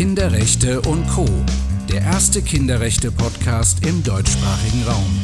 Kinderrechte 0.00 0.80
und 0.80 1.06
Co. 1.08 1.26
Der 1.92 2.00
erste 2.00 2.40
Kinderrechte-Podcast 2.40 3.86
im 3.86 4.02
deutschsprachigen 4.02 4.82
Raum. 4.84 5.20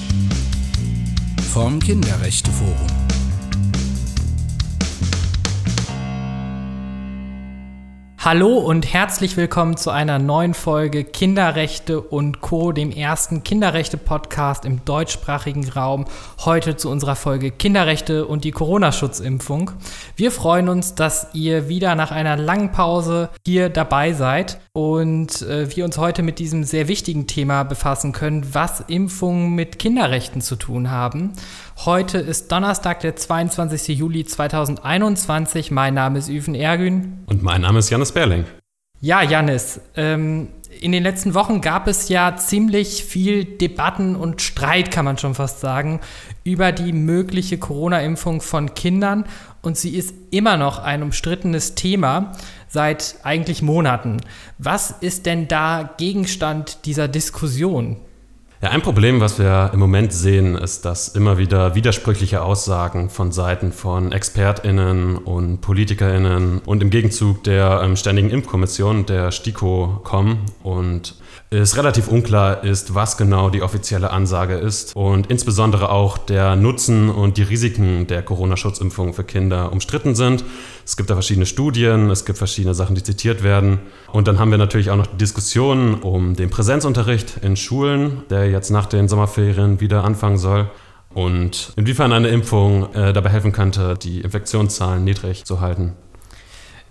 Vom 1.51 1.81
Kinderrechteforum. 1.81 3.06
Hallo 8.27 8.59
und 8.59 8.93
herzlich 8.93 9.37
willkommen 9.37 9.77
zu 9.77 9.91
einer 9.91 10.19
neuen 10.19 10.53
Folge 10.53 11.05
Kinderrechte 11.05 12.01
und 12.01 12.41
Co., 12.41 12.73
dem 12.73 12.91
ersten 12.91 13.45
Kinderrechte-Podcast 13.45 14.65
im 14.65 14.85
deutschsprachigen 14.85 15.69
Raum. 15.69 16.07
Heute 16.45 16.75
zu 16.75 16.91
unserer 16.91 17.15
Folge 17.15 17.53
Kinderrechte 17.53 18.27
und 18.27 18.43
die 18.43 18.51
Corona-Schutzimpfung. 18.51 19.71
Wir 20.17 20.33
freuen 20.33 20.69
uns, 20.69 20.97
dass 20.97 21.29
ihr 21.35 21.69
wieder 21.69 21.95
nach 21.95 22.11
einer 22.11 22.37
langen 22.37 22.73
Pause 22.73 23.29
hier 23.47 23.69
dabei 23.69 24.13
seid 24.13 24.59
und 24.73 25.43
äh, 25.43 25.77
wir 25.77 25.85
uns 25.85 25.97
heute 25.97 26.25
mit 26.25 26.41
diesem 26.41 26.65
sehr 26.65 26.89
wichtigen 26.89 27.29
Thema 27.29 27.63
befassen 27.63 28.11
können, 28.11 28.45
was 28.53 28.81
Impfungen 28.89 29.55
mit 29.55 29.79
Kinderrechten 29.79 30.41
zu 30.41 30.57
tun 30.57 30.91
haben. 30.91 31.33
Heute 31.85 32.19
ist 32.19 32.51
Donnerstag, 32.51 33.01
der 33.01 33.17
22. 33.17 33.99
Juli 33.99 34.25
2021. 34.25 35.71
Mein 35.71 35.95
Name 35.95 36.19
ist 36.19 36.29
Üven 36.29 36.55
Ergün. 36.55 37.23
Und 37.27 37.43
mein 37.43 37.61
Name 37.61 37.79
ist 37.79 37.91
Janis 37.91 38.13
Berling. 38.13 38.45
Ja, 39.01 39.23
Janis, 39.23 39.81
ähm, 39.95 40.49
in 40.81 40.91
den 40.91 41.03
letzten 41.03 41.35
Wochen 41.35 41.61
gab 41.61 41.87
es 41.87 42.09
ja 42.09 42.35
ziemlich 42.37 43.05
viel 43.05 43.45
Debatten 43.45 44.17
und 44.17 44.41
Streit, 44.43 44.91
kann 44.91 45.05
man 45.05 45.19
schon 45.19 45.35
fast 45.35 45.61
sagen, 45.61 46.01
über 46.45 46.73
die 46.73 46.93
mögliche 46.93 47.59
Corona-Impfung 47.59 48.41
von 48.41 48.75
Kindern. 48.75 49.27
Und 49.61 49.77
sie 49.77 49.97
ist 49.97 50.15
immer 50.31 50.57
noch 50.57 50.79
ein 50.79 51.03
umstrittenes 51.03 51.75
Thema 51.75 52.33
seit 52.69 53.17
eigentlich 53.23 53.63
Monaten. 53.63 54.23
Was 54.59 54.91
ist 54.91 55.27
denn 55.27 55.47
da 55.47 55.95
Gegenstand 55.99 56.87
dieser 56.87 57.07
Diskussion? 57.07 57.99
Ja, 58.63 58.71
ein 58.71 58.81
Problem, 58.81 59.21
was 59.21 59.39
wir 59.39 59.71
im 59.75 59.81
Moment 59.81 60.15
sehen, 60.15 60.57
ist, 60.57 60.87
dass 60.87 61.09
immer 61.09 61.37
wieder 61.37 61.75
widersprüchliche 61.75 62.41
Aussagen 62.41 63.11
von 63.11 63.31
Seiten 63.31 63.71
von 63.71 64.13
ExpertInnen 64.13 65.19
und 65.19 65.61
PolitikerInnen 65.61 66.61
und 66.65 66.83
im 66.83 66.89
Gegenzug 66.89 67.45
der 67.45 67.83
ähm, 67.85 67.97
Ständigen 67.97 68.31
Impfkommission, 68.31 69.05
der 69.05 69.31
STIKO, 69.31 70.01
kommen. 70.05 70.39
Und 70.63 71.17
es 71.51 71.77
relativ 71.77 72.09
unklar 72.09 72.65
ist, 72.65 72.95
was 72.95 73.17
genau 73.17 73.51
die 73.51 73.63
offizielle 73.63 74.11
Ansage 74.11 74.55
ist 74.55 74.97
und 74.97 75.29
insbesondere 75.29 75.91
auch 75.91 76.19
der 76.19 76.57
Nutzen 76.57 77.09
und 77.09 77.37
die 77.37 77.43
Risiken 77.43 78.07
der 78.09 78.23
Corona-Schutzimpfung 78.23 79.15
für 79.15 79.23
Kinder 79.23 79.71
umstritten 79.71 80.15
sind. 80.15 80.45
Es 80.85 80.97
gibt 80.97 81.09
da 81.09 81.15
verschiedene 81.15 81.47
Studien, 81.47 82.11
es 82.11 82.25
gibt 82.25 82.39
verschiedene 82.39 82.75
Sachen, 82.75 82.97
die 82.97 83.03
zitiert 83.03 83.43
werden. 83.43 83.79
Und 84.13 84.27
dann 84.27 84.39
haben 84.39 84.51
wir 84.51 84.59
natürlich 84.59 84.91
auch 84.91 84.97
noch 84.97 85.07
die 85.07 85.19
Diskussion 85.19 85.95
um 85.95 86.35
den 86.35 86.51
Präsenzunterricht 86.51 87.39
in 87.43 87.57
Schulen, 87.57 88.23
der 88.29 88.51
jetzt 88.51 88.71
nach 88.71 88.87
den 88.87 89.09
Sommerferien 89.09 89.81
wieder 89.81 90.05
anfangen 90.05 90.39
soll. 90.39 90.69
Und 91.15 91.73
inwiefern 91.77 92.13
eine 92.13 92.29
Impfung 92.29 92.93
äh, 92.93 93.13
dabei 93.15 93.31
helfen 93.31 93.53
könnte, 93.53 93.97
die 93.97 94.21
Infektionszahlen 94.21 95.03
niedrig 95.03 95.45
zu 95.45 95.61
halten. 95.61 95.95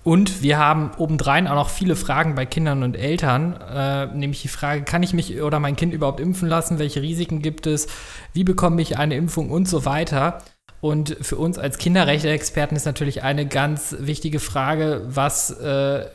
Und 0.06 0.44
wir 0.44 0.60
haben 0.60 0.92
obendrein 0.98 1.48
auch 1.48 1.56
noch 1.56 1.70
viele 1.70 1.96
Fragen 1.96 2.36
bei 2.36 2.46
Kindern 2.46 2.84
und 2.84 2.96
Eltern, 2.96 3.60
äh, 3.60 4.06
nämlich 4.16 4.44
die 4.44 4.50
Frage, 4.50 4.84
kann 4.84 5.02
ich 5.02 5.14
mich 5.14 5.42
oder 5.42 5.60
mein 5.60 5.76
Kind 5.76 5.96
überhaupt 5.96 6.20
impfen 6.20 6.48
lassen? 6.48 6.78
Welche 6.78 7.02
Risiken 7.02 7.42
gibt 7.42 7.66
es? 7.66 7.88
Wie 8.32 8.44
bekomme 8.44 8.84
ich 8.84 9.00
eine 9.00 9.16
Impfung 9.16 9.50
und 9.50 9.68
so 9.68 9.84
weiter? 9.84 10.44
Und 10.80 11.18
für 11.22 11.38
uns 11.38 11.58
als 11.58 11.80
Kinderrechte-Experten 11.80 12.76
ist 12.76 12.86
natürlich 12.86 13.24
eine 13.24 13.48
ganz 13.48 13.96
wichtige 13.98 14.40
Frage, 14.40 15.02
was, 15.08 15.50
äh, 15.50 16.06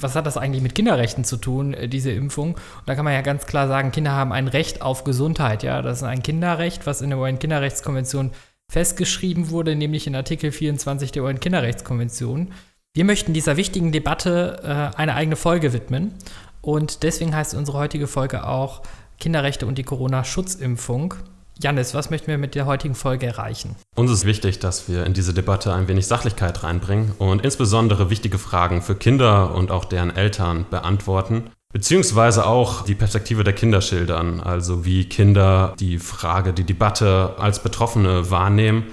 was 0.00 0.16
hat 0.16 0.26
das 0.26 0.36
eigentlich 0.36 0.64
mit 0.64 0.74
Kinderrechten 0.74 1.22
zu 1.22 1.36
tun, 1.36 1.74
äh, 1.74 1.88
diese 1.88 2.10
Impfung? 2.10 2.54
Und 2.54 2.86
da 2.86 2.96
kann 2.96 3.04
man 3.04 3.14
ja 3.14 3.20
ganz 3.20 3.46
klar 3.46 3.68
sagen, 3.68 3.92
Kinder 3.92 4.10
haben 4.10 4.32
ein 4.32 4.48
Recht 4.48 4.82
auf 4.82 5.04
Gesundheit. 5.04 5.62
Ja? 5.62 5.80
Das 5.80 5.98
ist 5.98 6.02
ein 6.02 6.24
Kinderrecht, 6.24 6.88
was 6.88 7.00
in 7.00 7.10
der 7.10 7.20
UN-Kinderrechtskonvention 7.20 8.32
festgeschrieben 8.68 9.50
wurde, 9.50 9.76
nämlich 9.76 10.08
in 10.08 10.16
Artikel 10.16 10.50
24 10.50 11.12
der 11.12 11.22
UN-Kinderrechtskonvention. 11.22 12.50
Wir 12.94 13.06
möchten 13.06 13.32
dieser 13.32 13.56
wichtigen 13.56 13.90
Debatte 13.90 14.92
äh, 14.94 14.98
eine 14.98 15.14
eigene 15.14 15.36
Folge 15.36 15.72
widmen 15.72 16.12
und 16.60 17.02
deswegen 17.02 17.34
heißt 17.34 17.54
unsere 17.54 17.78
heutige 17.78 18.06
Folge 18.06 18.46
auch 18.46 18.82
Kinderrechte 19.18 19.64
und 19.64 19.78
die 19.78 19.82
Corona-Schutzimpfung. 19.82 21.14
Janis, 21.58 21.94
was 21.94 22.10
möchten 22.10 22.26
wir 22.26 22.36
mit 22.36 22.54
der 22.54 22.66
heutigen 22.66 22.94
Folge 22.94 23.24
erreichen? 23.24 23.76
Uns 23.96 24.10
ist 24.10 24.26
wichtig, 24.26 24.58
dass 24.58 24.90
wir 24.90 25.06
in 25.06 25.14
diese 25.14 25.32
Debatte 25.32 25.72
ein 25.72 25.88
wenig 25.88 26.06
Sachlichkeit 26.06 26.64
reinbringen 26.64 27.12
und 27.16 27.42
insbesondere 27.42 28.10
wichtige 28.10 28.36
Fragen 28.36 28.82
für 28.82 28.94
Kinder 28.94 29.54
und 29.54 29.70
auch 29.70 29.86
deren 29.86 30.14
Eltern 30.14 30.66
beantworten. 30.68 31.44
Beziehungsweise 31.72 32.44
auch 32.44 32.84
die 32.84 32.94
Perspektive 32.94 33.42
der 33.42 33.54
Kinder 33.54 33.80
schildern, 33.80 34.40
also 34.40 34.84
wie 34.84 35.08
Kinder 35.08 35.74
die 35.80 35.98
Frage, 35.98 36.52
die 36.52 36.64
Debatte 36.64 37.36
als 37.38 37.62
Betroffene 37.62 38.30
wahrnehmen 38.30 38.84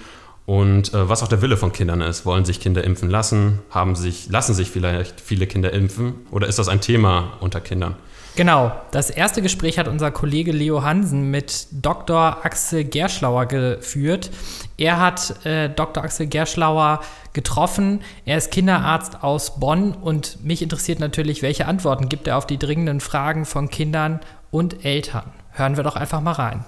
und 0.49 0.95
äh, 0.95 1.07
was 1.07 1.21
auch 1.21 1.27
der 1.27 1.43
Wille 1.43 1.57
von 1.57 1.71
Kindern 1.71 2.01
ist. 2.01 2.25
Wollen 2.25 2.43
sich 2.43 2.59
Kinder 2.59 2.83
impfen 2.83 3.07
lassen? 3.07 3.59
Haben 3.69 3.95
sich, 3.95 4.29
lassen 4.31 4.55
sich 4.55 4.71
vielleicht 4.71 5.21
viele 5.21 5.45
Kinder 5.45 5.71
impfen? 5.71 6.15
Oder 6.31 6.47
ist 6.47 6.57
das 6.57 6.69
ein 6.69 6.81
Thema 6.81 7.33
unter 7.39 7.61
Kindern? 7.61 7.93
Genau, 8.35 8.71
das 8.89 9.11
erste 9.11 9.43
Gespräch 9.43 9.77
hat 9.77 9.87
unser 9.87 10.09
Kollege 10.09 10.51
Leo 10.51 10.81
Hansen 10.81 11.29
mit 11.29 11.67
Dr. 11.71 12.43
Axel 12.43 12.83
Gerschlauer 12.83 13.45
geführt. 13.45 14.31
Er 14.77 14.99
hat 14.99 15.45
äh, 15.45 15.69
Dr. 15.69 16.03
Axel 16.03 16.25
Gerschlauer 16.25 17.01
getroffen. 17.33 18.01
Er 18.25 18.39
ist 18.39 18.49
Kinderarzt 18.49 19.21
aus 19.21 19.59
Bonn 19.59 19.91
und 19.93 20.43
mich 20.43 20.63
interessiert 20.63 20.99
natürlich, 20.99 21.43
welche 21.43 21.67
Antworten 21.67 22.09
gibt 22.09 22.27
er 22.27 22.37
auf 22.37 22.47
die 22.47 22.57
dringenden 22.57 23.01
Fragen 23.01 23.45
von 23.45 23.69
Kindern 23.69 24.19
und 24.49 24.83
Eltern. 24.83 25.31
Hören 25.51 25.77
wir 25.77 25.83
doch 25.83 25.95
einfach 25.95 26.21
mal 26.21 26.31
rein. 26.31 26.65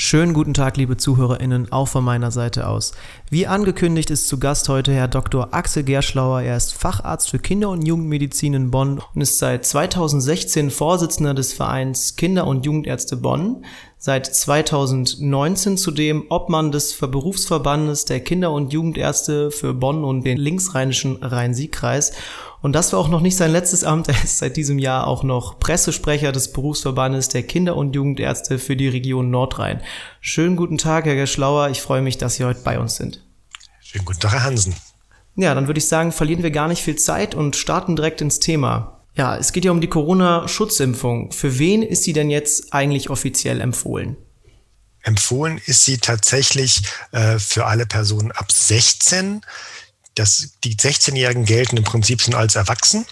Schönen 0.00 0.32
guten 0.32 0.54
Tag, 0.54 0.76
liebe 0.76 0.96
ZuhörerInnen, 0.96 1.72
auch 1.72 1.88
von 1.88 2.04
meiner 2.04 2.30
Seite 2.30 2.68
aus. 2.68 2.92
Wie 3.30 3.48
angekündigt 3.48 4.10
ist 4.10 4.28
zu 4.28 4.38
Gast 4.38 4.68
heute 4.68 4.92
Herr 4.92 5.08
Dr. 5.08 5.48
Axel 5.52 5.82
Gerschlauer. 5.82 6.40
Er 6.42 6.56
ist 6.56 6.72
Facharzt 6.72 7.30
für 7.30 7.40
Kinder- 7.40 7.70
und 7.70 7.84
Jugendmedizin 7.84 8.54
in 8.54 8.70
Bonn 8.70 9.02
und 9.12 9.20
ist 9.20 9.38
seit 9.38 9.66
2016 9.66 10.70
Vorsitzender 10.70 11.34
des 11.34 11.52
Vereins 11.52 12.14
Kinder- 12.14 12.46
und 12.46 12.64
Jugendärzte 12.64 13.16
Bonn. 13.16 13.64
Seit 13.96 14.32
2019 14.32 15.76
zudem 15.76 16.26
Obmann 16.28 16.70
des 16.70 16.96
Berufsverbandes 16.96 18.04
der 18.04 18.20
Kinder- 18.20 18.52
und 18.52 18.72
Jugendärzte 18.72 19.50
für 19.50 19.74
Bonn 19.74 20.04
und 20.04 20.22
den 20.22 20.38
linksrheinischen 20.38 21.16
Rhein-Sieg-Kreis 21.16 22.12
und 22.60 22.72
das 22.72 22.92
war 22.92 23.00
auch 23.00 23.08
noch 23.08 23.20
nicht 23.20 23.36
sein 23.36 23.52
letztes 23.52 23.84
Amt. 23.84 24.08
Er 24.08 24.24
ist 24.24 24.38
seit 24.38 24.56
diesem 24.56 24.78
Jahr 24.78 25.06
auch 25.06 25.22
noch 25.22 25.58
Pressesprecher 25.58 26.32
des 26.32 26.52
Berufsverbandes 26.52 27.28
der 27.28 27.42
Kinder- 27.42 27.76
und 27.76 27.94
Jugendärzte 27.94 28.58
für 28.58 28.76
die 28.76 28.88
Region 28.88 29.30
Nordrhein. 29.30 29.80
Schönen 30.20 30.56
guten 30.56 30.78
Tag, 30.78 31.04
Herr 31.06 31.16
Geschlauer. 31.16 31.68
Ich 31.70 31.82
freue 31.82 32.02
mich, 32.02 32.18
dass 32.18 32.34
Sie 32.34 32.44
heute 32.44 32.60
bei 32.62 32.78
uns 32.78 32.96
sind. 32.96 33.24
Schönen 33.80 34.04
guten 34.04 34.20
Tag, 34.20 34.32
Herr 34.32 34.44
Hansen. 34.44 34.74
Ja, 35.36 35.54
dann 35.54 35.68
würde 35.68 35.78
ich 35.78 35.86
sagen, 35.86 36.10
verlieren 36.10 36.42
wir 36.42 36.50
gar 36.50 36.66
nicht 36.68 36.82
viel 36.82 36.96
Zeit 36.96 37.34
und 37.34 37.54
starten 37.54 37.94
direkt 37.94 38.20
ins 38.20 38.40
Thema. 38.40 39.04
Ja, 39.14 39.36
es 39.36 39.52
geht 39.52 39.64
ja 39.64 39.70
um 39.70 39.80
die 39.80 39.88
Corona-Schutzimpfung. 39.88 41.32
Für 41.32 41.58
wen 41.58 41.82
ist 41.82 42.04
sie 42.04 42.12
denn 42.12 42.30
jetzt 42.30 42.72
eigentlich 42.72 43.08
offiziell 43.10 43.60
empfohlen? 43.60 44.16
Empfohlen 45.02 45.60
ist 45.66 45.84
sie 45.84 45.98
tatsächlich 45.98 46.82
äh, 47.12 47.38
für 47.38 47.66
alle 47.66 47.86
Personen 47.86 48.32
ab 48.32 48.50
16 48.52 49.40
das, 50.18 50.50
die 50.64 50.76
16-Jährigen 50.76 51.44
gelten 51.44 51.76
im 51.76 51.84
Prinzip 51.84 52.20
schon 52.20 52.34
als 52.34 52.56
erwachsen. 52.56 53.06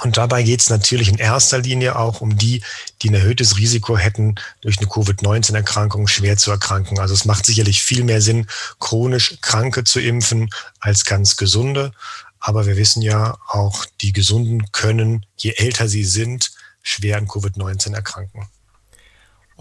Und 0.00 0.16
dabei 0.16 0.42
geht 0.42 0.60
es 0.60 0.70
natürlich 0.70 1.08
in 1.08 1.18
erster 1.18 1.58
Linie 1.58 1.96
auch 1.96 2.20
um 2.20 2.38
die, 2.38 2.62
die 3.02 3.10
ein 3.10 3.14
erhöhtes 3.14 3.58
Risiko 3.58 3.98
hätten, 3.98 4.36
durch 4.62 4.78
eine 4.78 4.88
Covid-19-Erkrankung 4.88 6.08
schwer 6.08 6.38
zu 6.38 6.50
erkranken. 6.50 6.98
Also 6.98 7.12
es 7.12 7.24
macht 7.24 7.44
sicherlich 7.44 7.82
viel 7.82 8.04
mehr 8.04 8.22
Sinn, 8.22 8.46
chronisch 8.80 9.36
Kranke 9.42 9.84
zu 9.84 10.00
impfen 10.00 10.48
als 10.80 11.04
ganz 11.04 11.36
gesunde. 11.36 11.92
Aber 12.40 12.66
wir 12.66 12.76
wissen 12.76 13.02
ja 13.02 13.36
auch, 13.48 13.84
die 14.00 14.12
Gesunden 14.12 14.72
können, 14.72 15.26
je 15.36 15.52
älter 15.56 15.88
sie 15.88 16.04
sind, 16.04 16.52
schwer 16.82 17.18
an 17.18 17.28
Covid-19 17.28 17.94
erkranken. 17.94 18.48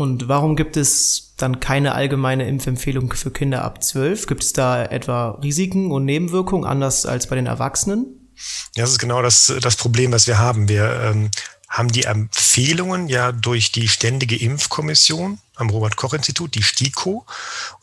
Und 0.01 0.27
warum 0.27 0.55
gibt 0.55 0.77
es 0.77 1.35
dann 1.37 1.59
keine 1.59 1.93
allgemeine 1.93 2.47
Impfempfehlung 2.47 3.13
für 3.13 3.29
Kinder 3.29 3.63
ab 3.63 3.83
12? 3.83 4.25
Gibt 4.25 4.41
es 4.41 4.51
da 4.51 4.83
etwa 4.83 5.39
Risiken 5.43 5.91
und 5.91 6.05
Nebenwirkungen 6.05 6.65
anders 6.65 7.05
als 7.05 7.27
bei 7.27 7.35
den 7.35 7.45
Erwachsenen? 7.45 8.31
Ja, 8.75 8.81
das 8.81 8.93
ist 8.93 8.97
genau 8.97 9.21
das, 9.21 9.53
das 9.61 9.75
Problem, 9.75 10.11
was 10.11 10.25
wir 10.25 10.39
haben. 10.39 10.67
Wir 10.67 11.01
ähm, 11.03 11.29
haben 11.69 11.91
die 11.91 12.05
Empfehlungen 12.05 13.09
ja 13.09 13.31
durch 13.31 13.71
die 13.71 13.87
Ständige 13.87 14.37
Impfkommission 14.37 15.37
am 15.53 15.69
Robert-Koch-Institut, 15.69 16.55
die 16.55 16.63
STIKO. 16.63 17.23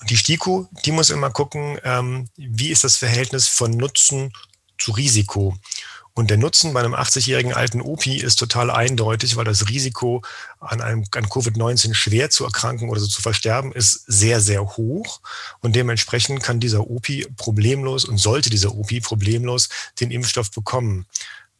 Und 0.00 0.10
die 0.10 0.16
STIKO, 0.16 0.68
die 0.84 0.90
muss 0.90 1.10
immer 1.10 1.30
gucken, 1.30 1.78
ähm, 1.84 2.28
wie 2.36 2.70
ist 2.70 2.82
das 2.82 2.96
Verhältnis 2.96 3.46
von 3.46 3.70
Nutzen 3.70 4.32
zu 4.76 4.90
Risiko. 4.90 5.56
Und 6.18 6.30
der 6.30 6.36
Nutzen 6.36 6.72
bei 6.72 6.80
einem 6.80 6.96
80-jährigen 6.96 7.52
alten 7.52 7.80
Opi 7.80 8.16
ist 8.16 8.40
total 8.40 8.72
eindeutig, 8.72 9.36
weil 9.36 9.44
das 9.44 9.68
Risiko, 9.68 10.22
an, 10.58 10.80
einem, 10.80 11.04
an 11.14 11.26
Covid-19 11.26 11.94
schwer 11.94 12.28
zu 12.28 12.44
erkranken 12.44 12.88
oder 12.88 12.98
so 12.98 13.06
zu 13.06 13.22
versterben, 13.22 13.70
ist 13.70 14.02
sehr, 14.08 14.40
sehr 14.40 14.66
hoch. 14.76 15.20
Und 15.60 15.76
dementsprechend 15.76 16.42
kann 16.42 16.58
dieser 16.58 16.90
Opi 16.90 17.28
problemlos 17.36 18.04
und 18.04 18.18
sollte 18.18 18.50
dieser 18.50 18.74
Opi 18.74 19.00
problemlos 19.00 19.68
den 20.00 20.10
Impfstoff 20.10 20.50
bekommen. 20.50 21.06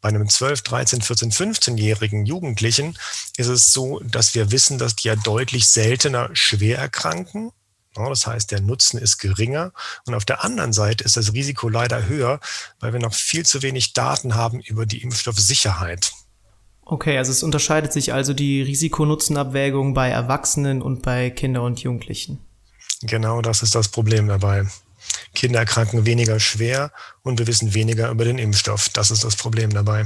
Bei 0.01 0.09
einem 0.09 0.27
12, 0.27 0.61
13, 0.63 1.01
14, 1.03 1.31
15-jährigen 1.31 2.25
Jugendlichen 2.25 2.97
ist 3.37 3.47
es 3.47 3.71
so, 3.71 4.01
dass 4.03 4.35
wir 4.35 4.51
wissen, 4.51 4.77
dass 4.77 4.93
die 4.93 5.07
ja 5.07 5.15
deutlich 5.15 5.69
seltener 5.69 6.31
schwer 6.33 6.79
erkranken 6.79 7.53
das 8.07 8.25
heißt, 8.25 8.51
der 8.51 8.61
Nutzen 8.61 8.97
ist 8.97 9.17
geringer. 9.17 9.73
Und 10.05 10.13
auf 10.13 10.23
der 10.23 10.43
anderen 10.45 10.71
Seite 10.71 11.03
ist 11.03 11.17
das 11.17 11.33
Risiko 11.33 11.67
leider 11.67 12.07
höher, 12.07 12.39
weil 12.79 12.93
wir 12.93 13.01
noch 13.01 13.13
viel 13.13 13.45
zu 13.45 13.61
wenig 13.61 13.91
Daten 13.91 14.35
haben 14.35 14.61
über 14.61 14.85
die 14.85 15.01
Impfstoffsicherheit. 15.01 16.13
Okay, 16.85 17.17
also 17.17 17.31
es 17.31 17.43
unterscheidet 17.43 17.93
sich 17.93 18.13
also 18.13 18.33
die 18.33 18.61
Risikonutzenabwägung 18.61 19.93
bei 19.93 20.09
Erwachsenen 20.09 20.81
und 20.81 21.01
bei 21.03 21.29
Kindern 21.29 21.63
und 21.65 21.83
Jugendlichen. 21.83 22.39
Genau 23.01 23.41
das 23.41 23.61
ist 23.61 23.75
das 23.75 23.89
Problem 23.89 24.27
dabei. 24.27 24.65
Kinder 25.33 25.59
erkranken 25.59 26.05
weniger 26.05 26.39
schwer 26.39 26.91
und 27.21 27.39
wir 27.39 27.47
wissen 27.47 27.73
weniger 27.73 28.09
über 28.09 28.25
den 28.25 28.39
Impfstoff. 28.39 28.89
Das 28.89 29.11
ist 29.11 29.23
das 29.23 29.35
Problem 29.35 29.71
dabei. 29.71 30.05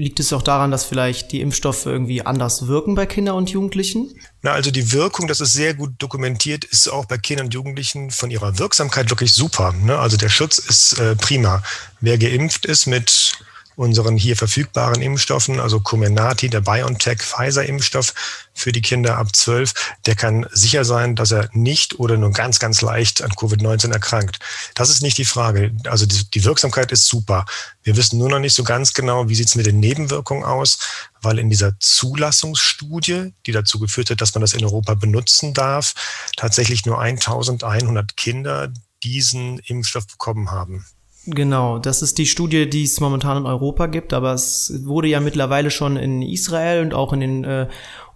Liegt 0.00 0.20
es 0.20 0.32
auch 0.32 0.42
daran, 0.42 0.70
dass 0.70 0.84
vielleicht 0.84 1.32
die 1.32 1.40
Impfstoffe 1.40 1.84
irgendwie 1.84 2.22
anders 2.22 2.68
wirken 2.68 2.94
bei 2.94 3.04
Kindern 3.04 3.34
und 3.34 3.50
Jugendlichen? 3.50 4.14
Na, 4.42 4.52
also 4.52 4.70
die 4.70 4.92
Wirkung, 4.92 5.26
das 5.26 5.40
ist 5.40 5.54
sehr 5.54 5.74
gut 5.74 5.90
dokumentiert, 5.98 6.64
ist 6.64 6.86
auch 6.86 7.06
bei 7.06 7.18
Kindern 7.18 7.46
und 7.46 7.54
Jugendlichen 7.54 8.12
von 8.12 8.30
ihrer 8.30 8.60
Wirksamkeit 8.60 9.10
wirklich 9.10 9.32
super. 9.32 9.72
Ne? 9.72 9.98
Also 9.98 10.16
der 10.16 10.28
Schutz 10.28 10.58
ist 10.58 11.00
äh, 11.00 11.16
prima. 11.16 11.64
Wer 12.00 12.16
geimpft 12.16 12.64
ist 12.64 12.86
mit 12.86 13.32
unseren 13.78 14.16
hier 14.16 14.36
verfügbaren 14.36 15.00
Impfstoffen, 15.00 15.60
also 15.60 15.78
Comenati, 15.78 16.50
der 16.50 16.62
BioNTech-Pfizer-Impfstoff 16.62 18.12
für 18.52 18.72
die 18.72 18.82
Kinder 18.82 19.16
ab 19.16 19.36
12, 19.36 19.72
der 20.04 20.16
kann 20.16 20.46
sicher 20.50 20.84
sein, 20.84 21.14
dass 21.14 21.30
er 21.30 21.48
nicht 21.52 22.00
oder 22.00 22.16
nur 22.16 22.32
ganz, 22.32 22.58
ganz 22.58 22.82
leicht 22.82 23.22
an 23.22 23.30
Covid-19 23.30 23.92
erkrankt. 23.92 24.40
Das 24.74 24.90
ist 24.90 25.00
nicht 25.00 25.16
die 25.16 25.24
Frage. 25.24 25.70
Also 25.86 26.06
die, 26.06 26.28
die 26.28 26.42
Wirksamkeit 26.42 26.90
ist 26.90 27.06
super. 27.06 27.46
Wir 27.84 27.96
wissen 27.96 28.18
nur 28.18 28.28
noch 28.28 28.40
nicht 28.40 28.54
so 28.54 28.64
ganz 28.64 28.94
genau, 28.94 29.28
wie 29.28 29.36
sieht 29.36 29.46
es 29.46 29.54
mit 29.54 29.66
den 29.66 29.78
Nebenwirkungen 29.78 30.42
aus, 30.42 30.80
weil 31.22 31.38
in 31.38 31.48
dieser 31.48 31.78
Zulassungsstudie, 31.78 33.32
die 33.46 33.52
dazu 33.52 33.78
geführt 33.78 34.10
hat, 34.10 34.20
dass 34.20 34.34
man 34.34 34.40
das 34.40 34.54
in 34.54 34.64
Europa 34.64 34.94
benutzen 34.94 35.54
darf, 35.54 35.94
tatsächlich 36.36 36.84
nur 36.84 37.00
1100 37.00 38.16
Kinder 38.16 38.72
diesen 39.04 39.60
Impfstoff 39.60 40.08
bekommen 40.08 40.50
haben. 40.50 40.84
Genau, 41.30 41.78
das 41.78 42.00
ist 42.00 42.16
die 42.16 42.24
Studie, 42.24 42.70
die 42.70 42.84
es 42.84 43.00
momentan 43.00 43.36
in 43.36 43.44
Europa 43.44 43.84
gibt, 43.86 44.14
aber 44.14 44.32
es 44.32 44.72
wurde 44.84 45.08
ja 45.08 45.20
mittlerweile 45.20 45.70
schon 45.70 45.98
in 45.98 46.22
Israel 46.22 46.80
und 46.80 46.94
auch 46.94 47.12
in 47.12 47.20
den 47.20 47.44
äh, 47.44 47.68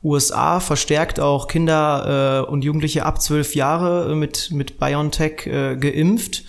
USA 0.03 0.61
verstärkt 0.61 1.21
auch 1.21 1.47
Kinder 1.47 2.45
äh, 2.47 2.51
und 2.51 2.65
Jugendliche 2.65 3.05
ab 3.05 3.21
zwölf 3.21 3.55
Jahre 3.55 4.17
mit, 4.17 4.51
mit 4.51 4.79
BioNTech 4.79 5.47
äh, 5.47 5.77
geimpft. 5.77 6.45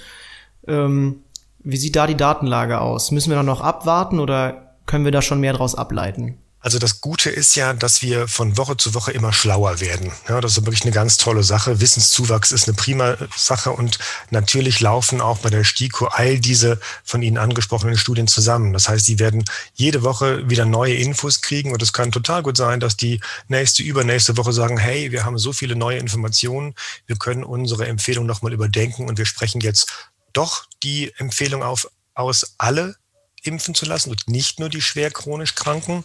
Ähm, 0.66 1.24
wie 1.60 1.76
sieht 1.76 1.98
da 1.98 2.08
die 2.08 2.16
Datenlage 2.16 2.80
aus? 2.80 3.12
Müssen 3.12 3.32
wir 3.32 3.36
da 3.36 3.44
noch 3.44 3.60
abwarten 3.60 4.20
oder 4.20 4.76
können 4.86 5.04
wir 5.04 5.12
da 5.12 5.22
schon 5.22 5.42
mehr 5.42 5.52
daraus 5.52 5.76
ableiten? 5.76 6.38
Also 6.64 6.80
das 6.80 7.02
Gute 7.02 7.30
ist 7.30 7.56
ja, 7.56 7.74
dass 7.74 8.02
wir 8.02 8.30
von 8.30 8.58
Woche 8.58 8.78
zu 8.78 8.94
Woche 8.94 9.12
immer 9.12 9.34
schlauer 9.34 9.82
werden. 9.82 10.14
Ja, 10.30 10.40
das 10.40 10.58
ist 10.58 10.66
wirklich 10.66 10.84
eine 10.84 10.94
ganz 10.94 11.18
tolle 11.18 11.44
Sache. 11.44 11.82
Wissenszuwachs 11.82 12.54
ist 12.54 12.70
eine 12.70 12.76
prima 12.76 13.18
Sache 13.36 13.72
und 13.72 14.00
natürlich 14.30 14.80
laufen 14.80 15.20
auch 15.20 15.40
bei 15.40 15.50
der 15.50 15.66
STIKO 15.66 16.06
all 16.06 16.40
diese 16.40 16.80
von 17.04 17.22
Ihnen 17.22 17.38
angesprochenen 17.38 17.98
Studien 17.98 18.28
zusammen. 18.28 18.72
Das 18.72 18.88
heißt, 18.88 19.06
Sie 19.06 19.20
werden 19.20 19.44
jede 19.74 20.04
Woche 20.04 20.50
wieder 20.50 20.64
neue 20.64 20.96
Infos 20.96 21.42
kriegen 21.42 21.74
und 21.74 21.82
es 21.82 21.92
kann 21.92 22.14
total 22.14 22.44
gut 22.44 22.56
sein, 22.56 22.80
dass 22.80 22.96
die 22.96 23.20
nächste, 23.50 23.84
übernächste 23.84 24.38
Woche 24.38 24.54
sagen, 24.54 24.78
hey, 24.78 25.12
wir 25.12 25.26
haben 25.26 25.38
so 25.38 25.52
viele 25.52 25.76
neue 25.76 25.98
Informationen, 25.98 26.76
wir 27.08 27.18
können 27.18 27.44
unsere 27.44 27.88
Empfehlung 27.88 28.26
nochmal 28.26 28.54
überdenken 28.54 29.10
und 29.10 29.18
wir 29.18 29.26
sprechen 29.26 29.60
jetzt 29.60 29.92
doch 30.32 30.64
die 30.82 31.12
Empfehlung 31.18 31.62
auf, 31.62 31.90
aus, 32.14 32.56
alle 32.58 32.96
impfen 33.44 33.76
zu 33.76 33.86
lassen 33.86 34.10
und 34.10 34.28
nicht 34.28 34.60
nur 34.60 34.70
die 34.70 34.82
schwer 34.82 35.12
chronisch 35.12 35.56
Kranken, 35.56 36.04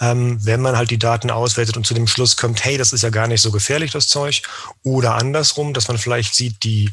ähm, 0.00 0.38
wenn 0.44 0.60
man 0.60 0.76
halt 0.76 0.90
die 0.90 0.98
Daten 0.98 1.30
auswertet 1.30 1.76
und 1.76 1.86
zu 1.86 1.94
dem 1.94 2.06
Schluss 2.06 2.36
kommt, 2.36 2.64
hey, 2.64 2.78
das 2.78 2.92
ist 2.92 3.02
ja 3.02 3.10
gar 3.10 3.26
nicht 3.26 3.40
so 3.40 3.50
gefährlich, 3.50 3.92
das 3.92 4.08
Zeug. 4.08 4.42
Oder 4.82 5.14
andersrum, 5.14 5.74
dass 5.74 5.88
man 5.88 5.98
vielleicht 5.98 6.34
sieht, 6.34 6.64
die 6.64 6.90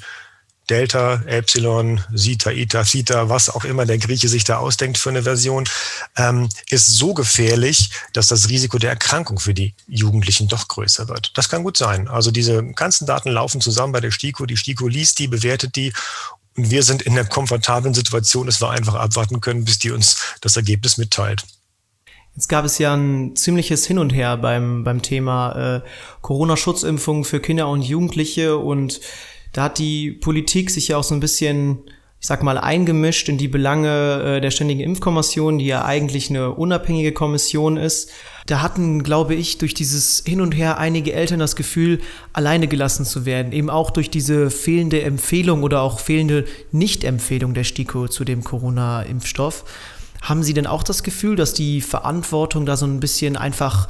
Delta, 0.69 1.21
Epsilon, 1.27 2.01
Zeta, 2.15 2.50
Eta, 2.50 2.83
Theta, 2.83 3.30
was 3.30 3.50
auch 3.50 3.65
immer 3.65 3.86
der 3.86 4.00
Grieche 4.00 4.27
sich 4.27 4.45
da 4.45 4.57
ausdenkt 4.57 4.97
für 4.97 5.09
eine 5.09 5.24
Version, 5.24 5.65
ähm, 6.18 6.50
ist 6.69 6.88
so 6.88 7.13
gefährlich, 7.13 7.92
dass 8.13 8.27
das 8.27 8.50
Risiko 8.50 8.80
der 8.80 8.89
Erkrankung 8.89 9.39
für 9.39 9.53
die 9.53 9.75
Jugendlichen 9.88 10.47
doch 10.47 10.68
größer 10.68 11.07
wird. 11.07 11.31
Das 11.36 11.50
kann 11.50 11.63
gut 11.63 11.77
sein. 11.77 12.07
Also 12.07 12.31
diese 12.31 12.63
ganzen 12.74 13.06
Daten 13.06 13.30
laufen 13.30 13.62
zusammen 13.62 13.94
bei 13.94 14.01
der 14.01 14.12
STIKO. 14.12 14.47
Die 14.47 14.57
STIKO 14.57 14.88
liest 14.88 15.19
die, 15.19 15.27
bewertet 15.27 15.75
die 15.75 15.94
und 16.57 16.72
wir 16.72 16.84
sind 16.84 17.02
in 17.02 17.16
der 17.16 17.25
komfortablen 17.25 17.94
Situation, 17.94 18.46
dass 18.46 18.62
wir 18.62 18.69
einfach 18.69 18.96
abwarten 18.96 19.42
können, 19.42 19.66
bis 19.66 19.80
die 19.80 19.92
uns 19.92 20.36
das 20.42 20.56
Ergebnis 20.56 20.98
mitteilt. 20.98 21.44
Jetzt 22.36 22.50
gab 22.50 22.66
es 22.66 22.78
ja 22.80 22.94
ein 22.94 23.36
ziemliches 23.36 23.86
Hin 23.86 23.98
und 23.98 24.12
Her 24.12 24.38
beim, 24.38 24.84
beim 24.84 25.02
Thema 25.02 25.78
äh, 25.78 25.81
Corona-Schutzimpfung 26.22 27.24
für 27.24 27.40
Kinder 27.40 27.69
und 27.69 27.81
Jugendliche 27.81 28.57
und 28.57 29.00
da 29.54 29.63
hat 29.63 29.80
die 29.80 30.12
Politik 30.12 30.69
sich 30.69 30.90
ja 30.90 30.98
auch 30.98 31.04
so 31.04 31.16
ein 31.16 31.22
bisschen 31.22 31.90
ich 32.25 32.28
sag 32.28 32.42
mal, 32.42 32.57
eingemischt 32.57 33.30
in 33.30 33.38
die 33.38 33.48
Belange 33.48 34.38
äh, 34.38 34.42
der 34.42 34.50
Ständigen 34.50 34.80
Impfkommission, 34.80 35.60
die 35.60 35.68
ja 35.68 35.86
eigentlich 35.86 36.31
eine 36.31 36.52
unabhängige 36.52 37.12
Kommission 37.12 37.78
ist. 37.78 38.10
Da 38.45 38.62
hatten, 38.62 39.01
glaube 39.01 39.33
ich, 39.33 39.57
durch 39.57 39.74
dieses 39.74 40.24
Hin 40.25 40.39
und 40.39 40.51
Her 40.51 40.77
einige 40.77 41.13
Eltern 41.13 41.39
das 41.39 41.56
Gefühl, 41.56 42.00
alleine 42.31 42.68
gelassen 42.68 43.03
zu 43.03 43.25
werden. 43.25 43.51
Eben 43.51 43.71
auch 43.71 43.89
durch 43.89 44.12
diese 44.12 44.51
fehlende 44.51 45.01
Empfehlung 45.01 45.63
oder 45.63 45.81
auch 45.81 46.00
fehlende 46.00 46.45
Nichtempfehlung 46.71 47.56
der 47.56 47.63
STIKO 47.63 48.07
zu 48.07 48.24
dem 48.24 48.44
Corona-Impfstoff. 48.44 49.65
Haben 50.21 50.44
Sie 50.44 50.53
denn 50.53 50.68
auch 50.68 50.83
das 50.83 51.01
Gefühl, 51.01 51.36
dass 51.36 51.53
die 51.53 51.81
Verantwortung 51.81 52.68
da 52.68 52.77
so 52.77 52.86
ein 52.86 53.00
bisschen 53.00 53.36
einfach, 53.36 53.88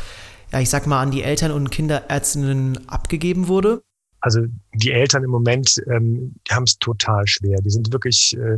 ja, 0.53 0.61
ich 0.61 0.69
sag 0.69 0.87
mal, 0.87 1.01
an 1.01 1.11
die 1.11 1.23
Eltern 1.23 1.51
und 1.51 1.69
Kinderärztinnen 1.69 2.89
abgegeben 2.89 3.49
wurde? 3.49 3.81
Also 4.21 4.41
die 4.73 4.91
Eltern 4.91 5.23
im 5.23 5.31
Moment 5.31 5.75
ähm, 5.87 6.33
haben 6.49 6.63
es 6.63 6.79
total 6.79 7.27
schwer. 7.27 7.57
Die 7.61 7.69
sind 7.69 7.91
wirklich 7.91 8.35
äh, 8.37 8.57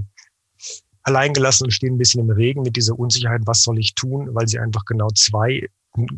alleingelassen 1.03 1.65
und 1.65 1.71
stehen 1.71 1.95
ein 1.95 1.97
bisschen 1.97 2.21
im 2.21 2.29
Regen 2.29 2.61
mit 2.61 2.75
dieser 2.75 2.97
Unsicherheit, 2.97 3.41
was 3.45 3.63
soll 3.63 3.79
ich 3.79 3.95
tun, 3.95 4.29
weil 4.33 4.47
sie 4.47 4.59
einfach 4.59 4.85
genau 4.85 5.09
zwei 5.09 5.67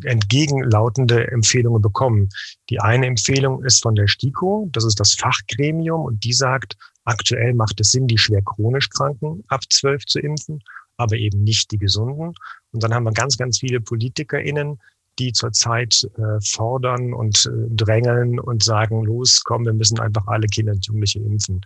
entgegenlautende 0.04 1.30
Empfehlungen 1.30 1.82
bekommen. 1.82 2.28
Die 2.68 2.80
eine 2.80 3.06
Empfehlung 3.06 3.64
ist 3.64 3.82
von 3.82 3.94
der 3.94 4.06
STIKO, 4.06 4.68
das 4.72 4.84
ist 4.84 5.00
das 5.00 5.14
Fachgremium, 5.14 6.02
und 6.02 6.24
die 6.24 6.32
sagt, 6.32 6.76
aktuell 7.04 7.54
macht 7.54 7.80
es 7.80 7.90
Sinn, 7.90 8.06
die 8.06 8.18
schwer 8.18 8.42
chronisch 8.42 8.88
Kranken 8.90 9.42
ab 9.48 9.62
zwölf 9.70 10.04
zu 10.06 10.20
impfen, 10.20 10.62
aber 10.96 11.16
eben 11.16 11.42
nicht 11.42 11.70
die 11.70 11.78
Gesunden. 11.78 12.34
Und 12.72 12.82
dann 12.82 12.94
haben 12.94 13.04
wir 13.04 13.12
ganz, 13.12 13.36
ganz 13.36 13.58
viele 13.58 13.80
PolitikerInnen, 13.80 14.78
die 15.18 15.32
zurzeit 15.32 16.08
äh, 16.16 16.40
fordern 16.40 17.12
und 17.12 17.46
äh, 17.46 17.74
drängeln 17.74 18.38
und 18.38 18.62
sagen, 18.62 19.04
los, 19.04 19.42
komm, 19.44 19.64
wir 19.64 19.74
müssen 19.74 19.98
einfach 19.98 20.26
alle 20.26 20.46
Kinder 20.46 20.72
und 20.72 20.86
Jugendliche 20.86 21.20
impfen. 21.20 21.60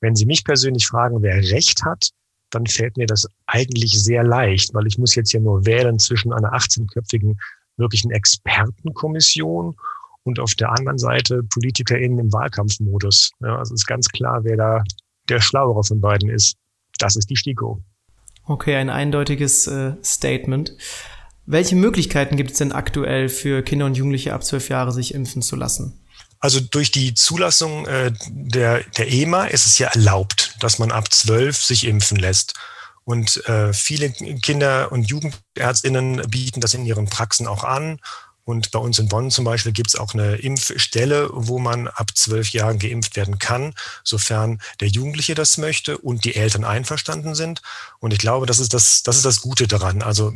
Wenn 0.00 0.16
Sie 0.16 0.26
mich 0.26 0.44
persönlich 0.44 0.86
fragen, 0.86 1.22
wer 1.22 1.36
Recht 1.36 1.84
hat, 1.84 2.10
dann 2.52 2.66
fällt 2.66 2.96
mir 2.96 3.06
das 3.06 3.26
eigentlich 3.46 4.00
sehr 4.00 4.22
leicht, 4.22 4.72
weil 4.74 4.86
ich 4.86 4.98
muss 4.98 5.14
jetzt 5.14 5.32
ja 5.32 5.40
nur 5.40 5.66
wählen 5.66 5.98
zwischen 5.98 6.32
einer 6.32 6.52
18-köpfigen 6.52 7.36
wirklichen 7.76 8.10
Expertenkommission 8.10 9.74
und 10.24 10.38
auf 10.38 10.54
der 10.54 10.70
anderen 10.70 10.98
Seite 10.98 11.42
PolitikerInnen 11.42 12.18
im 12.18 12.32
Wahlkampfmodus. 12.32 13.32
Ja, 13.40 13.56
also 13.56 13.74
ist 13.74 13.86
ganz 13.86 14.08
klar, 14.08 14.44
wer 14.44 14.56
da 14.56 14.84
der 15.28 15.40
Schlauere 15.40 15.82
von 15.82 16.00
beiden 16.00 16.28
ist. 16.28 16.54
Das 16.98 17.16
ist 17.16 17.30
die 17.30 17.36
STIKO. 17.36 17.82
Okay, 18.44 18.76
ein 18.76 18.90
eindeutiges 18.90 19.66
äh, 19.66 19.94
Statement. 20.04 20.76
Welche 21.46 21.74
Möglichkeiten 21.74 22.36
gibt 22.36 22.52
es 22.52 22.58
denn 22.58 22.72
aktuell 22.72 23.28
für 23.28 23.62
Kinder 23.62 23.86
und 23.86 23.96
Jugendliche 23.96 24.32
ab 24.32 24.44
zwölf 24.44 24.68
Jahre, 24.68 24.92
sich 24.92 25.14
impfen 25.14 25.42
zu 25.42 25.56
lassen? 25.56 25.98
Also 26.38 26.60
durch 26.60 26.90
die 26.90 27.14
Zulassung 27.14 27.86
äh, 27.86 28.12
der, 28.28 28.82
der 28.98 29.12
EMA 29.12 29.46
ist 29.46 29.64
es 29.66 29.78
ja 29.78 29.88
erlaubt, 29.88 30.51
dass 30.62 30.78
man 30.78 30.92
ab 30.92 31.12
zwölf 31.12 31.62
sich 31.62 31.86
impfen 31.86 32.18
lässt. 32.18 32.54
Und 33.04 33.44
äh, 33.48 33.72
viele 33.72 34.10
Kinder- 34.10 34.92
und 34.92 35.04
Jugendärztinnen 35.04 36.22
bieten 36.30 36.60
das 36.60 36.74
in 36.74 36.86
ihren 36.86 37.06
Praxen 37.06 37.48
auch 37.48 37.64
an. 37.64 37.98
Und 38.44 38.70
bei 38.72 38.78
uns 38.78 38.98
in 38.98 39.08
Bonn 39.08 39.30
zum 39.30 39.44
Beispiel 39.44 39.72
gibt 39.72 39.88
es 39.88 39.96
auch 39.96 40.14
eine 40.14 40.36
Impfstelle, 40.36 41.30
wo 41.32 41.58
man 41.58 41.86
ab 41.88 42.10
zwölf 42.14 42.50
Jahren 42.50 42.78
geimpft 42.78 43.16
werden 43.16 43.38
kann, 43.38 43.74
sofern 44.02 44.60
der 44.80 44.88
Jugendliche 44.88 45.34
das 45.34 45.58
möchte 45.58 45.98
und 45.98 46.24
die 46.24 46.34
Eltern 46.34 46.64
einverstanden 46.64 47.34
sind. 47.34 47.62
Und 48.00 48.12
ich 48.12 48.18
glaube, 48.18 48.46
das 48.46 48.58
ist 48.58 48.74
das, 48.74 49.02
das 49.02 49.16
ist 49.16 49.24
das 49.24 49.40
Gute 49.40 49.68
daran. 49.68 50.02
Also 50.02 50.32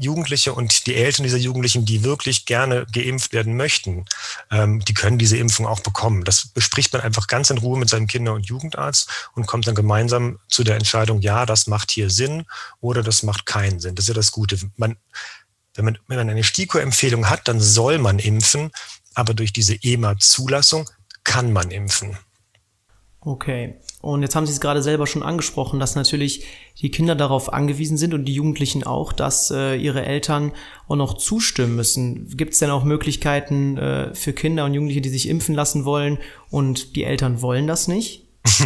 Jugendliche 0.00 0.54
und 0.54 0.86
die 0.86 0.94
Eltern 0.94 1.24
dieser 1.24 1.36
Jugendlichen, 1.36 1.84
die 1.84 2.02
wirklich 2.02 2.46
gerne 2.46 2.86
geimpft 2.92 3.32
werden 3.32 3.56
möchten, 3.56 4.06
ähm, 4.50 4.80
die 4.80 4.94
können 4.94 5.18
diese 5.18 5.36
Impfung 5.36 5.66
auch 5.66 5.80
bekommen. 5.80 6.24
Das 6.24 6.46
bespricht 6.46 6.92
man 6.92 7.02
einfach 7.02 7.26
ganz 7.26 7.50
in 7.50 7.58
Ruhe 7.58 7.78
mit 7.78 7.90
seinem 7.90 8.06
Kinder- 8.06 8.32
und 8.32 8.46
Jugendarzt 8.46 9.08
und 9.34 9.46
kommt 9.46 9.66
dann 9.66 9.74
gemeinsam 9.74 10.38
zu 10.48 10.64
der 10.64 10.76
Entscheidung, 10.76 11.20
ja, 11.20 11.44
das 11.44 11.66
macht 11.66 11.90
hier 11.90 12.08
Sinn 12.08 12.44
oder 12.80 13.02
das 13.02 13.22
macht 13.22 13.44
keinen 13.44 13.78
Sinn. 13.78 13.94
Das 13.94 14.04
ist 14.04 14.08
ja 14.08 14.14
das 14.14 14.32
Gute. 14.32 14.58
Man, 14.76 14.96
wenn, 15.74 15.84
man, 15.84 15.98
wenn 16.08 16.18
man 16.18 16.30
eine 16.30 16.44
STIKO-Empfehlung 16.44 17.28
hat, 17.30 17.48
dann 17.48 17.60
soll 17.60 17.98
man 17.98 18.18
impfen, 18.18 18.70
aber 19.14 19.34
durch 19.34 19.52
diese 19.52 19.76
EMA-Zulassung 19.82 20.88
kann 21.24 21.52
man 21.52 21.70
impfen. 21.70 22.16
Okay. 23.20 23.74
Und 24.00 24.22
jetzt 24.22 24.34
haben 24.34 24.46
Sie 24.46 24.52
es 24.52 24.62
gerade 24.62 24.82
selber 24.82 25.06
schon 25.06 25.22
angesprochen, 25.22 25.78
dass 25.78 25.94
natürlich 25.94 26.46
die 26.80 26.90
Kinder 26.90 27.14
darauf 27.14 27.52
angewiesen 27.52 27.98
sind 27.98 28.14
und 28.14 28.24
die 28.24 28.32
Jugendlichen 28.32 28.82
auch, 28.82 29.12
dass 29.12 29.50
äh, 29.50 29.76
ihre 29.76 30.06
Eltern 30.06 30.52
auch 30.88 30.96
noch 30.96 31.18
zustimmen 31.18 31.76
müssen. 31.76 32.34
Gibt 32.34 32.54
es 32.54 32.60
denn 32.60 32.70
auch 32.70 32.82
Möglichkeiten 32.82 33.76
äh, 33.76 34.14
für 34.14 34.32
Kinder 34.32 34.64
und 34.64 34.72
Jugendliche, 34.72 35.02
die 35.02 35.10
sich 35.10 35.28
impfen 35.28 35.54
lassen 35.54 35.84
wollen 35.84 36.16
und 36.48 36.96
die 36.96 37.04
Eltern 37.04 37.42
wollen 37.42 37.66
das 37.66 37.88
nicht? 37.88 38.26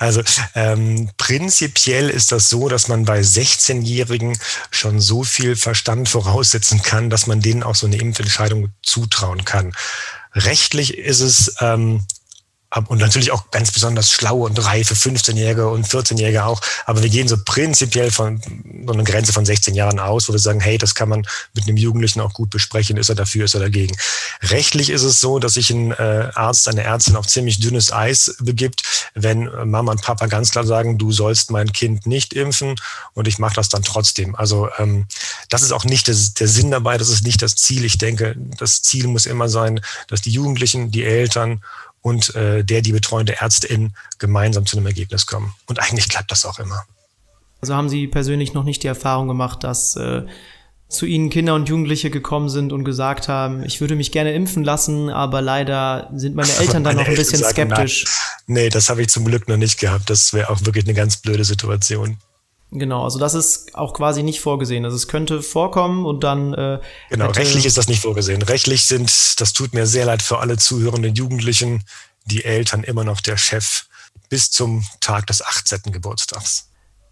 Also 0.00 0.22
ähm, 0.54 1.10
prinzipiell 1.18 2.08
ist 2.08 2.32
das 2.32 2.48
so, 2.48 2.70
dass 2.70 2.88
man 2.88 3.04
bei 3.04 3.20
16-Jährigen 3.20 4.38
schon 4.70 4.98
so 4.98 5.24
viel 5.24 5.56
Verstand 5.56 6.08
voraussetzen 6.08 6.80
kann, 6.80 7.10
dass 7.10 7.26
man 7.26 7.42
denen 7.42 7.62
auch 7.62 7.74
so 7.74 7.86
eine 7.86 7.98
Impfentscheidung 7.98 8.70
zutrauen 8.82 9.44
kann. 9.44 9.74
Rechtlich 10.34 10.96
ist 10.96 11.20
es 11.20 11.54
ähm, 11.60 12.06
und 12.86 12.98
natürlich 12.98 13.32
auch 13.32 13.50
ganz 13.50 13.72
besonders 13.72 14.12
schlaue 14.12 14.48
und 14.48 14.64
reife 14.64 14.94
15-Jährige 14.94 15.68
und 15.68 15.88
14-Jährige 15.88 16.44
auch. 16.44 16.60
Aber 16.86 17.02
wir 17.02 17.08
gehen 17.08 17.26
so 17.26 17.36
prinzipiell 17.44 18.12
von 18.12 18.40
so 18.86 18.92
einer 18.92 19.02
Grenze 19.02 19.32
von 19.32 19.44
16 19.44 19.74
Jahren 19.74 19.98
aus, 19.98 20.28
wo 20.28 20.32
wir 20.32 20.38
sagen, 20.38 20.60
hey, 20.60 20.78
das 20.78 20.94
kann 20.94 21.08
man 21.08 21.26
mit 21.54 21.66
einem 21.66 21.76
Jugendlichen 21.76 22.20
auch 22.20 22.32
gut 22.32 22.50
besprechen. 22.50 22.96
Ist 22.96 23.08
er 23.08 23.16
dafür, 23.16 23.46
ist 23.46 23.54
er 23.54 23.60
dagegen? 23.60 23.96
Rechtlich 24.42 24.90
ist 24.90 25.02
es 25.02 25.20
so, 25.20 25.40
dass 25.40 25.54
sich 25.54 25.70
ein 25.70 25.90
äh, 25.90 26.30
Arzt, 26.34 26.68
eine 26.68 26.84
Ärztin 26.84 27.16
auf 27.16 27.26
ziemlich 27.26 27.58
dünnes 27.58 27.92
Eis 27.92 28.36
begibt, 28.38 29.10
wenn 29.14 29.50
Mama 29.68 29.90
und 29.90 30.02
Papa 30.02 30.26
ganz 30.26 30.52
klar 30.52 30.64
sagen, 30.64 30.96
du 30.96 31.10
sollst 31.10 31.50
mein 31.50 31.72
Kind 31.72 32.06
nicht 32.06 32.32
impfen 32.34 32.76
und 33.14 33.26
ich 33.26 33.40
mache 33.40 33.54
das 33.54 33.68
dann 33.68 33.82
trotzdem. 33.82 34.36
Also 34.36 34.68
ähm, 34.78 35.06
das 35.48 35.62
ist 35.62 35.72
auch 35.72 35.84
nicht 35.84 36.06
das, 36.06 36.34
der 36.34 36.46
Sinn 36.46 36.70
dabei, 36.70 36.98
das 36.98 37.08
ist 37.08 37.24
nicht 37.24 37.42
das 37.42 37.56
Ziel. 37.56 37.84
Ich 37.84 37.98
denke, 37.98 38.36
das 38.58 38.82
Ziel 38.82 39.08
muss 39.08 39.26
immer 39.26 39.48
sein, 39.48 39.80
dass 40.06 40.20
die 40.20 40.30
Jugendlichen, 40.30 40.92
die 40.92 41.04
Eltern 41.04 41.62
und 42.02 42.34
äh, 42.34 42.64
der 42.64 42.82
die 42.82 42.92
betreuende 42.92 43.40
Ärztin 43.40 43.94
gemeinsam 44.18 44.66
zu 44.66 44.76
einem 44.76 44.86
Ergebnis 44.86 45.26
kommen. 45.26 45.54
Und 45.66 45.80
eigentlich 45.80 46.08
klappt 46.08 46.30
das 46.30 46.46
auch 46.46 46.58
immer. 46.58 46.84
Also 47.60 47.74
haben 47.74 47.88
Sie 47.88 48.06
persönlich 48.06 48.54
noch 48.54 48.64
nicht 48.64 48.82
die 48.82 48.86
Erfahrung 48.86 49.28
gemacht, 49.28 49.64
dass 49.64 49.96
äh, 49.96 50.22
zu 50.88 51.06
Ihnen 51.06 51.30
Kinder 51.30 51.54
und 51.54 51.68
Jugendliche 51.68 52.10
gekommen 52.10 52.48
sind 52.48 52.72
und 52.72 52.84
gesagt 52.84 53.28
haben, 53.28 53.62
ich 53.62 53.80
würde 53.80 53.94
mich 53.94 54.12
gerne 54.12 54.32
impfen 54.32 54.64
lassen, 54.64 55.08
aber 55.08 55.40
leider 55.40 56.10
sind 56.14 56.34
meine 56.34 56.52
Eltern 56.58 56.84
da 56.84 56.92
noch 56.92 57.06
ein 57.06 57.14
bisschen 57.14 57.38
sagen, 57.38 57.52
skeptisch. 57.52 58.04
Nein. 58.46 58.64
Nee, 58.64 58.68
das 58.70 58.88
habe 58.88 59.02
ich 59.02 59.08
zum 59.08 59.24
Glück 59.24 59.48
noch 59.48 59.56
nicht 59.56 59.78
gehabt. 59.78 60.10
Das 60.10 60.32
wäre 60.32 60.50
auch 60.50 60.64
wirklich 60.64 60.84
eine 60.84 60.94
ganz 60.94 61.18
blöde 61.18 61.44
Situation. 61.44 62.18
Genau, 62.72 63.02
also 63.02 63.18
das 63.18 63.34
ist 63.34 63.74
auch 63.74 63.94
quasi 63.94 64.22
nicht 64.22 64.40
vorgesehen. 64.40 64.84
Also 64.84 64.96
es 64.96 65.08
könnte 65.08 65.42
vorkommen 65.42 66.06
und 66.06 66.22
dann. 66.22 66.54
Äh, 66.54 66.80
genau, 67.08 67.30
rechtlich 67.30 67.66
ist 67.66 67.76
das 67.76 67.88
nicht 67.88 68.02
vorgesehen. 68.02 68.42
Rechtlich 68.42 68.86
sind, 68.86 69.40
das 69.40 69.52
tut 69.52 69.74
mir 69.74 69.86
sehr 69.86 70.04
leid 70.04 70.22
für 70.22 70.38
alle 70.38 70.56
zuhörenden 70.56 71.14
Jugendlichen, 71.14 71.82
die 72.26 72.44
Eltern 72.44 72.84
immer 72.84 73.02
noch 73.02 73.20
der 73.20 73.36
Chef 73.36 73.86
bis 74.28 74.50
zum 74.50 74.84
Tag 75.00 75.26
des 75.26 75.42
18. 75.42 75.92
Geburtstags. 75.92 76.68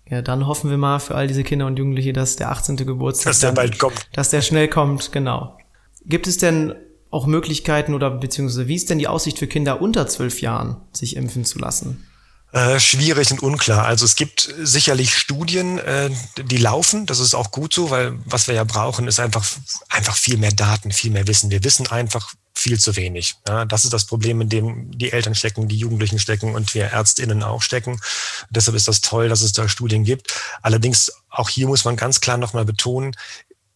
Ja, 0.08 0.22
dann 0.22 0.46
hoffen 0.46 0.70
wir 0.70 0.78
mal 0.78 1.00
für 1.00 1.14
all 1.16 1.26
diese 1.26 1.44
Kinder 1.44 1.66
und 1.66 1.78
Jugendliche, 1.78 2.12
dass 2.12 2.36
der 2.36 2.50
18. 2.50 2.76
Geburtstag. 2.76 3.32
Dass 3.32 3.40
der 3.40 3.48
dann, 3.50 3.56
bald 3.56 3.78
kommt. 3.78 4.08
Dass 4.12 4.30
der 4.30 4.42
schnell 4.42 4.68
kommt, 4.68 5.12
genau. 5.12 5.58
Gibt 6.06 6.26
es 6.26 6.38
denn 6.38 6.74
auch 7.10 7.26
Möglichkeiten 7.26 7.94
oder 7.94 8.10
beziehungsweise 8.10 8.68
wie 8.68 8.76
ist 8.76 8.90
denn 8.90 8.98
die 8.98 9.08
Aussicht 9.08 9.38
für 9.38 9.46
Kinder 9.46 9.82
unter 9.82 10.06
zwölf 10.06 10.40
Jahren, 10.40 10.76
sich 10.92 11.16
impfen 11.16 11.44
zu 11.44 11.58
lassen? 11.58 12.07
Äh, 12.50 12.80
schwierig 12.80 13.30
und 13.30 13.42
unklar. 13.42 13.84
Also 13.84 14.06
es 14.06 14.16
gibt 14.16 14.54
sicherlich 14.58 15.14
Studien, 15.14 15.78
äh, 15.78 16.10
die 16.38 16.56
laufen. 16.56 17.04
Das 17.04 17.18
ist 17.18 17.34
auch 17.34 17.50
gut 17.50 17.74
so, 17.74 17.90
weil 17.90 18.18
was 18.24 18.46
wir 18.48 18.54
ja 18.54 18.64
brauchen, 18.64 19.06
ist 19.06 19.20
einfach, 19.20 19.46
einfach 19.90 20.16
viel 20.16 20.38
mehr 20.38 20.52
Daten, 20.52 20.90
viel 20.90 21.10
mehr 21.10 21.26
Wissen. 21.26 21.50
Wir 21.50 21.62
wissen 21.62 21.86
einfach 21.88 22.32
viel 22.54 22.80
zu 22.80 22.96
wenig. 22.96 23.36
Ja, 23.46 23.66
das 23.66 23.84
ist 23.84 23.92
das 23.92 24.06
Problem, 24.06 24.40
in 24.40 24.48
dem 24.48 24.96
die 24.96 25.12
Eltern 25.12 25.34
stecken, 25.34 25.68
die 25.68 25.76
Jugendlichen 25.76 26.18
stecken 26.18 26.54
und 26.54 26.74
wir 26.74 26.86
Ärztinnen 26.86 27.42
auch 27.42 27.60
stecken. 27.60 28.00
Deshalb 28.48 28.76
ist 28.76 28.88
das 28.88 29.02
toll, 29.02 29.28
dass 29.28 29.42
es 29.42 29.52
da 29.52 29.68
Studien 29.68 30.04
gibt. 30.04 30.34
Allerdings, 30.62 31.12
auch 31.28 31.50
hier 31.50 31.66
muss 31.68 31.84
man 31.84 31.96
ganz 31.96 32.20
klar 32.20 32.38
nochmal 32.38 32.64
betonen, 32.64 33.14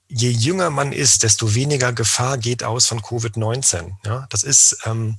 je 0.09 0.31
jünger 0.31 0.71
man 0.71 0.93
ist, 0.93 1.23
desto 1.23 1.55
weniger 1.55 1.93
Gefahr 1.93 2.39
geht 2.39 2.65
aus 2.65 2.87
von 2.87 3.01
Covid-19. 3.01 3.93
Ja, 4.05 4.27
das 4.31 4.43
ist 4.43 4.79
ähm, 4.85 5.17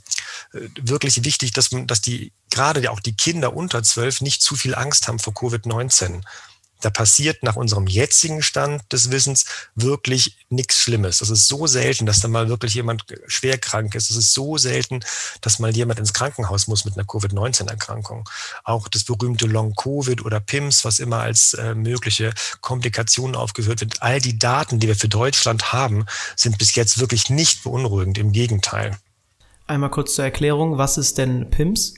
wirklich 0.53 1.23
wichtig, 1.23 1.51
dass 1.53 1.71
man, 1.71 1.87
dass 1.87 2.01
die 2.01 2.31
gerade 2.49 2.89
auch 2.91 2.99
die 2.99 3.15
Kinder 3.15 3.55
unter 3.55 3.83
zwölf 3.83 4.21
nicht 4.21 4.41
zu 4.41 4.55
viel 4.55 4.75
Angst 4.75 5.07
haben 5.07 5.19
vor 5.19 5.33
Covid-19 5.33 6.21
da 6.83 6.89
passiert 6.89 7.43
nach 7.43 7.55
unserem 7.55 7.87
jetzigen 7.87 8.41
Stand 8.41 8.81
des 8.91 9.11
Wissens 9.11 9.45
wirklich 9.75 10.37
nichts 10.49 10.79
Schlimmes. 10.79 11.19
Das 11.19 11.29
ist 11.29 11.47
so 11.47 11.65
selten, 11.65 12.05
dass 12.05 12.19
da 12.19 12.27
mal 12.27 12.49
wirklich 12.49 12.73
jemand 12.73 13.05
schwer 13.27 13.57
krank 13.57 13.95
ist. 13.95 14.11
Es 14.11 14.17
ist 14.17 14.33
so 14.33 14.57
selten, 14.57 14.99
dass 15.41 15.59
mal 15.59 15.75
jemand 15.75 15.99
ins 15.99 16.13
Krankenhaus 16.13 16.67
muss 16.67 16.85
mit 16.85 16.95
einer 16.95 17.05
Covid-19-Erkrankung. 17.05 18.29
Auch 18.63 18.87
das 18.87 19.03
berühmte 19.05 19.45
Long-Covid 19.45 20.25
oder 20.25 20.39
PIMS, 20.39 20.83
was 20.83 20.99
immer 20.99 21.19
als 21.19 21.53
äh, 21.53 21.73
mögliche 21.73 22.33
Komplikationen 22.61 23.35
aufgeführt 23.35 23.81
wird. 23.81 24.01
All 24.01 24.19
die 24.19 24.37
Daten, 24.37 24.79
die 24.79 24.87
wir 24.87 24.95
für 24.95 25.09
Deutschland 25.09 25.71
haben, 25.71 26.05
sind 26.35 26.57
bis 26.57 26.75
jetzt 26.75 26.99
wirklich 26.99 27.29
nicht 27.29 27.63
beunruhigend. 27.63 28.17
Im 28.17 28.31
Gegenteil. 28.31 28.97
Einmal 29.67 29.89
kurz 29.89 30.15
zur 30.15 30.25
Erklärung, 30.25 30.77
was 30.77 30.97
ist 30.97 31.17
denn 31.17 31.49
PIMS? 31.49 31.95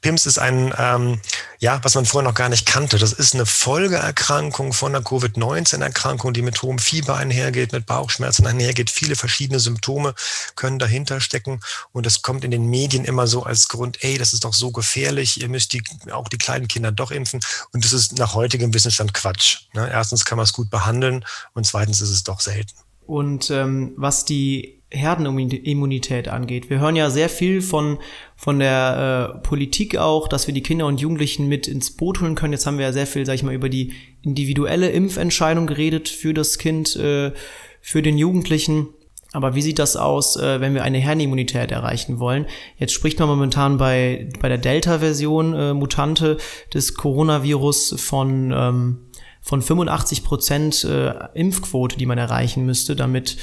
PIMS 0.00 0.26
ist 0.26 0.38
ein, 0.38 0.72
ähm, 0.78 1.20
ja, 1.58 1.78
was 1.82 1.94
man 1.94 2.06
vorher 2.06 2.28
noch 2.28 2.36
gar 2.36 2.48
nicht 2.48 2.64
kannte. 2.64 2.98
Das 2.98 3.12
ist 3.12 3.34
eine 3.34 3.44
Folgeerkrankung 3.44 4.72
von 4.72 4.94
einer 4.94 5.04
Covid-19-Erkrankung, 5.04 6.32
die 6.32 6.40
mit 6.40 6.62
hohem 6.62 6.78
Fieber 6.78 7.16
einhergeht, 7.16 7.72
mit 7.72 7.84
Bauchschmerzen 7.84 8.46
einhergeht. 8.46 8.88
Viele 8.88 9.14
verschiedene 9.14 9.60
Symptome 9.60 10.14
können 10.56 10.78
dahinter 10.78 11.20
stecken. 11.20 11.60
Und 11.92 12.06
es 12.06 12.22
kommt 12.22 12.44
in 12.44 12.50
den 12.50 12.66
Medien 12.66 13.04
immer 13.04 13.26
so 13.26 13.42
als 13.42 13.68
Grund, 13.68 14.02
ey, 14.02 14.16
das 14.16 14.32
ist 14.32 14.44
doch 14.44 14.54
so 14.54 14.70
gefährlich, 14.70 15.40
ihr 15.40 15.48
müsst 15.48 15.74
die, 15.74 15.82
auch 16.12 16.28
die 16.28 16.38
kleinen 16.38 16.68
Kinder 16.68 16.92
doch 16.92 17.10
impfen. 17.10 17.40
Und 17.72 17.84
das 17.84 17.92
ist 17.92 18.18
nach 18.18 18.34
heutigem 18.34 18.72
Wissensstand 18.72 19.12
Quatsch. 19.12 19.66
Ne? 19.74 19.88
Erstens 19.90 20.24
kann 20.24 20.36
man 20.36 20.44
es 20.44 20.54
gut 20.54 20.70
behandeln 20.70 21.26
und 21.52 21.66
zweitens 21.66 22.00
ist 22.00 22.10
es 22.10 22.24
doch 22.24 22.40
selten. 22.40 22.72
Und 23.06 23.50
ähm, 23.50 23.92
was 23.96 24.24
die 24.24 24.79
Herdenimmunität 24.90 26.28
angeht. 26.28 26.68
Wir 26.68 26.80
hören 26.80 26.96
ja 26.96 27.10
sehr 27.10 27.28
viel 27.28 27.62
von, 27.62 27.98
von 28.36 28.58
der 28.58 29.34
äh, 29.36 29.38
Politik 29.46 29.96
auch, 29.96 30.26
dass 30.26 30.46
wir 30.46 30.54
die 30.54 30.62
Kinder 30.62 30.86
und 30.86 31.00
Jugendlichen 31.00 31.48
mit 31.48 31.68
ins 31.68 31.92
Boot 31.92 32.20
holen 32.20 32.34
können. 32.34 32.52
Jetzt 32.52 32.66
haben 32.66 32.78
wir 32.78 32.86
ja 32.86 32.92
sehr 32.92 33.06
viel, 33.06 33.24
sag 33.24 33.34
ich 33.34 33.42
mal, 33.42 33.54
über 33.54 33.68
die 33.68 33.92
individuelle 34.22 34.90
Impfentscheidung 34.90 35.66
geredet 35.66 36.08
für 36.08 36.34
das 36.34 36.58
Kind, 36.58 36.96
äh, 36.96 37.32
für 37.80 38.02
den 38.02 38.18
Jugendlichen. 38.18 38.88
Aber 39.32 39.54
wie 39.54 39.62
sieht 39.62 39.78
das 39.78 39.94
aus, 39.96 40.34
äh, 40.34 40.60
wenn 40.60 40.74
wir 40.74 40.82
eine 40.82 40.98
Herdenimmunität 40.98 41.70
erreichen 41.70 42.18
wollen? 42.18 42.46
Jetzt 42.76 42.92
spricht 42.92 43.20
man 43.20 43.28
momentan 43.28 43.78
bei, 43.78 44.28
bei 44.40 44.48
der 44.48 44.58
Delta-Version 44.58 45.54
äh, 45.54 45.72
Mutante 45.72 46.38
des 46.74 46.94
Coronavirus 46.94 47.94
von, 47.98 48.52
ähm, 48.52 48.98
von 49.40 49.62
85 49.62 50.24
Prozent 50.24 50.82
äh, 50.82 51.14
Impfquote, 51.34 51.96
die 51.96 52.06
man 52.06 52.18
erreichen 52.18 52.66
müsste, 52.66 52.96
damit 52.96 53.36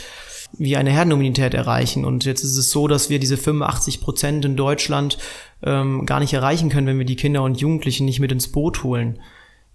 wir 0.53 0.79
eine 0.79 0.91
Herdenimmunität 0.91 1.53
erreichen. 1.53 2.05
Und 2.05 2.25
jetzt 2.25 2.43
ist 2.43 2.57
es 2.57 2.71
so, 2.71 2.87
dass 2.87 3.09
wir 3.09 3.19
diese 3.19 3.37
85 3.37 4.01
Prozent 4.01 4.45
in 4.45 4.55
Deutschland 4.55 5.17
ähm, 5.63 6.05
gar 6.05 6.19
nicht 6.19 6.33
erreichen 6.33 6.69
können, 6.69 6.87
wenn 6.87 6.99
wir 6.99 7.05
die 7.05 7.15
Kinder 7.15 7.43
und 7.43 7.59
Jugendlichen 7.59 8.05
nicht 8.05 8.19
mit 8.19 8.31
ins 8.31 8.51
Boot 8.51 8.83
holen. 8.83 9.19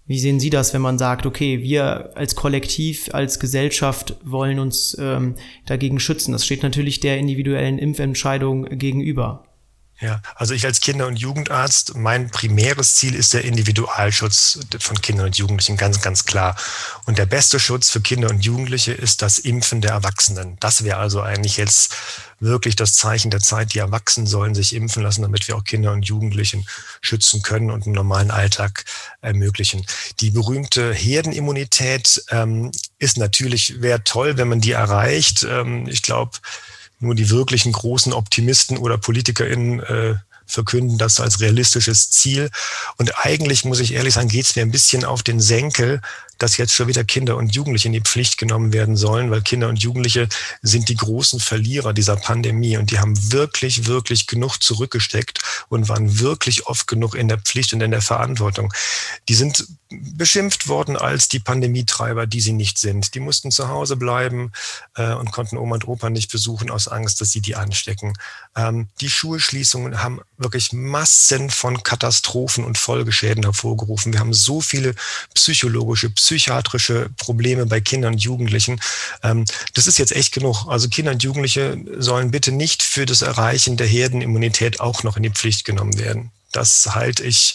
Wie 0.07 0.19
sehen 0.19 0.41
Sie 0.41 0.51
das, 0.51 0.75
wenn 0.75 0.83
man 0.83 0.99
sagt, 0.99 1.27
okay, 1.27 1.63
wir 1.63 2.17
als 2.17 2.35
Kollektiv, 2.35 3.11
als 3.15 3.39
Gesellschaft 3.39 4.17
wollen 4.25 4.59
uns 4.59 4.97
ähm, 4.99 5.37
dagegen 5.67 6.01
schützen? 6.01 6.33
Das 6.33 6.45
steht 6.45 6.63
natürlich 6.63 7.01
der 7.01 7.19
individuellen 7.19 7.79
Impfentscheidung 7.79 8.65
gegenüber. 8.79 9.45
Ja, 10.03 10.21
also 10.35 10.53
ich 10.53 10.67
als 10.67 10.81
Kinder- 10.81 11.07
und 11.07 11.15
Jugendarzt, 11.15 11.95
mein 11.95 12.29
primäres 12.29 12.97
Ziel 12.97 13.15
ist 13.15 13.35
der 13.35 13.45
Individualschutz 13.45 14.59
von 14.81 15.01
Kindern 15.01 15.27
und 15.27 15.37
Jugendlichen, 15.37 15.77
ganz, 15.77 16.01
ganz 16.01 16.25
klar. 16.25 16.57
Und 17.07 17.19
der 17.19 17.27
beste 17.27 17.61
Schutz 17.61 17.89
für 17.89 18.01
Kinder 18.01 18.29
und 18.29 18.45
Jugendliche 18.45 18.91
ist 18.91 19.23
das 19.23 19.39
Impfen 19.39 19.81
der 19.81 19.93
Erwachsenen. 19.93 20.57
Das 20.59 20.83
wäre 20.83 20.97
also 20.97 21.21
eigentlich 21.21 21.57
jetzt 21.57 21.95
wirklich 22.41 22.75
das 22.75 22.95
Zeichen 22.95 23.31
der 23.31 23.39
Zeit. 23.39 23.75
Die 23.75 23.79
Erwachsenen 23.79 24.27
sollen 24.27 24.57
sich 24.57 24.75
impfen 24.75 25.05
lassen, 25.05 25.23
damit 25.23 25.47
wir 25.47 25.55
auch 25.55 25.63
Kinder 25.63 25.93
und 25.93 26.05
Jugendlichen 26.05 26.67
schützen 27.01 27.43
können 27.43 27.71
und 27.71 27.85
einen 27.85 27.95
normalen 27.95 28.33
Alltag 28.33 28.85
ermöglichen. 29.21 29.87
Die 30.19 30.33
berühmte 30.33 30.93
Herdenimmunität 30.93 32.25
ähm, 32.31 32.73
ist 32.99 33.19
natürlich, 33.19 33.81
wäre 33.81 34.03
toll, 34.03 34.37
wenn 34.37 34.49
man 34.49 34.61
die 34.61 34.73
erreicht. 34.73 35.47
Ähm, 35.49 35.87
ich 35.87 36.03
glaube, 36.03 36.39
nur 37.03 37.15
die 37.15 37.31
wirklichen 37.31 37.73
großen 37.73 38.13
Optimisten 38.13 38.79
oder 38.79 38.99
PolitikerInnen 38.99 39.81
äh, 39.81 40.15
verkünden 40.47 40.99
das 40.99 41.21
als 41.21 41.41
realistisches 41.41 42.11
Ziel. 42.11 42.51
Und 42.99 43.25
eigentlich, 43.25 43.65
muss 43.65 43.81
ich 43.81 43.95
ehrlich 43.95 44.15
sagen, 44.15 44.29
geht 44.29 44.47
es 44.47 44.57
mir 44.57 44.63
ein 44.63 44.71
bisschen 44.71 45.05
auf 45.05 45.23
den 45.23 45.41
Senkel, 45.41 46.01
dass 46.43 46.57
jetzt 46.57 46.75
schon 46.75 46.89
wieder 46.89 47.05
Kinder 47.05 47.37
und 47.37 47.55
Jugendliche 47.55 47.89
in 47.89 47.93
die 47.93 48.01
Pflicht 48.01 48.37
genommen 48.37 48.73
werden 48.73 48.97
sollen, 48.97 49.31
weil 49.31 49.43
Kinder 49.43 49.69
und 49.69 49.83
Jugendliche 49.83 50.29
sind 50.61 50.89
die 50.89 50.97
großen 50.97 51.41
Verlierer 51.41 51.93
dieser 51.93 52.17
Pandemie 52.17 52.77
und 52.77 52.91
die 52.91 52.99
haben 52.99 53.15
wirklich, 53.33 53.87
wirklich 53.87 54.27
genug 54.27 54.59
zurückgesteckt 54.59 55.41
und 55.69 55.89
waren 55.89 56.19
wirklich 56.19 56.67
oft 56.67 56.87
genug 56.87 57.15
in 57.15 57.29
der 57.29 57.39
Pflicht 57.39 57.73
und 57.73 57.81
in 57.81 57.91
der 57.91 58.03
Verantwortung. 58.03 58.73
Die 59.29 59.35
sind 59.35 59.67
beschimpft 59.89 60.69
worden 60.69 60.97
als 60.97 61.29
die 61.29 61.39
Pandemietreiber, 61.39 62.27
die 62.27 62.41
sie 62.41 62.53
nicht 62.53 62.79
sind. 62.79 63.15
Die 63.15 63.21
mussten 63.21 63.51
zu 63.51 63.69
Hause 63.69 63.97
bleiben 63.97 64.53
äh, 64.97 65.13
und 65.13 65.33
konnten 65.33 65.57
Oma 65.57 65.75
und 65.75 65.89
Opa 65.89 66.11
nicht 66.11 66.31
besuchen 66.31 66.71
aus 66.71 66.89
Angst, 66.89 67.21
dass 67.21 67.31
sie 67.31 67.41
die 67.41 67.57
anstecken. 67.57 68.15
Ähm, 68.57 68.89
die 69.01 69.11
Schulschließungen 69.11 70.03
haben 70.03 70.21
wirklich 70.39 70.73
Massen 70.73 71.51
von 71.51 71.83
Katastrophen 71.83 72.65
und 72.65 72.79
Folgeschäden 72.79 73.45
hervorgerufen. 73.45 74.13
Wir 74.13 74.21
haben 74.21 74.35
so 74.35 74.61
viele 74.61 74.95
psychologische, 75.35 76.11
psychiatrische 76.33 77.11
Probleme 77.19 77.67
bei 77.67 77.83
Kindern 77.83 78.15
und 78.15 78.23
Jugendlichen. 78.23 78.81
Ähm, 79.23 79.45
das 79.75 79.87
ist 79.87 79.99
jetzt 79.99 80.13
echt 80.13 80.33
genug. 80.33 80.67
Also 80.67 80.89
Kinder 80.89 81.13
und 81.13 81.23
Jugendliche 81.23 81.77
sollen 81.99 82.31
bitte 82.31 82.53
nicht 82.53 82.83
für 82.83 83.05
das 83.05 83.21
Erreichen 83.21 83.77
der 83.77 83.87
Herdenimmunität 83.87 84.81
auch 84.81 85.03
noch 85.03 85.19
in 85.19 85.25
die 85.25 85.31
Pflicht 85.31 85.67
genommen 85.67 85.99
werden. 85.99 86.31
Das 86.51 86.95
halte 86.95 87.23
ich 87.23 87.55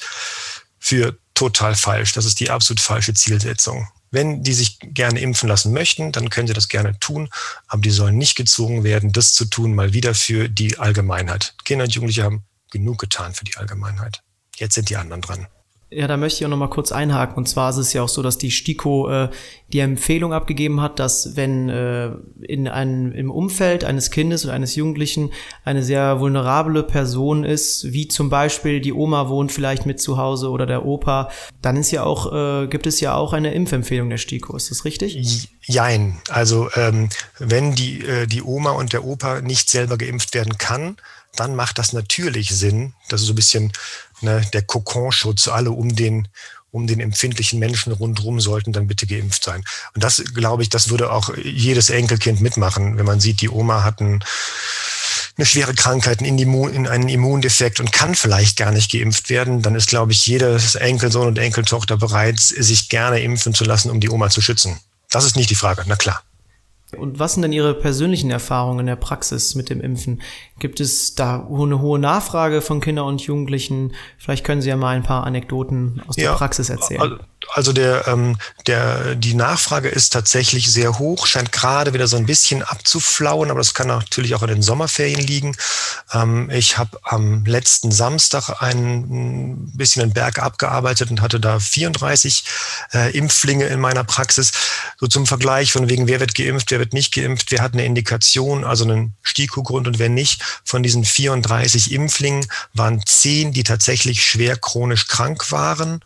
für 0.79 1.17
total 1.33 1.75
falsch. 1.75 2.13
Das 2.13 2.25
ist 2.25 2.39
die 2.39 2.51
absolut 2.51 2.79
falsche 2.79 3.15
Zielsetzung. 3.15 3.87
Wenn 4.11 4.43
die 4.43 4.53
sich 4.53 4.77
gerne 4.79 5.19
impfen 5.19 5.49
lassen 5.49 5.73
möchten, 5.73 6.11
dann 6.11 6.29
können 6.29 6.47
sie 6.47 6.53
das 6.53 6.69
gerne 6.69 6.97
tun, 6.99 7.29
aber 7.67 7.81
die 7.81 7.89
sollen 7.89 8.17
nicht 8.17 8.35
gezwungen 8.35 8.83
werden, 8.83 9.11
das 9.11 9.33
zu 9.33 9.45
tun, 9.45 9.75
mal 9.75 9.91
wieder 9.91 10.13
für 10.13 10.49
die 10.49 10.77
Allgemeinheit. 10.77 11.55
Kinder 11.65 11.85
und 11.85 11.93
Jugendliche 11.93 12.23
haben 12.23 12.43
genug 12.71 12.99
getan 12.99 13.33
für 13.33 13.43
die 13.43 13.57
Allgemeinheit. 13.57 14.21
Jetzt 14.55 14.75
sind 14.75 14.89
die 14.89 14.97
anderen 14.97 15.21
dran. 15.21 15.47
Ja, 15.89 16.05
da 16.07 16.17
möchte 16.17 16.39
ich 16.39 16.45
auch 16.45 16.49
noch 16.49 16.57
mal 16.57 16.69
kurz 16.69 16.91
einhaken. 16.91 17.37
Und 17.37 17.47
zwar 17.47 17.69
ist 17.69 17.77
es 17.77 17.93
ja 17.93 18.01
auch 18.01 18.09
so, 18.09 18.21
dass 18.21 18.37
die 18.37 18.51
STIKO 18.51 19.09
äh, 19.09 19.29
die 19.71 19.79
Empfehlung 19.79 20.33
abgegeben 20.33 20.81
hat, 20.81 20.99
dass 20.99 21.37
wenn 21.37 21.69
äh, 21.69 22.11
in 22.41 22.67
einem, 22.67 23.13
im 23.13 23.31
Umfeld 23.31 23.85
eines 23.85 24.11
Kindes 24.11 24.43
oder 24.43 24.53
eines 24.53 24.75
Jugendlichen 24.75 25.31
eine 25.63 25.83
sehr 25.83 26.19
vulnerable 26.19 26.83
Person 26.83 27.45
ist, 27.45 27.93
wie 27.93 28.09
zum 28.09 28.29
Beispiel 28.29 28.81
die 28.81 28.91
Oma 28.91 29.29
wohnt 29.29 29.53
vielleicht 29.53 29.85
mit 29.85 30.01
zu 30.01 30.17
Hause 30.17 30.49
oder 30.49 30.65
der 30.65 30.85
Opa, 30.85 31.29
dann 31.61 31.77
ist 31.77 31.91
ja 31.91 32.03
auch, 32.03 32.33
äh, 32.33 32.67
gibt 32.67 32.85
es 32.85 32.99
ja 32.99 33.15
auch 33.15 33.31
eine 33.31 33.53
Impfempfehlung 33.53 34.09
der 34.09 34.17
STIKO. 34.17 34.57
Ist 34.57 34.69
das 34.71 34.83
richtig? 34.83 35.49
Jein. 35.61 36.19
Also 36.29 36.69
ähm, 36.75 37.07
wenn 37.39 37.75
die, 37.75 38.01
äh, 38.01 38.27
die 38.27 38.43
Oma 38.43 38.71
und 38.71 38.91
der 38.91 39.05
Opa 39.05 39.39
nicht 39.39 39.69
selber 39.69 39.97
geimpft 39.97 40.33
werden 40.33 40.57
kann, 40.57 40.97
dann 41.39 41.55
macht 41.55 41.77
das 41.77 41.93
natürlich 41.93 42.49
Sinn. 42.49 42.93
Das 43.09 43.21
ist 43.21 43.27
so 43.27 43.33
ein 43.33 43.37
bisschen 43.37 43.71
ne, 44.21 44.45
der 44.53 44.61
Kokonschutz. 44.63 45.47
Alle 45.47 45.71
um 45.71 45.95
den, 45.95 46.27
um 46.71 46.87
den 46.87 46.99
empfindlichen 46.99 47.59
Menschen 47.59 47.93
rundherum 47.93 48.39
sollten 48.39 48.73
dann 48.73 48.87
bitte 48.87 49.07
geimpft 49.07 49.43
sein. 49.43 49.63
Und 49.93 50.03
das, 50.03 50.23
glaube 50.33 50.63
ich, 50.63 50.69
das 50.69 50.89
würde 50.89 51.11
auch 51.11 51.35
jedes 51.37 51.89
Enkelkind 51.89 52.41
mitmachen, 52.41 52.97
wenn 52.97 53.05
man 53.05 53.19
sieht, 53.19 53.41
die 53.41 53.49
Oma 53.49 53.83
hat 53.83 54.01
ein, 54.01 54.23
eine 55.37 55.45
schwere 55.45 55.75
Krankheit, 55.75 56.19
einen, 56.19 56.39
Immun, 56.39 56.87
einen 56.87 57.09
Immundefekt 57.09 57.79
und 57.79 57.91
kann 57.91 58.15
vielleicht 58.15 58.57
gar 58.57 58.71
nicht 58.71 58.91
geimpft 58.91 59.29
werden, 59.29 59.61
dann 59.61 59.75
ist, 59.75 59.87
glaube 59.87 60.11
ich, 60.11 60.25
jedes 60.25 60.75
Enkelsohn 60.75 61.27
und 61.27 61.37
Enkeltochter 61.37 61.97
bereit, 61.97 62.39
sich 62.39 62.89
gerne 62.89 63.19
impfen 63.19 63.53
zu 63.53 63.63
lassen, 63.63 63.91
um 63.91 63.99
die 63.99 64.09
Oma 64.09 64.29
zu 64.29 64.41
schützen. 64.41 64.79
Das 65.09 65.25
ist 65.25 65.35
nicht 65.35 65.49
die 65.49 65.55
Frage, 65.55 65.83
na 65.85 65.95
klar. 65.95 66.23
Und 66.95 67.19
was 67.19 67.33
sind 67.33 67.41
denn 67.41 67.51
Ihre 67.51 67.73
persönlichen 67.73 68.31
Erfahrungen 68.31 68.79
in 68.79 68.85
der 68.85 68.95
Praxis 68.95 69.55
mit 69.55 69.69
dem 69.69 69.81
Impfen? 69.81 70.21
Gibt 70.59 70.79
es 70.79 71.15
da 71.15 71.45
eine 71.45 71.81
hohe 71.81 71.99
Nachfrage 71.99 72.61
von 72.61 72.79
Kindern 72.79 73.07
und 73.07 73.21
Jugendlichen? 73.21 73.93
Vielleicht 74.17 74.45
können 74.45 74.61
Sie 74.61 74.69
ja 74.69 74.77
mal 74.77 74.95
ein 74.95 75.03
paar 75.03 75.25
Anekdoten 75.25 76.01
aus 76.07 76.15
ja, 76.15 76.31
der 76.31 76.37
Praxis 76.37 76.69
erzählen. 76.69 77.19
Also, 77.53 77.71
der, 77.71 78.07
ähm, 78.07 78.37
der, 78.65 79.15
die 79.15 79.33
Nachfrage 79.33 79.89
ist 79.89 80.11
tatsächlich 80.11 80.71
sehr 80.71 80.97
hoch, 80.97 81.27
scheint 81.27 81.51
gerade 81.51 81.93
wieder 81.93 82.07
so 82.07 82.17
ein 82.17 82.25
bisschen 82.25 82.63
abzuflauen, 82.63 83.51
aber 83.51 83.59
das 83.59 83.73
kann 83.73 83.87
natürlich 83.87 84.33
auch 84.33 84.41
in 84.41 84.49
den 84.49 84.61
Sommerferien 84.61 85.19
liegen. 85.19 85.55
Ähm, 86.13 86.49
ich 86.49 86.77
habe 86.77 86.97
am 87.03 87.45
letzten 87.45 87.91
Samstag 87.91 88.61
ein 88.61 89.71
bisschen 89.75 90.01
den 90.01 90.13
Berg 90.13 90.39
abgearbeitet 90.39 91.11
und 91.11 91.21
hatte 91.21 91.39
da 91.39 91.59
34 91.59 92.43
äh, 92.93 93.15
Impflinge 93.15 93.65
in 93.65 93.79
meiner 93.79 94.03
Praxis. 94.03 94.51
So 94.99 95.07
zum 95.07 95.25
Vergleich 95.25 95.71
von 95.71 95.89
wegen, 95.89 96.07
wer 96.07 96.19
wird 96.19 96.33
geimpft, 96.33 96.71
wer 96.71 96.76
wird 96.79 96.93
nicht 96.93 97.13
geimpft, 97.13 97.51
wer 97.51 97.61
hat 97.61 97.73
eine 97.73 97.85
Indikation, 97.85 98.63
also 98.63 98.83
einen 98.83 99.15
STIKO-Grund 99.23 99.87
und 99.87 99.99
wer 99.99 100.09
nicht. 100.09 100.41
Von 100.63 100.83
diesen 100.83 101.05
34 101.05 101.91
Impflingen 101.91 102.45
waren 102.73 103.05
zehn, 103.05 103.53
die 103.53 103.63
tatsächlich 103.63 104.25
schwer 104.25 104.57
chronisch 104.57 105.07
krank 105.07 105.51
waren 105.51 106.01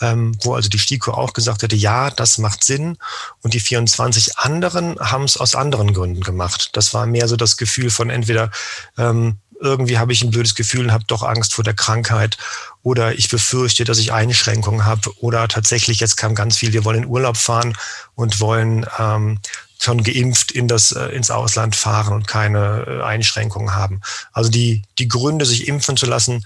ähm, 0.00 0.36
wo 0.42 0.54
also 0.54 0.68
die 0.68 0.78
STIKO 0.78 1.12
auch 1.12 1.32
gesagt 1.32 1.62
hätte, 1.62 1.76
ja, 1.76 2.10
das 2.10 2.38
macht 2.38 2.64
Sinn. 2.64 2.98
Und 3.42 3.54
die 3.54 3.60
24 3.60 4.38
anderen 4.38 4.98
haben 4.98 5.24
es 5.24 5.36
aus 5.36 5.54
anderen 5.54 5.94
Gründen 5.94 6.22
gemacht. 6.22 6.70
Das 6.72 6.94
war 6.94 7.06
mehr 7.06 7.28
so 7.28 7.36
das 7.36 7.56
Gefühl 7.56 7.90
von 7.90 8.10
entweder 8.10 8.50
ähm, 8.98 9.38
irgendwie 9.60 9.98
habe 9.98 10.12
ich 10.12 10.22
ein 10.22 10.30
blödes 10.30 10.56
Gefühl 10.56 10.86
und 10.86 10.92
habe 10.92 11.04
doch 11.06 11.22
Angst 11.22 11.54
vor 11.54 11.64
der 11.64 11.74
Krankheit 11.74 12.36
oder 12.82 13.14
ich 13.14 13.28
befürchte, 13.28 13.84
dass 13.84 13.98
ich 13.98 14.12
Einschränkungen 14.12 14.84
habe 14.84 15.10
oder 15.20 15.46
tatsächlich 15.48 16.00
jetzt 16.00 16.16
kam 16.16 16.34
ganz 16.34 16.56
viel, 16.58 16.72
wir 16.72 16.84
wollen 16.84 17.04
in 17.04 17.08
Urlaub 17.08 17.36
fahren 17.36 17.76
und 18.14 18.40
wollen 18.40 18.84
ähm, 18.98 19.38
schon 19.78 20.02
geimpft 20.02 20.52
in 20.52 20.68
das, 20.68 20.92
äh, 20.92 21.06
ins 21.08 21.30
Ausland 21.30 21.76
fahren 21.76 22.14
und 22.14 22.26
keine 22.26 22.84
äh, 22.86 23.02
Einschränkungen 23.02 23.74
haben. 23.74 24.00
Also 24.32 24.50
die, 24.50 24.82
die 24.98 25.08
Gründe, 25.08 25.44
sich 25.44 25.68
impfen 25.68 25.96
zu 25.96 26.06
lassen, 26.06 26.44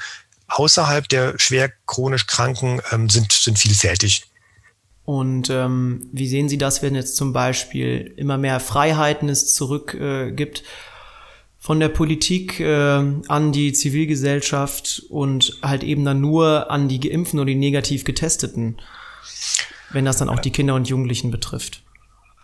außerhalb 0.48 1.08
der 1.08 1.38
schwer 1.38 1.70
chronisch 1.86 2.26
Kranken 2.26 2.80
ähm, 2.90 3.08
sind, 3.08 3.32
sind 3.32 3.58
vielfältig. 3.58 4.24
Und 5.04 5.48
ähm, 5.48 6.06
wie 6.12 6.28
sehen 6.28 6.48
Sie 6.48 6.58
das, 6.58 6.82
wenn 6.82 6.94
jetzt 6.94 7.16
zum 7.16 7.32
Beispiel 7.32 8.12
immer 8.16 8.36
mehr 8.36 8.60
Freiheiten 8.60 9.28
es 9.28 9.54
zurück 9.54 9.94
äh, 9.94 10.32
gibt 10.32 10.64
von 11.58 11.80
der 11.80 11.88
Politik 11.88 12.60
äh, 12.60 13.02
an 13.28 13.52
die 13.52 13.72
Zivilgesellschaft 13.72 15.02
und 15.08 15.58
halt 15.62 15.82
eben 15.82 16.04
dann 16.04 16.20
nur 16.20 16.70
an 16.70 16.88
die 16.88 17.00
Geimpften 17.00 17.40
oder 17.40 17.46
die 17.46 17.54
negativ 17.54 18.04
Getesteten, 18.04 18.76
wenn 19.90 20.04
das 20.04 20.18
dann 20.18 20.28
auch 20.28 20.40
die 20.40 20.52
Kinder 20.52 20.74
und 20.74 20.88
Jugendlichen 20.88 21.30
betrifft? 21.30 21.82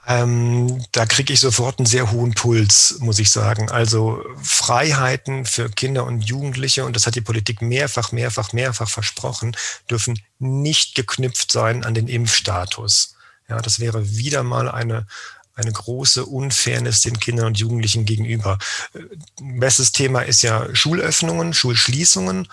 Ähm, 0.07 0.85
da 0.93 1.07
kriege 1.07 1.33
ich 1.33 1.40
sofort 1.40 1.79
einen 1.79 1.87
sehr 1.87 2.12
hohen 2.12 2.35
Puls, 2.35 2.97
muss 3.01 3.19
ich 3.19 3.31
sagen. 3.31 3.71
Also 3.71 4.23
Freiheiten 4.43 5.47
für 5.47 5.71
Kinder 5.71 6.05
und 6.05 6.21
Jugendliche, 6.21 6.85
und 6.85 6.95
das 6.95 7.07
hat 7.07 7.14
die 7.14 7.23
Politik 7.23 7.62
mehrfach, 7.62 8.12
mehrfach, 8.12 8.53
mehrfach 8.53 8.88
versprochen, 8.88 9.57
dürfen 9.88 10.21
nicht 10.38 10.95
geknüpft 10.95 11.51
sein 11.51 11.85
an 11.85 11.95
den 11.95 12.09
Impfstatus. 12.09 13.17
Ja, 13.49 13.61
das 13.61 13.81
wäre 13.81 14.17
wieder 14.17 14.43
mal 14.43 14.71
eine, 14.71 15.07
eine 15.55 15.73
große 15.73 16.27
Unfairness 16.27 17.01
den 17.01 17.19
Kindern 17.19 17.47
und 17.47 17.59
Jugendlichen 17.59 18.05
gegenüber. 18.05 18.59
Äh, 18.93 19.01
bestes 19.40 19.93
Thema 19.93 20.21
ist 20.21 20.43
ja 20.43 20.75
Schulöffnungen, 20.75 21.55
Schulschließungen. 21.55 22.49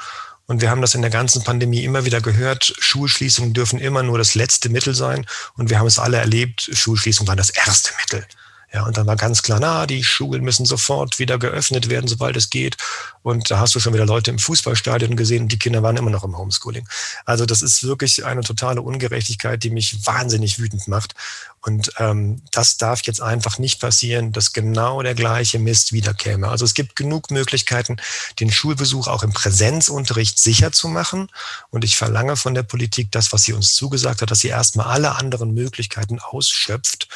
Und 0.47 0.61
wir 0.61 0.69
haben 0.69 0.81
das 0.81 0.95
in 0.95 1.01
der 1.01 1.11
ganzen 1.11 1.43
Pandemie 1.43 1.83
immer 1.83 2.05
wieder 2.05 2.21
gehört. 2.21 2.73
Schulschließungen 2.79 3.53
dürfen 3.53 3.79
immer 3.79 4.03
nur 4.03 4.17
das 4.17 4.35
letzte 4.35 4.69
Mittel 4.69 4.93
sein. 4.93 5.25
Und 5.55 5.69
wir 5.69 5.79
haben 5.79 5.87
es 5.87 5.99
alle 5.99 6.17
erlebt. 6.17 6.69
Schulschließungen 6.73 7.27
waren 7.27 7.37
das 7.37 7.49
erste 7.49 7.91
Mittel. 8.01 8.27
Ja, 8.73 8.85
und 8.85 8.95
dann 8.95 9.05
war 9.05 9.17
ganz 9.17 9.41
klar, 9.43 9.59
na, 9.59 9.85
die 9.85 10.01
Schulen 10.01 10.43
müssen 10.43 10.65
sofort 10.65 11.19
wieder 11.19 11.37
geöffnet 11.37 11.89
werden, 11.89 12.07
sobald 12.07 12.37
es 12.37 12.49
geht. 12.49 12.77
Und 13.21 13.51
da 13.51 13.59
hast 13.59 13.75
du 13.75 13.81
schon 13.81 13.93
wieder 13.93 14.05
Leute 14.05 14.31
im 14.31 14.39
Fußballstadion 14.39 15.17
gesehen, 15.17 15.49
die 15.49 15.59
Kinder 15.59 15.83
waren 15.83 15.97
immer 15.97 16.09
noch 16.09 16.23
im 16.23 16.37
Homeschooling. 16.37 16.87
Also 17.25 17.45
das 17.45 17.61
ist 17.61 17.83
wirklich 17.83 18.23
eine 18.23 18.41
totale 18.41 18.81
Ungerechtigkeit, 18.81 19.61
die 19.63 19.71
mich 19.71 20.05
wahnsinnig 20.05 20.57
wütend 20.57 20.87
macht. 20.87 21.15
Und 21.63 21.91
ähm, 21.97 22.41
das 22.51 22.77
darf 22.77 23.01
jetzt 23.03 23.21
einfach 23.21 23.59
nicht 23.59 23.81
passieren, 23.81 24.31
dass 24.31 24.53
genau 24.53 25.01
der 25.03 25.15
gleiche 25.15 25.59
Mist 25.59 25.91
wiederkäme. 25.91 26.47
Also 26.47 26.63
es 26.63 26.73
gibt 26.73 26.95
genug 26.95 27.29
Möglichkeiten, 27.29 27.97
den 28.39 28.51
Schulbesuch 28.51 29.07
auch 29.07 29.21
im 29.21 29.33
Präsenzunterricht 29.33 30.39
sicher 30.39 30.71
zu 30.71 30.87
machen. 30.87 31.27
Und 31.69 31.83
ich 31.83 31.97
verlange 31.97 32.37
von 32.37 32.55
der 32.55 32.63
Politik 32.63 33.11
das, 33.11 33.33
was 33.33 33.43
sie 33.43 33.53
uns 33.53 33.75
zugesagt 33.75 34.21
hat, 34.21 34.31
dass 34.31 34.39
sie 34.39 34.47
erstmal 34.47 34.87
alle 34.87 35.15
anderen 35.15 35.53
Möglichkeiten 35.53 36.19
ausschöpft 36.19 37.09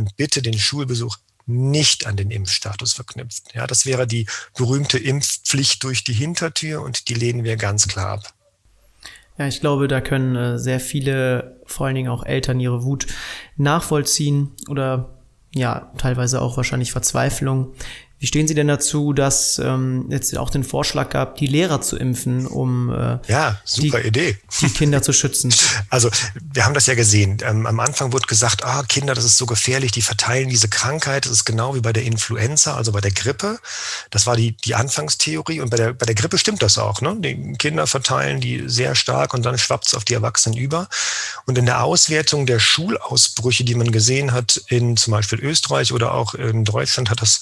und 0.00 0.16
bitte 0.16 0.42
den 0.42 0.58
Schulbesuch 0.58 1.18
nicht 1.46 2.06
an 2.06 2.16
den 2.16 2.30
Impfstatus 2.30 2.92
verknüpft. 2.92 3.54
Ja, 3.54 3.66
das 3.66 3.86
wäre 3.86 4.06
die 4.06 4.26
berühmte 4.56 4.98
Impfpflicht 4.98 5.82
durch 5.84 6.04
die 6.04 6.12
Hintertür 6.12 6.82
und 6.82 7.08
die 7.08 7.14
lehnen 7.14 7.44
wir 7.44 7.56
ganz 7.56 7.88
klar 7.88 8.08
ab. 8.08 8.34
Ja, 9.38 9.46
ich 9.46 9.60
glaube, 9.60 9.88
da 9.88 10.00
können 10.00 10.36
äh, 10.36 10.58
sehr 10.58 10.80
viele, 10.80 11.60
vor 11.66 11.86
allen 11.86 11.94
Dingen 11.94 12.10
auch 12.10 12.24
Eltern, 12.24 12.60
ihre 12.60 12.82
Wut 12.84 13.06
nachvollziehen 13.56 14.52
oder 14.68 15.18
ja, 15.54 15.90
teilweise 15.98 16.40
auch 16.42 16.56
wahrscheinlich 16.56 16.92
Verzweiflung. 16.92 17.74
Wie 18.20 18.26
stehen 18.26 18.46
Sie 18.46 18.54
denn 18.54 18.68
dazu, 18.68 19.14
dass 19.14 19.58
ähm, 19.58 20.04
jetzt 20.10 20.36
auch 20.36 20.50
den 20.50 20.62
Vorschlag 20.62 21.08
gab, 21.08 21.36
die 21.36 21.46
Lehrer 21.46 21.80
zu 21.80 21.96
impfen, 21.96 22.46
um 22.46 22.92
äh, 22.92 23.18
ja, 23.28 23.58
super 23.64 24.02
die, 24.02 24.08
Idee. 24.08 24.38
die 24.60 24.68
Kinder 24.68 25.02
zu 25.02 25.14
schützen? 25.14 25.52
Also 25.88 26.10
wir 26.52 26.64
haben 26.64 26.74
das 26.74 26.86
ja 26.86 26.94
gesehen. 26.94 27.38
Ähm, 27.42 27.66
am 27.66 27.80
Anfang 27.80 28.12
wurde 28.12 28.26
gesagt, 28.26 28.64
ah, 28.64 28.84
Kinder, 28.88 29.14
das 29.14 29.24
ist 29.24 29.38
so 29.38 29.46
gefährlich, 29.46 29.90
die 29.90 30.02
verteilen 30.02 30.48
diese 30.48 30.68
Krankheit. 30.68 31.24
Das 31.24 31.32
ist 31.32 31.44
genau 31.44 31.74
wie 31.74 31.80
bei 31.80 31.92
der 31.92 32.04
Influenza, 32.04 32.76
also 32.76 32.92
bei 32.92 33.00
der 33.00 33.10
Grippe. 33.10 33.58
Das 34.10 34.26
war 34.26 34.36
die, 34.36 34.52
die 34.52 34.74
Anfangstheorie. 34.74 35.60
Und 35.60 35.70
bei 35.70 35.78
der, 35.78 35.94
bei 35.94 36.06
der 36.06 36.14
Grippe 36.14 36.38
stimmt 36.38 36.62
das 36.62 36.78
auch. 36.78 37.00
Ne? 37.00 37.16
Die 37.18 37.54
Kinder 37.54 37.86
verteilen 37.86 38.40
die 38.40 38.68
sehr 38.68 38.94
stark 38.94 39.34
und 39.34 39.44
dann 39.44 39.58
schwappt 39.58 39.86
es 39.86 39.94
auf 39.94 40.04
die 40.04 40.14
Erwachsenen 40.14 40.56
über. 40.58 40.88
Und 41.46 41.58
in 41.58 41.66
der 41.66 41.82
Auswertung 41.82 42.46
der 42.46 42.60
Schulausbrüche, 42.60 43.64
die 43.64 43.74
man 43.74 43.90
gesehen 43.90 44.32
hat 44.32 44.62
in 44.68 44.96
zum 44.96 45.12
Beispiel 45.12 45.40
Österreich 45.40 45.92
oder 45.92 46.14
auch 46.14 46.34
in 46.34 46.64
Deutschland, 46.64 47.10
hat 47.10 47.22
das 47.22 47.40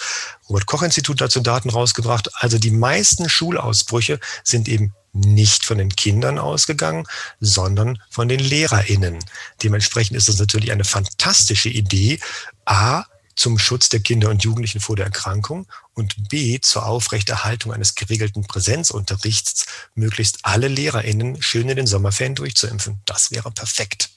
Robert 0.49 0.67
Koch-Institut 0.67 1.21
dazu 1.21 1.41
Daten 1.41 1.71
rausgebracht. 1.71 2.31
Also 2.35 2.59
die 2.59 2.71
meisten 2.71 3.29
Schulausbrüche 3.29 4.19
sind 4.45 4.69
eben 4.69 4.95
nicht 5.13 5.65
von 5.65 5.79
den 5.79 5.95
Kindern 5.95 6.39
ausgegangen, 6.39 7.07
sondern 7.41 8.01
von 8.11 8.29
den 8.29 8.41
LehrerInnen. 8.41 9.19
Dementsprechend 9.63 10.17
ist 10.17 10.29
das 10.29 10.39
natürlich 10.39 10.73
eine 10.73 10.85
fantastische 10.85 11.69
Idee. 11.69 12.21
A, 12.65 13.05
zum 13.35 13.59
Schutz 13.59 13.89
der 13.89 14.01
Kinder 14.01 14.31
und 14.31 14.43
Jugendlichen 14.43 14.81
vor 14.81 14.97
der 14.97 15.07
Erkrankung 15.07 15.67
und 15.95 16.29
B, 16.29 16.59
zur 16.61 16.87
Aufrechterhaltung 16.87 17.73
eines 17.73 17.95
geregelten 17.95 18.43
Präsenzunterrichts, 18.43 19.67
möglichst 19.95 20.41
alle 20.43 20.67
LehrerInnen 20.67 21.41
schön 21.41 21.69
in 21.69 21.77
den 21.77 21.87
Sommerferien 21.87 22.35
durchzuimpfen. 22.35 23.01
Das 23.05 23.31
wäre 23.31 23.53
perfekt. 23.53 24.11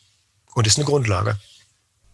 Und 0.53 0.65
ist 0.65 0.77
eine 0.77 0.85
Grundlage. 0.85 1.39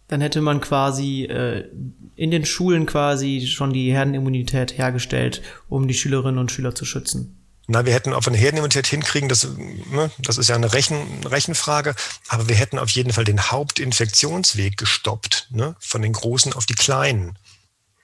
Dann 0.08 0.20
hätte 0.20 0.40
man 0.40 0.60
quasi 0.60 1.24
äh, 1.24 1.68
in 2.16 2.30
den 2.30 2.44
Schulen 2.44 2.86
quasi 2.86 3.46
schon 3.46 3.72
die 3.72 3.92
Herdenimmunität 3.92 4.76
hergestellt, 4.76 5.42
um 5.68 5.86
die 5.86 5.94
Schülerinnen 5.94 6.38
und 6.38 6.50
Schüler 6.50 6.74
zu 6.74 6.84
schützen. 6.84 7.34
Na, 7.66 7.84
wir 7.84 7.92
hätten 7.92 8.14
auf 8.14 8.26
eine 8.26 8.38
Herdenimmunität 8.38 8.86
hinkriegen, 8.86 9.28
das, 9.28 9.46
ne, 9.92 10.10
das 10.18 10.38
ist 10.38 10.48
ja 10.48 10.54
eine 10.54 10.72
Rechen, 10.72 10.96
Rechenfrage, 11.26 11.94
aber 12.28 12.48
wir 12.48 12.56
hätten 12.56 12.78
auf 12.78 12.88
jeden 12.90 13.12
Fall 13.12 13.24
den 13.24 13.50
Hauptinfektionsweg 13.50 14.78
gestoppt, 14.78 15.48
ne, 15.50 15.76
von 15.78 16.00
den 16.00 16.14
Großen 16.14 16.54
auf 16.54 16.64
die 16.64 16.74
Kleinen. 16.74 17.38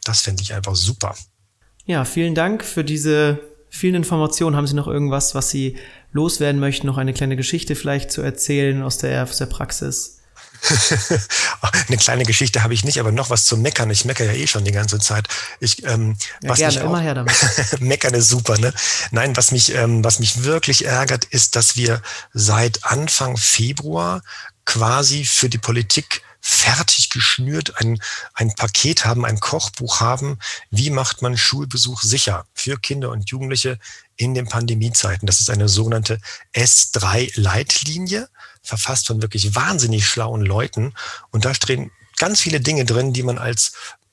Das 0.04 0.20
fände 0.20 0.42
ich 0.42 0.52
einfach 0.52 0.76
super. 0.76 1.16
Ja, 1.86 2.04
vielen 2.04 2.34
Dank 2.34 2.62
für 2.62 2.84
diese 2.84 3.40
vielen 3.70 3.94
Informationen. 3.94 4.54
Haben 4.54 4.66
Sie 4.66 4.76
noch 4.76 4.86
irgendwas, 4.86 5.34
was 5.34 5.50
Sie 5.50 5.76
loswerden 6.12 6.60
möchten? 6.60 6.86
Noch 6.86 6.98
eine 6.98 7.12
kleine 7.12 7.36
Geschichte 7.36 7.74
vielleicht 7.74 8.12
zu 8.12 8.22
erzählen 8.22 8.82
aus 8.82 8.98
der, 8.98 9.22
aus 9.22 9.38
der 9.38 9.46
Praxis? 9.46 10.13
Eine 11.88 11.96
kleine 11.96 12.24
Geschichte 12.24 12.62
habe 12.62 12.74
ich 12.74 12.85
nicht, 12.85 12.98
aber 12.98 13.12
noch 13.12 13.31
was 13.31 13.44
zu 13.44 13.57
meckern. 13.57 13.90
Ich 13.90 14.05
meckere 14.05 14.27
ja 14.27 14.33
eh 14.33 14.46
schon 14.46 14.64
die 14.64 14.72
ganze 14.72 14.98
Zeit. 14.98 15.29
Ich, 15.61 15.85
ähm, 15.85 16.16
ja, 16.42 16.50
was 16.50 16.59
gerne, 16.59 16.74
mich 16.74 16.83
auch, 16.83 16.88
immer 16.88 17.00
her 17.00 17.14
damit. 17.14 17.35
meckern 17.81 18.14
ist 18.14 18.29
super, 18.29 18.59
ne? 18.59 18.72
Nein, 19.11 19.37
was 19.37 19.53
mich, 19.53 19.74
ähm, 19.74 20.05
was 20.05 20.18
mich 20.18 20.44
wirklich 20.44 20.85
ärgert, 20.85 21.24
ist, 21.27 21.57
dass 21.57 21.77
wir 21.77 22.03
seit 22.33 22.85
Anfang 22.85 23.37
Februar 23.37 24.22
quasi 24.64 25.24
für 25.24 25.48
die 25.48 25.59
Politik 25.59 26.22
fertig 26.46 27.09
geschnürt 27.09 27.81
ein, 27.81 27.98
ein 28.35 28.55
Paket 28.55 29.07
haben, 29.07 29.24
ein 29.24 29.40
Kochbuch 29.40 30.00
haben, 30.00 30.38
wie 30.70 30.90
macht 30.90 31.22
man 31.22 31.38
Schulbesuch 31.38 32.03
sicher 32.03 32.44
für 32.53 32.79
Kinder 32.79 33.11
und 33.11 33.31
Jugendliche 33.31 33.79
in 34.16 34.35
den 34.35 34.46
Pandemiezeiten. 34.46 35.27
Das 35.27 35.40
ist 35.40 35.48
eine 35.48 35.70
sogenannte 35.70 36.20
S3-Leitlinie 36.55 38.29
verfasst 38.64 39.07
von 39.07 39.22
wirklich 39.22 39.55
wahnsinnig 39.55 40.07
schlauen 40.07 40.42
Leuten. 40.42 40.94
Und 41.31 41.44
da 41.44 41.55
stehen 41.55 41.92
ganz 42.18 42.40
viele 42.40 42.61
Dinge 42.61 42.85
drin, 42.85 43.12
die 43.12 43.22
man 43.22 43.38
als 43.38 43.72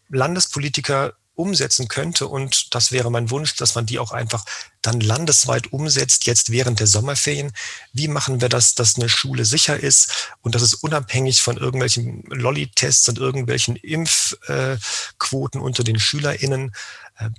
Landespolitiker 0.10 1.14
umsetzen 1.34 1.88
könnte. 1.88 2.28
Und 2.28 2.76
das 2.76 2.92
wäre 2.92 3.10
mein 3.10 3.32
Wunsch, 3.32 3.56
dass 3.56 3.74
man 3.74 3.86
die 3.86 3.98
auch 3.98 4.12
einfach 4.12 4.46
dann 4.82 5.00
landesweit 5.00 5.72
umsetzt, 5.72 6.26
jetzt 6.26 6.52
während 6.52 6.80
der 6.80 6.88
Sommerferien. 6.88 7.54
Wie 7.94 8.08
machen 8.08 8.42
wir 8.42 8.50
das, 8.50 8.76
dass 8.76 8.98
eine 8.98 9.10
Schule 9.10 9.46
sicher 9.46 9.80
ist 9.80 10.34
und 10.42 10.54
dass 10.54 10.62
es 10.62 10.74
unabhängig 10.74 11.42
von 11.42 11.58
irgendwelchen 11.58 12.24
Lolli-Tests 12.28 13.08
und 13.10 13.18
irgendwelchen 13.18 13.76
Impfquoten 13.78 15.62
unter 15.62 15.84
den 15.84 16.00
SchülerInnen 16.00 16.74
äh, 17.18 17.30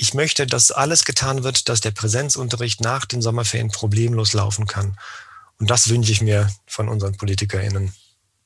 ich 0.00 0.14
möchte, 0.14 0.46
dass 0.46 0.70
alles 0.70 1.04
getan 1.04 1.44
wird, 1.44 1.68
dass 1.68 1.82
der 1.82 1.90
Präsenzunterricht 1.90 2.80
nach 2.80 3.04
den 3.04 3.20
Sommerferien 3.20 3.70
problemlos 3.70 4.32
laufen 4.32 4.66
kann. 4.66 4.96
Und 5.60 5.70
das 5.70 5.88
wünsche 5.88 6.10
ich 6.10 6.22
mir 6.22 6.50
von 6.66 6.88
unseren 6.88 7.16
PolitikerInnen. 7.16 7.92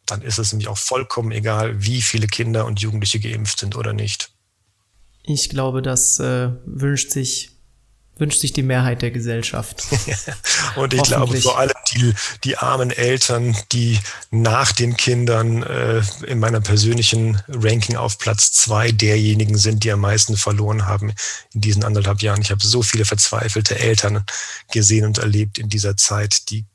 Dann 0.07 0.21
ist 0.21 0.39
es 0.39 0.53
nämlich 0.53 0.69
auch 0.69 0.77
vollkommen 0.77 1.31
egal, 1.31 1.83
wie 1.83 2.03
viele 2.03 2.27
Kinder 2.27 2.67
und 2.67 2.81
Jugendliche 2.81 3.21
geimpft 3.21 3.61
sind 3.61 3.77
oder 3.77 3.93
nicht. 3.93 4.31
Ich 5.23 5.49
glaube, 5.49 5.81
das 5.81 6.19
äh, 6.19 6.51
wünscht 6.67 7.11
sich 7.11 7.55
wünscht 8.17 8.41
sich 8.41 8.53
die 8.53 8.63
Mehrheit 8.63 9.03
der 9.03 9.11
Gesellschaft. 9.11 9.87
und 10.77 10.95
ich 10.95 11.03
glaube 11.03 11.37
vor 11.41 11.59
allem 11.59 11.73
die, 11.93 12.15
die 12.45 12.57
armen 12.57 12.93
Eltern, 12.93 13.57
die 13.73 13.99
nach 14.31 14.71
den 14.71 14.97
Kindern 14.97 15.65
äh, 15.65 16.01
in 16.27 16.39
meiner 16.39 16.61
persönlichen 16.61 17.43
Ranking 17.49 17.97
auf 17.97 18.19
Platz 18.19 18.53
zwei 18.53 18.93
derjenigen 18.93 19.57
sind, 19.59 19.83
die 19.83 19.91
am 19.91 20.01
meisten 20.01 20.37
verloren 20.37 20.87
haben 20.87 21.13
in 21.55 21.61
diesen 21.61 21.83
anderthalb 21.83 22.23
Jahren. 22.23 22.41
Ich 22.41 22.53
habe 22.53 22.65
so 22.65 22.83
viele 22.83 23.05
verzweifelte 23.05 23.79
Eltern 23.79 24.25
gesehen 24.71 25.07
und 25.07 25.19
erlebt 25.19 25.59
in 25.59 25.69
dieser 25.69 25.97
Zeit, 25.97 26.51
die 26.51 26.67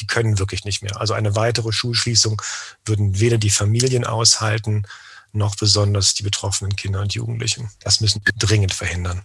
die 0.00 0.06
können 0.06 0.38
wirklich 0.38 0.64
nicht 0.64 0.82
mehr. 0.82 1.00
Also 1.00 1.14
eine 1.14 1.36
weitere 1.36 1.72
Schulschließung 1.72 2.40
würden 2.84 3.20
weder 3.20 3.38
die 3.38 3.50
Familien 3.50 4.04
aushalten, 4.04 4.84
noch 5.32 5.56
besonders 5.56 6.14
die 6.14 6.22
betroffenen 6.22 6.76
Kinder 6.76 7.00
und 7.00 7.14
Jugendlichen. 7.14 7.70
Das 7.82 8.00
müssen 8.00 8.22
wir 8.24 8.32
dringend 8.36 8.72
verhindern. 8.72 9.22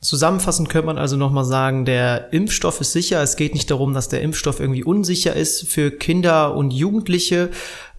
Zusammenfassend 0.00 0.68
könnte 0.68 0.86
man 0.86 0.98
also 0.98 1.16
nochmal 1.16 1.46
sagen, 1.46 1.84
der 1.84 2.32
Impfstoff 2.32 2.80
ist 2.80 2.92
sicher. 2.92 3.22
Es 3.22 3.36
geht 3.36 3.54
nicht 3.54 3.70
darum, 3.70 3.94
dass 3.94 4.08
der 4.08 4.20
Impfstoff 4.20 4.60
irgendwie 4.60 4.84
unsicher 4.84 5.34
ist 5.34 5.66
für 5.68 5.90
Kinder 5.90 6.54
und 6.54 6.70
Jugendliche, 6.70 7.50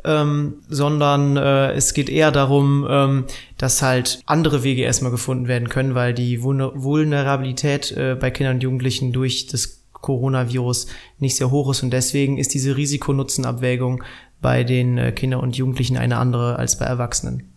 ähm, 0.06 0.62
sondern 0.70 1.38
äh, 1.38 1.72
es 1.74 1.94
geht 1.94 2.10
eher 2.10 2.32
darum, 2.32 2.88
ähm, 2.90 3.26
dass 3.58 3.82
halt 3.82 4.22
andere 4.26 4.64
Wege 4.64 4.84
erstmal 4.84 5.12
gefunden 5.12 5.48
werden 5.48 5.70
können, 5.70 5.96
weil 5.96 6.14
die 6.14 6.44
Vulnerabilität 6.44 7.92
äh, 7.92 8.16
bei 8.18 8.30
Kindern 8.30 8.58
und 8.58 8.64
Jugendlichen 8.64 9.12
durch 9.12 9.48
das 9.48 9.77
Coronavirus 10.02 10.88
nicht 11.20 11.36
sehr 11.36 11.52
hoch 11.52 11.72
ist 11.72 11.84
und 11.84 11.92
deswegen 11.92 12.38
ist 12.38 12.54
diese 12.54 12.78
Risikonutzenabwägung 12.78 14.04
bei 14.42 14.64
den 14.64 14.98
äh, 14.98 15.12
Kindern 15.12 15.42
und 15.42 15.58
Jugendlichen 15.58 15.98
eine 15.98 16.18
andere 16.18 16.58
als 16.58 16.78
bei 16.78 16.86
Erwachsenen. 16.86 17.54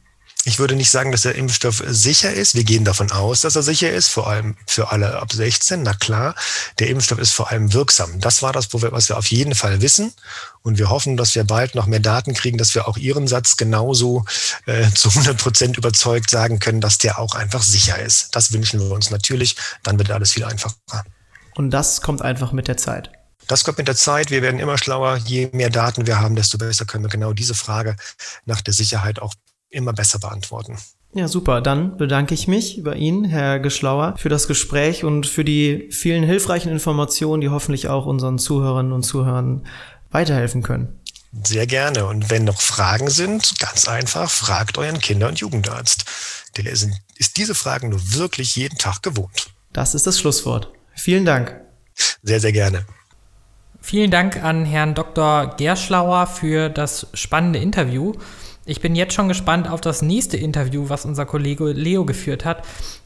Ich 0.46 0.58
würde 0.58 0.74
nicht 0.74 0.90
sagen, 0.90 1.12
dass 1.12 1.22
der 1.22 1.34
Impfstoff 1.34 1.82
sicher 1.86 2.32
ist. 2.32 2.54
Wir 2.54 2.64
gehen 2.64 2.84
davon 2.84 3.10
aus, 3.10 3.42
dass 3.42 3.56
er 3.56 3.62
sicher 3.62 3.90
ist, 3.90 4.08
vor 4.08 4.26
allem 4.26 4.56
für 4.66 4.90
alle 4.90 5.20
ab 5.20 5.30
16. 5.30 5.82
Na 5.82 5.92
klar, 5.92 6.34
der 6.78 6.88
Impfstoff 6.88 7.18
ist 7.18 7.34
vor 7.34 7.50
allem 7.50 7.74
wirksam. 7.74 8.20
Das 8.20 8.42
war 8.42 8.54
das, 8.54 8.72
was 8.72 9.10
wir 9.10 9.18
auf 9.18 9.26
jeden 9.26 9.54
Fall 9.54 9.82
wissen. 9.82 10.14
Und 10.62 10.78
wir 10.78 10.88
hoffen, 10.88 11.18
dass 11.18 11.34
wir 11.34 11.44
bald 11.44 11.74
noch 11.74 11.84
mehr 11.84 12.00
Daten 12.00 12.32
kriegen, 12.32 12.56
dass 12.56 12.74
wir 12.74 12.88
auch 12.88 12.96
Ihren 12.96 13.28
Satz 13.28 13.58
genauso 13.58 14.24
äh, 14.64 14.90
zu 14.94 15.10
100 15.10 15.36
Prozent 15.36 15.76
überzeugt 15.76 16.30
sagen 16.30 16.58
können, 16.58 16.80
dass 16.80 16.96
der 16.96 17.18
auch 17.18 17.34
einfach 17.34 17.62
sicher 17.62 17.98
ist. 17.98 18.34
Das 18.34 18.50
wünschen 18.52 18.80
wir 18.80 18.90
uns 18.92 19.10
natürlich. 19.10 19.56
Dann 19.82 19.98
wird 19.98 20.10
alles 20.10 20.32
viel 20.32 20.44
einfacher. 20.44 20.74
Und 21.60 21.68
das 21.72 22.00
kommt 22.00 22.22
einfach 22.22 22.52
mit 22.52 22.68
der 22.68 22.78
Zeit. 22.78 23.10
Das 23.46 23.64
kommt 23.64 23.76
mit 23.76 23.86
der 23.86 23.94
Zeit. 23.94 24.30
Wir 24.30 24.40
werden 24.40 24.58
immer 24.58 24.78
schlauer. 24.78 25.16
Je 25.16 25.50
mehr 25.52 25.68
Daten 25.68 26.06
wir 26.06 26.18
haben, 26.18 26.34
desto 26.34 26.56
besser 26.56 26.86
können 26.86 27.04
wir 27.04 27.10
genau 27.10 27.34
diese 27.34 27.52
Frage 27.52 27.96
nach 28.46 28.62
der 28.62 28.72
Sicherheit 28.72 29.20
auch 29.20 29.34
immer 29.68 29.92
besser 29.92 30.18
beantworten. 30.18 30.78
Ja, 31.12 31.28
super. 31.28 31.60
Dann 31.60 31.98
bedanke 31.98 32.32
ich 32.32 32.48
mich 32.48 32.82
bei 32.82 32.94
Ihnen, 32.94 33.26
Herr 33.26 33.58
Geschlauer, 33.58 34.14
für 34.16 34.30
das 34.30 34.48
Gespräch 34.48 35.04
und 35.04 35.26
für 35.26 35.44
die 35.44 35.90
vielen 35.90 36.24
hilfreichen 36.24 36.72
Informationen, 36.72 37.42
die 37.42 37.50
hoffentlich 37.50 37.88
auch 37.88 38.06
unseren 38.06 38.38
Zuhörerinnen 38.38 38.92
und 38.92 39.02
Zuhörern 39.02 39.66
weiterhelfen 40.10 40.62
können. 40.62 40.98
Sehr 41.44 41.66
gerne. 41.66 42.06
Und 42.06 42.30
wenn 42.30 42.44
noch 42.44 42.62
Fragen 42.62 43.10
sind, 43.10 43.58
ganz 43.58 43.86
einfach, 43.86 44.30
fragt 44.30 44.78
euren 44.78 44.98
Kinder- 44.98 45.28
und 45.28 45.40
Jugendarzt. 45.40 46.06
Der 46.56 46.72
ist 46.72 47.36
diese 47.36 47.54
Fragen 47.54 47.90
nur 47.90 48.00
wirklich 48.14 48.56
jeden 48.56 48.78
Tag 48.78 49.02
gewohnt. 49.02 49.50
Das 49.74 49.94
ist 49.94 50.06
das 50.06 50.18
Schlusswort. 50.18 50.72
Vielen 51.00 51.24
Dank. 51.24 51.58
Sehr, 52.22 52.40
sehr 52.40 52.52
gerne. 52.52 52.84
Vielen 53.80 54.10
Dank 54.10 54.44
an 54.44 54.66
Herrn 54.66 54.94
Dr. 54.94 55.54
Gerschlauer 55.56 56.26
für 56.26 56.68
das 56.68 57.06
spannende 57.14 57.58
Interview. 57.58 58.12
Ich 58.66 58.82
bin 58.82 58.94
jetzt 58.94 59.14
schon 59.14 59.26
gespannt 59.26 59.66
auf 59.66 59.80
das 59.80 60.02
nächste 60.02 60.36
Interview, 60.36 60.90
was 60.90 61.06
unser 61.06 61.24
Kollege 61.24 61.72
Leo 61.72 62.04
geführt 62.04 62.44
hat. 62.44 62.64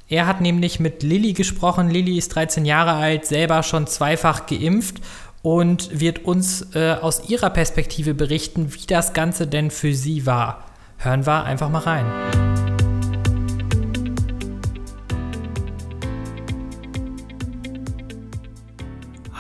Er 0.09 0.27
hat 0.27 0.41
nämlich 0.41 0.81
mit 0.81 1.05
Lilly 1.05 1.35
gesprochen. 1.35 1.89
Lilly 1.89 2.19
ist 2.19 2.35
13 2.35 2.65
Jahre 2.65 2.95
alt, 2.95 3.27
selber 3.27 3.63
schon 3.63 3.87
zweifach 3.87 4.47
geimpft 4.47 4.97
und 5.43 6.01
wird 6.01 6.25
uns 6.25 6.75
äh, 6.75 6.97
aus 7.01 7.29
ihrer 7.31 7.51
Perspektive 7.51 8.13
berichten, 8.13 8.75
wie 8.75 8.87
das 8.87 9.13
Ganze 9.13 9.47
denn 9.47 9.71
für 9.71 9.95
sie 9.95 10.27
war. 10.27 10.65
Hören 10.99 11.27
wir 11.27 11.45
einfach 11.45 11.71
mal 11.71 11.79
rein. 11.79 12.64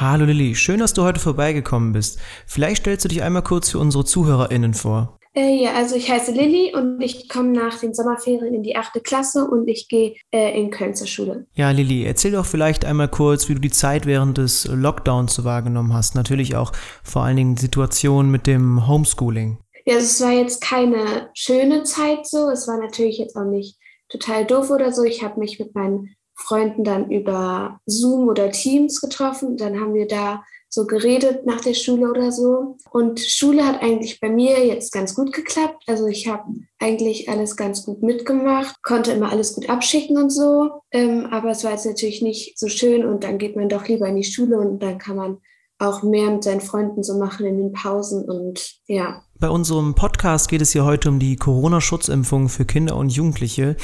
Hallo 0.06 0.26
Lilly, 0.26 0.54
schön, 0.54 0.80
dass 0.80 0.92
du 0.92 1.02
heute 1.02 1.18
vorbeigekommen 1.18 1.94
bist. 1.94 2.18
Vielleicht 2.46 2.82
stellst 2.82 3.06
du 3.06 3.08
dich 3.08 3.22
einmal 3.22 3.40
kurz 3.40 3.70
für 3.70 3.78
unsere 3.78 4.04
ZuhörerInnen 4.04 4.74
vor. 4.74 5.18
Äh, 5.34 5.64
ja, 5.64 5.72
also 5.72 5.96
ich 5.96 6.10
heiße 6.10 6.32
Lilly 6.32 6.74
und 6.74 7.00
ich 7.00 7.26
komme 7.30 7.52
nach 7.52 7.78
den 7.80 7.94
Sommerferien 7.94 8.52
in 8.52 8.62
die 8.62 8.76
achte 8.76 9.00
Klasse 9.00 9.46
und 9.46 9.66
ich 9.66 9.88
gehe 9.88 10.14
äh, 10.30 10.60
in 10.60 10.70
Köln 10.70 10.94
zur 10.94 11.06
Schule. 11.06 11.46
Ja, 11.54 11.70
Lilly, 11.70 12.04
erzähl 12.04 12.32
doch 12.32 12.44
vielleicht 12.44 12.84
einmal 12.84 13.08
kurz, 13.08 13.48
wie 13.48 13.54
du 13.54 13.60
die 13.60 13.70
Zeit 13.70 14.04
während 14.04 14.36
des 14.36 14.66
Lockdowns 14.66 15.34
so 15.34 15.44
wahrgenommen 15.44 15.94
hast. 15.94 16.14
Natürlich 16.14 16.54
auch 16.54 16.72
vor 17.02 17.22
allen 17.22 17.38
Dingen 17.38 17.54
die 17.54 17.62
Situation 17.62 18.30
mit 18.30 18.46
dem 18.46 18.86
Homeschooling. 18.86 19.56
Ja, 19.86 19.94
also 19.94 20.04
es 20.04 20.20
war 20.20 20.32
jetzt 20.32 20.60
keine 20.60 21.30
schöne 21.32 21.84
Zeit 21.84 22.26
so. 22.26 22.50
Es 22.50 22.68
war 22.68 22.76
natürlich 22.76 23.16
jetzt 23.16 23.36
auch 23.36 23.50
nicht 23.50 23.78
total 24.10 24.44
doof 24.44 24.68
oder 24.68 24.92
so. 24.92 25.02
Ich 25.02 25.24
habe 25.24 25.40
mich 25.40 25.58
mit 25.58 25.74
meinen 25.74 26.14
Freunden 26.36 26.84
dann 26.84 27.10
über 27.10 27.80
Zoom 27.86 28.28
oder 28.28 28.50
Teams 28.50 29.00
getroffen. 29.00 29.56
Dann 29.56 29.80
haben 29.80 29.94
wir 29.94 30.06
da 30.06 30.42
so 30.74 30.86
geredet 30.86 31.46
nach 31.46 31.60
der 31.60 31.74
Schule 31.74 32.10
oder 32.10 32.32
so. 32.32 32.76
Und 32.90 33.20
Schule 33.20 33.64
hat 33.64 33.80
eigentlich 33.80 34.20
bei 34.20 34.28
mir 34.28 34.66
jetzt 34.66 34.92
ganz 34.92 35.14
gut 35.14 35.32
geklappt. 35.32 35.84
Also 35.86 36.06
ich 36.08 36.26
habe 36.26 36.42
eigentlich 36.80 37.28
alles 37.28 37.56
ganz 37.56 37.86
gut 37.86 38.02
mitgemacht, 38.02 38.82
konnte 38.82 39.12
immer 39.12 39.30
alles 39.30 39.54
gut 39.54 39.70
abschicken 39.70 40.16
und 40.16 40.30
so. 40.30 40.82
Ähm, 40.90 41.26
aber 41.30 41.50
es 41.50 41.62
war 41.62 41.70
jetzt 41.70 41.86
natürlich 41.86 42.22
nicht 42.22 42.58
so 42.58 42.68
schön 42.68 43.04
und 43.04 43.22
dann 43.22 43.38
geht 43.38 43.54
man 43.54 43.68
doch 43.68 43.86
lieber 43.86 44.08
in 44.08 44.16
die 44.16 44.24
Schule 44.24 44.58
und 44.58 44.82
dann 44.82 44.98
kann 44.98 45.16
man 45.16 45.38
auch 45.78 46.02
mehr 46.02 46.30
mit 46.30 46.44
seinen 46.44 46.60
Freunden 46.60 47.02
so 47.02 47.18
machen 47.18 47.46
in 47.46 47.58
den 47.58 47.72
Pausen 47.72 48.24
und 48.24 48.76
ja. 48.86 49.22
Bei 49.38 49.48
unserem 49.50 49.94
Podcast 49.94 50.48
geht 50.48 50.62
es 50.62 50.72
hier 50.72 50.84
heute 50.84 51.08
um 51.08 51.18
die 51.18 51.36
Corona-Schutzimpfung 51.36 52.48
für 52.48 52.64
Kinder 52.64 52.96
und 52.96 53.10
Jugendliche. 53.10 53.76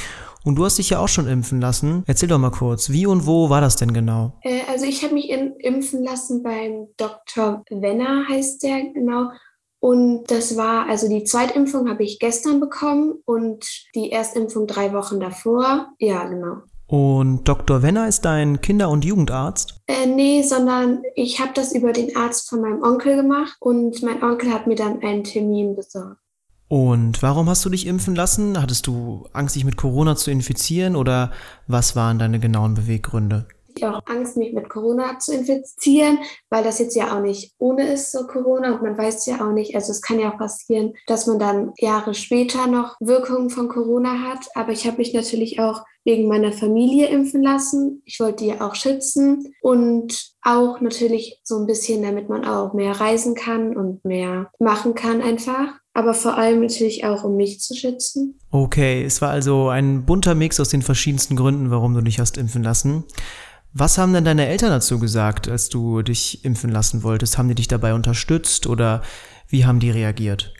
Und 0.43 0.55
du 0.55 0.65
hast 0.65 0.77
dich 0.77 0.89
ja 0.89 0.99
auch 0.99 1.07
schon 1.07 1.27
impfen 1.27 1.61
lassen. 1.61 2.03
Erzähl 2.07 2.29
doch 2.29 2.39
mal 2.39 2.51
kurz, 2.51 2.89
wie 2.89 3.05
und 3.05 3.27
wo 3.27 3.49
war 3.49 3.61
das 3.61 3.75
denn 3.75 3.93
genau? 3.93 4.33
Äh, 4.41 4.61
also 4.71 4.85
ich 4.85 5.03
habe 5.03 5.13
mich 5.13 5.29
in, 5.29 5.53
impfen 5.59 6.03
lassen 6.03 6.41
beim 6.41 6.87
Dr. 6.97 7.63
Wenner, 7.69 8.27
heißt 8.27 8.63
der 8.63 8.91
genau. 8.93 9.29
Und 9.79 10.25
das 10.29 10.57
war, 10.57 10.87
also 10.87 11.09
die 11.09 11.23
Zweitimpfung 11.23 11.89
habe 11.89 12.03
ich 12.03 12.19
gestern 12.19 12.59
bekommen 12.59 13.15
und 13.25 13.65
die 13.95 14.11
Erstimpfung 14.11 14.67
drei 14.67 14.93
Wochen 14.93 15.19
davor. 15.19 15.87
Ja, 15.97 16.25
genau. 16.25 16.61
Und 16.85 17.45
Dr. 17.47 17.81
Wenner 17.81 18.07
ist 18.07 18.25
dein 18.25 18.61
Kinder- 18.61 18.89
und 18.89 19.05
Jugendarzt? 19.05 19.81
Äh, 19.87 20.05
nee, 20.05 20.43
sondern 20.43 21.01
ich 21.15 21.39
habe 21.39 21.51
das 21.55 21.73
über 21.73 21.93
den 21.93 22.15
Arzt 22.15 22.49
von 22.49 22.61
meinem 22.61 22.83
Onkel 22.83 23.15
gemacht 23.15 23.55
und 23.59 24.03
mein 24.03 24.21
Onkel 24.21 24.53
hat 24.53 24.67
mir 24.67 24.75
dann 24.75 25.01
einen 25.01 25.23
Termin 25.23 25.75
besorgt. 25.75 26.20
Und 26.71 27.21
warum 27.21 27.49
hast 27.49 27.65
du 27.65 27.69
dich 27.69 27.85
impfen 27.85 28.15
lassen? 28.15 28.61
Hattest 28.61 28.87
du 28.87 29.27
Angst, 29.33 29.57
dich 29.57 29.65
mit 29.65 29.75
Corona 29.75 30.15
zu 30.15 30.31
infizieren 30.31 30.95
oder 30.95 31.31
was 31.67 31.97
waren 31.97 32.17
deine 32.17 32.39
genauen 32.39 32.75
Beweggründe? 32.75 33.45
Ich 33.75 33.85
auch 33.85 34.01
Angst, 34.05 34.37
mich 34.37 34.53
mit 34.53 34.69
Corona 34.69 35.19
zu 35.19 35.33
infizieren, 35.33 36.19
weil 36.49 36.63
das 36.63 36.79
jetzt 36.79 36.95
ja 36.95 37.15
auch 37.15 37.21
nicht 37.21 37.53
ohne 37.57 37.91
ist, 37.91 38.11
so 38.11 38.27
Corona. 38.27 38.73
Und 38.73 38.81
man 38.81 38.97
weiß 38.97 39.25
ja 39.27 39.45
auch 39.45 39.53
nicht, 39.53 39.75
also 39.75 39.91
es 39.91 40.01
kann 40.01 40.19
ja 40.19 40.31
auch 40.31 40.37
passieren, 40.37 40.93
dass 41.07 41.27
man 41.27 41.39
dann 41.39 41.73
Jahre 41.77 42.13
später 42.13 42.67
noch 42.67 42.95
Wirkungen 42.99 43.49
von 43.49 43.69
Corona 43.69 44.29
hat. 44.29 44.47
Aber 44.55 44.71
ich 44.71 44.87
habe 44.87 44.97
mich 44.97 45.13
natürlich 45.13 45.59
auch 45.59 45.83
wegen 46.03 46.27
meiner 46.27 46.51
Familie 46.51 47.07
impfen 47.07 47.43
lassen. 47.43 48.01
Ich 48.05 48.19
wollte 48.19 48.43
die 48.43 48.59
auch 48.59 48.75
schützen 48.75 49.53
und 49.61 50.31
auch 50.41 50.81
natürlich 50.81 51.39
so 51.43 51.59
ein 51.59 51.67
bisschen, 51.67 52.01
damit 52.01 52.27
man 52.27 52.45
auch 52.45 52.73
mehr 52.73 52.99
reisen 52.99 53.35
kann 53.35 53.77
und 53.77 54.03
mehr 54.03 54.51
machen 54.59 54.95
kann 54.95 55.21
einfach 55.21 55.81
aber 55.93 56.13
vor 56.13 56.37
allem 56.37 56.61
natürlich 56.61 57.05
auch, 57.05 57.23
um 57.23 57.35
mich 57.35 57.59
zu 57.59 57.75
schützen. 57.75 58.39
Okay, 58.49 59.03
es 59.03 59.21
war 59.21 59.29
also 59.29 59.69
ein 59.69 60.05
bunter 60.05 60.35
Mix 60.35 60.59
aus 60.59 60.69
den 60.69 60.81
verschiedensten 60.81 61.35
Gründen, 61.35 61.69
warum 61.69 61.93
du 61.93 62.01
dich 62.01 62.19
hast 62.19 62.37
impfen 62.37 62.63
lassen. 62.63 63.03
Was 63.73 63.97
haben 63.97 64.13
denn 64.13 64.25
deine 64.25 64.47
Eltern 64.47 64.69
dazu 64.69 64.99
gesagt, 64.99 65.47
als 65.47 65.69
du 65.69 66.01
dich 66.01 66.43
impfen 66.43 66.69
lassen 66.69 67.03
wolltest? 67.03 67.37
Haben 67.37 67.47
die 67.47 67.55
dich 67.55 67.69
dabei 67.69 67.93
unterstützt 67.93 68.67
oder 68.67 69.01
wie 69.47 69.65
haben 69.65 69.79
die 69.79 69.91
reagiert? 69.91 70.53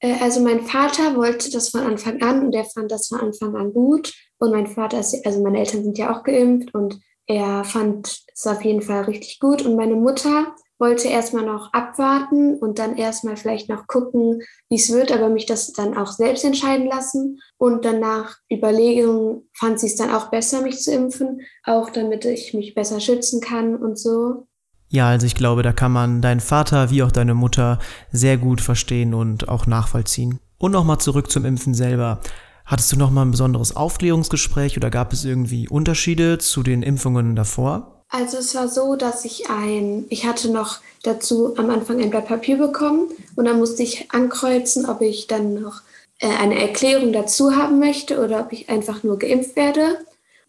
Äh, 0.00 0.14
also 0.20 0.40
mein 0.40 0.62
Vater 0.62 1.16
wollte 1.16 1.50
das 1.50 1.68
von 1.68 1.82
Anfang 1.82 2.20
an 2.22 2.46
und 2.46 2.54
er 2.54 2.64
fand 2.64 2.90
das 2.90 3.08
von 3.08 3.20
Anfang 3.20 3.54
an 3.54 3.72
gut. 3.72 4.12
Und 4.38 4.50
mein 4.50 4.66
Vater 4.66 4.98
ist, 4.98 5.24
also 5.24 5.42
meine 5.42 5.58
Eltern 5.58 5.84
sind 5.84 5.98
ja 5.98 6.16
auch 6.16 6.24
geimpft 6.24 6.74
und 6.74 6.98
er 7.26 7.62
fand 7.62 8.18
es 8.34 8.46
auf 8.46 8.64
jeden 8.64 8.82
Fall 8.82 9.04
richtig 9.04 9.38
gut. 9.38 9.62
Und 9.62 9.76
meine 9.76 9.94
Mutter 9.94 10.54
wollte 10.80 11.08
erstmal 11.08 11.44
noch 11.44 11.72
abwarten 11.72 12.56
und 12.56 12.78
dann 12.78 12.96
erstmal 12.96 13.36
vielleicht 13.36 13.68
noch 13.68 13.86
gucken, 13.86 14.40
wie 14.68 14.76
es 14.76 14.90
wird, 14.90 15.12
aber 15.12 15.28
mich 15.28 15.46
das 15.46 15.72
dann 15.72 15.96
auch 15.96 16.10
selbst 16.10 16.44
entscheiden 16.44 16.86
lassen. 16.86 17.38
Und 17.58 17.84
danach 17.84 18.36
Überlegungen 18.50 19.48
fand 19.52 19.78
sie 19.78 19.86
es 19.86 19.96
dann 19.96 20.10
auch 20.10 20.30
besser, 20.30 20.62
mich 20.62 20.80
zu 20.80 20.92
impfen, 20.92 21.42
auch 21.64 21.90
damit 21.90 22.24
ich 22.24 22.54
mich 22.54 22.74
besser 22.74 22.98
schützen 22.98 23.40
kann 23.40 23.76
und 23.76 23.98
so. 23.98 24.46
Ja, 24.88 25.08
also 25.08 25.26
ich 25.26 25.36
glaube, 25.36 25.62
da 25.62 25.72
kann 25.72 25.92
man 25.92 26.20
deinen 26.22 26.40
Vater 26.40 26.90
wie 26.90 27.02
auch 27.02 27.12
deine 27.12 27.34
Mutter 27.34 27.78
sehr 28.10 28.38
gut 28.38 28.60
verstehen 28.60 29.14
und 29.14 29.48
auch 29.48 29.66
nachvollziehen. 29.66 30.40
Und 30.58 30.72
nochmal 30.72 30.98
zurück 30.98 31.30
zum 31.30 31.44
Impfen 31.44 31.74
selber. 31.74 32.20
Hattest 32.64 32.90
du 32.92 32.96
nochmal 32.96 33.26
ein 33.26 33.30
besonderes 33.30 33.76
Aufklärungsgespräch 33.76 34.76
oder 34.76 34.90
gab 34.90 35.12
es 35.12 35.24
irgendwie 35.24 35.68
Unterschiede 35.68 36.38
zu 36.38 36.62
den 36.62 36.82
Impfungen 36.82 37.36
davor? 37.36 37.99
Also 38.10 38.38
es 38.38 38.56
war 38.56 38.68
so, 38.68 38.96
dass 38.96 39.24
ich 39.24 39.48
ein, 39.48 40.04
ich 40.08 40.26
hatte 40.26 40.50
noch 40.50 40.80
dazu 41.04 41.56
am 41.56 41.70
Anfang 41.70 42.00
ein 42.00 42.10
Blatt 42.10 42.26
Papier 42.26 42.58
bekommen 42.58 43.08
und 43.36 43.44
dann 43.44 43.58
musste 43.58 43.84
ich 43.84 44.10
ankreuzen, 44.10 44.84
ob 44.84 45.00
ich 45.00 45.28
dann 45.28 45.54
noch 45.62 45.82
äh, 46.18 46.26
eine 46.26 46.60
Erklärung 46.60 47.12
dazu 47.12 47.54
haben 47.56 47.78
möchte 47.78 48.22
oder 48.22 48.40
ob 48.40 48.52
ich 48.52 48.68
einfach 48.68 49.04
nur 49.04 49.18
geimpft 49.18 49.54
werde. 49.54 50.04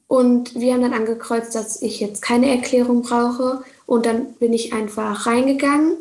Und 0.08 0.56
wir 0.56 0.74
haben 0.74 0.82
dann 0.82 0.94
angekreuzt, 0.94 1.54
dass 1.54 1.82
ich 1.84 2.00
jetzt 2.00 2.22
keine 2.22 2.50
Erklärung 2.50 3.04
brauche 3.04 3.64
und 3.86 4.08
dann 4.08 4.34
bin 4.34 4.54
ich 4.54 4.74
einfach 4.74 5.28
reingegangen. 5.28 5.98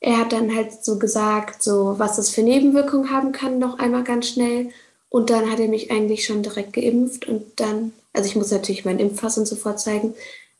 Er 0.00 0.18
hat 0.18 0.32
dann 0.32 0.54
halt 0.54 0.84
so 0.84 0.98
gesagt, 0.98 1.62
so 1.62 1.98
was 1.98 2.16
das 2.16 2.30
für 2.30 2.42
Nebenwirkungen 2.42 3.10
haben 3.10 3.32
kann, 3.32 3.58
noch 3.58 3.78
einmal 3.78 4.04
ganz 4.04 4.28
schnell. 4.28 4.70
Und 5.08 5.30
dann 5.30 5.50
hat 5.50 5.58
er 5.58 5.68
mich 5.68 5.90
eigentlich 5.90 6.26
schon 6.26 6.42
direkt 6.42 6.74
geimpft 6.74 7.26
und 7.26 7.58
dann, 7.58 7.94
also 8.12 8.28
ich 8.28 8.36
muss 8.36 8.50
natürlich 8.50 8.84
meinen 8.84 8.98
Impfpass 8.98 9.38
und 9.38 9.46
so 9.46 9.56
vorzeigen, 9.56 10.14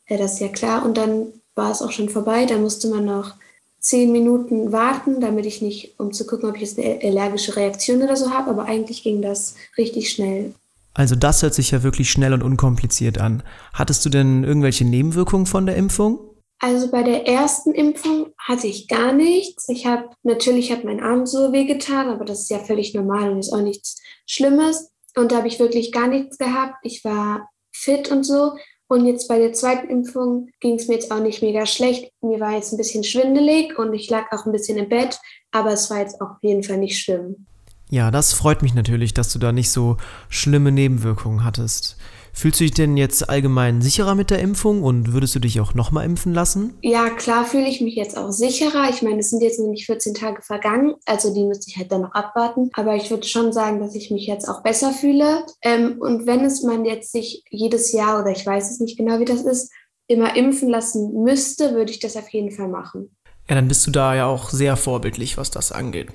ja, 0.09 0.17
das 0.17 0.33
ist 0.33 0.39
ja 0.39 0.49
klar. 0.49 0.85
Und 0.85 0.97
dann 0.97 1.27
war 1.55 1.71
es 1.71 1.81
auch 1.81 1.91
schon 1.91 2.09
vorbei. 2.09 2.45
Da 2.45 2.57
musste 2.57 2.89
man 2.89 3.05
noch 3.05 3.35
zehn 3.79 4.11
Minuten 4.11 4.71
warten, 4.71 5.21
damit 5.21 5.45
ich 5.45 5.61
nicht, 5.61 5.99
um 5.99 6.11
zu 6.11 6.25
gucken, 6.25 6.49
ob 6.49 6.55
ich 6.55 6.61
jetzt 6.61 6.79
eine 6.79 6.99
allergische 7.01 7.55
Reaktion 7.55 8.01
oder 8.01 8.15
so 8.15 8.31
habe. 8.31 8.49
Aber 8.49 8.65
eigentlich 8.65 9.03
ging 9.03 9.21
das 9.21 9.55
richtig 9.77 10.11
schnell. 10.11 10.53
Also 10.93 11.15
das 11.15 11.43
hört 11.43 11.53
sich 11.53 11.71
ja 11.71 11.83
wirklich 11.83 12.09
schnell 12.09 12.33
und 12.33 12.43
unkompliziert 12.43 13.19
an. 13.19 13.43
Hattest 13.73 14.03
du 14.05 14.09
denn 14.09 14.43
irgendwelche 14.43 14.83
Nebenwirkungen 14.83 15.45
von 15.45 15.65
der 15.65 15.75
Impfung? 15.75 16.19
Also 16.59 16.91
bei 16.91 17.03
der 17.03 17.25
ersten 17.25 17.73
Impfung 17.73 18.33
hatte 18.37 18.67
ich 18.67 18.89
gar 18.89 19.13
nichts. 19.13 19.69
Ich 19.69 19.85
habe 19.85 20.09
natürlich 20.23 20.71
hat 20.73 20.83
mein 20.83 21.01
Arm 21.01 21.25
so 21.25 21.53
wehgetan, 21.53 22.09
aber 22.09 22.25
das 22.25 22.41
ist 22.41 22.49
ja 22.49 22.59
völlig 22.59 22.93
normal 22.93 23.31
und 23.31 23.39
ist 23.39 23.53
auch 23.53 23.61
nichts 23.61 24.01
Schlimmes. 24.25 24.91
Und 25.15 25.31
da 25.31 25.37
habe 25.37 25.47
ich 25.47 25.59
wirklich 25.59 25.93
gar 25.93 26.07
nichts 26.07 26.37
gehabt. 26.37 26.75
Ich 26.83 27.05
war 27.05 27.49
fit 27.71 28.11
und 28.11 28.25
so. 28.25 28.57
Und 28.91 29.05
jetzt 29.05 29.27
bei 29.27 29.37
der 29.37 29.53
zweiten 29.53 29.87
Impfung 29.87 30.49
ging 30.59 30.75
es 30.75 30.87
mir 30.87 30.95
jetzt 30.95 31.11
auch 31.11 31.19
nicht 31.19 31.43
mega 31.43 31.67
schlecht. 31.67 32.11
Mir 32.21 32.39
war 32.39 32.55
jetzt 32.55 32.73
ein 32.73 32.77
bisschen 32.77 33.03
schwindelig 33.03 33.77
und 33.77 33.93
ich 33.93 34.09
lag 34.09 34.31
auch 34.31 34.47
ein 34.47 34.51
bisschen 34.51 34.79
im 34.79 34.89
Bett, 34.89 35.19
aber 35.51 35.73
es 35.73 35.91
war 35.91 35.99
jetzt 35.99 36.19
auf 36.19 36.37
jeden 36.41 36.63
Fall 36.63 36.77
nicht 36.77 36.97
schlimm. 36.99 37.45
Ja, 37.89 38.11
das 38.11 38.33
freut 38.33 38.61
mich 38.61 38.75
natürlich, 38.75 39.13
dass 39.13 39.33
du 39.33 39.39
da 39.39 39.51
nicht 39.51 39.71
so 39.71 39.97
schlimme 40.29 40.71
Nebenwirkungen 40.71 41.43
hattest. 41.43 41.97
Fühlst 42.33 42.59
du 42.59 42.63
dich 42.63 42.73
denn 42.73 42.95
jetzt 42.95 43.27
allgemein 43.29 43.81
sicherer 43.81 44.13
mit 44.13 44.29
der 44.29 44.39
Impfung 44.39 44.83
und 44.83 45.13
würdest 45.13 45.33
du 45.33 45.39
dich 45.39 45.59
auch 45.59 45.73
nochmal 45.73 46.05
impfen 46.05 46.33
lassen? 46.33 46.77
Ja, 46.81 47.09
klar 47.09 47.45
fühle 47.45 47.67
ich 47.67 47.81
mich 47.81 47.95
jetzt 47.95 48.15
auch 48.15 48.31
sicherer. 48.31 48.89
Ich 48.89 49.01
meine, 49.01 49.19
es 49.19 49.31
sind 49.31 49.41
jetzt 49.41 49.59
nämlich 49.59 49.87
14 49.87 50.13
Tage 50.13 50.41
vergangen, 50.41 50.95
also 51.05 51.33
die 51.33 51.43
müsste 51.43 51.69
ich 51.69 51.77
halt 51.77 51.91
dann 51.91 52.01
noch 52.01 52.13
abwarten. 52.13 52.69
Aber 52.73 52.95
ich 52.95 53.09
würde 53.09 53.27
schon 53.27 53.51
sagen, 53.51 53.79
dass 53.79 53.95
ich 53.95 54.11
mich 54.11 54.27
jetzt 54.27 54.47
auch 54.47 54.61
besser 54.61 54.93
fühle. 54.93 55.45
Ähm, 55.63 55.97
und 55.99 56.27
wenn 56.27 56.45
es 56.45 56.61
man 56.63 56.85
jetzt 56.85 57.11
sich 57.11 57.43
jedes 57.49 57.91
Jahr 57.91 58.21
oder 58.21 58.31
ich 58.31 58.45
weiß 58.45 58.69
es 58.71 58.79
nicht 58.79 58.97
genau, 58.97 59.19
wie 59.19 59.25
das 59.25 59.41
ist, 59.41 59.71
immer 60.07 60.35
impfen 60.35 60.69
lassen 60.69 61.23
müsste, 61.23 61.73
würde 61.73 61.91
ich 61.91 61.99
das 61.99 62.15
auf 62.15 62.29
jeden 62.29 62.51
Fall 62.51 62.67
machen. 62.67 63.15
Ja, 63.49 63.55
dann 63.55 63.67
bist 63.67 63.85
du 63.87 63.91
da 63.91 64.15
ja 64.15 64.27
auch 64.27 64.51
sehr 64.51 64.77
vorbildlich, 64.77 65.37
was 65.37 65.49
das 65.49 65.71
angeht. 65.71 66.09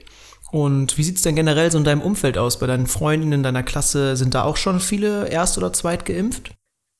Und 0.53 0.97
wie 0.99 1.03
sieht 1.03 1.17
es 1.17 1.23
denn 1.23 1.35
generell 1.35 1.71
so 1.71 1.79
in 1.79 1.85
deinem 1.85 2.03
Umfeld 2.03 2.39
aus? 2.39 2.59
Bei 2.59 2.67
deinen 2.67 2.87
Freundinnen 2.87 3.33
in 3.33 3.43
deiner 3.43 3.63
Klasse 3.63 4.17
sind 4.17 4.35
da 4.35 4.45
auch 4.45 4.57
schon 4.57 4.81
viele 4.81 5.29
erst- 5.29 5.59
oder 5.59 5.73
zweit 5.73 6.05
geimpft? 6.05 6.53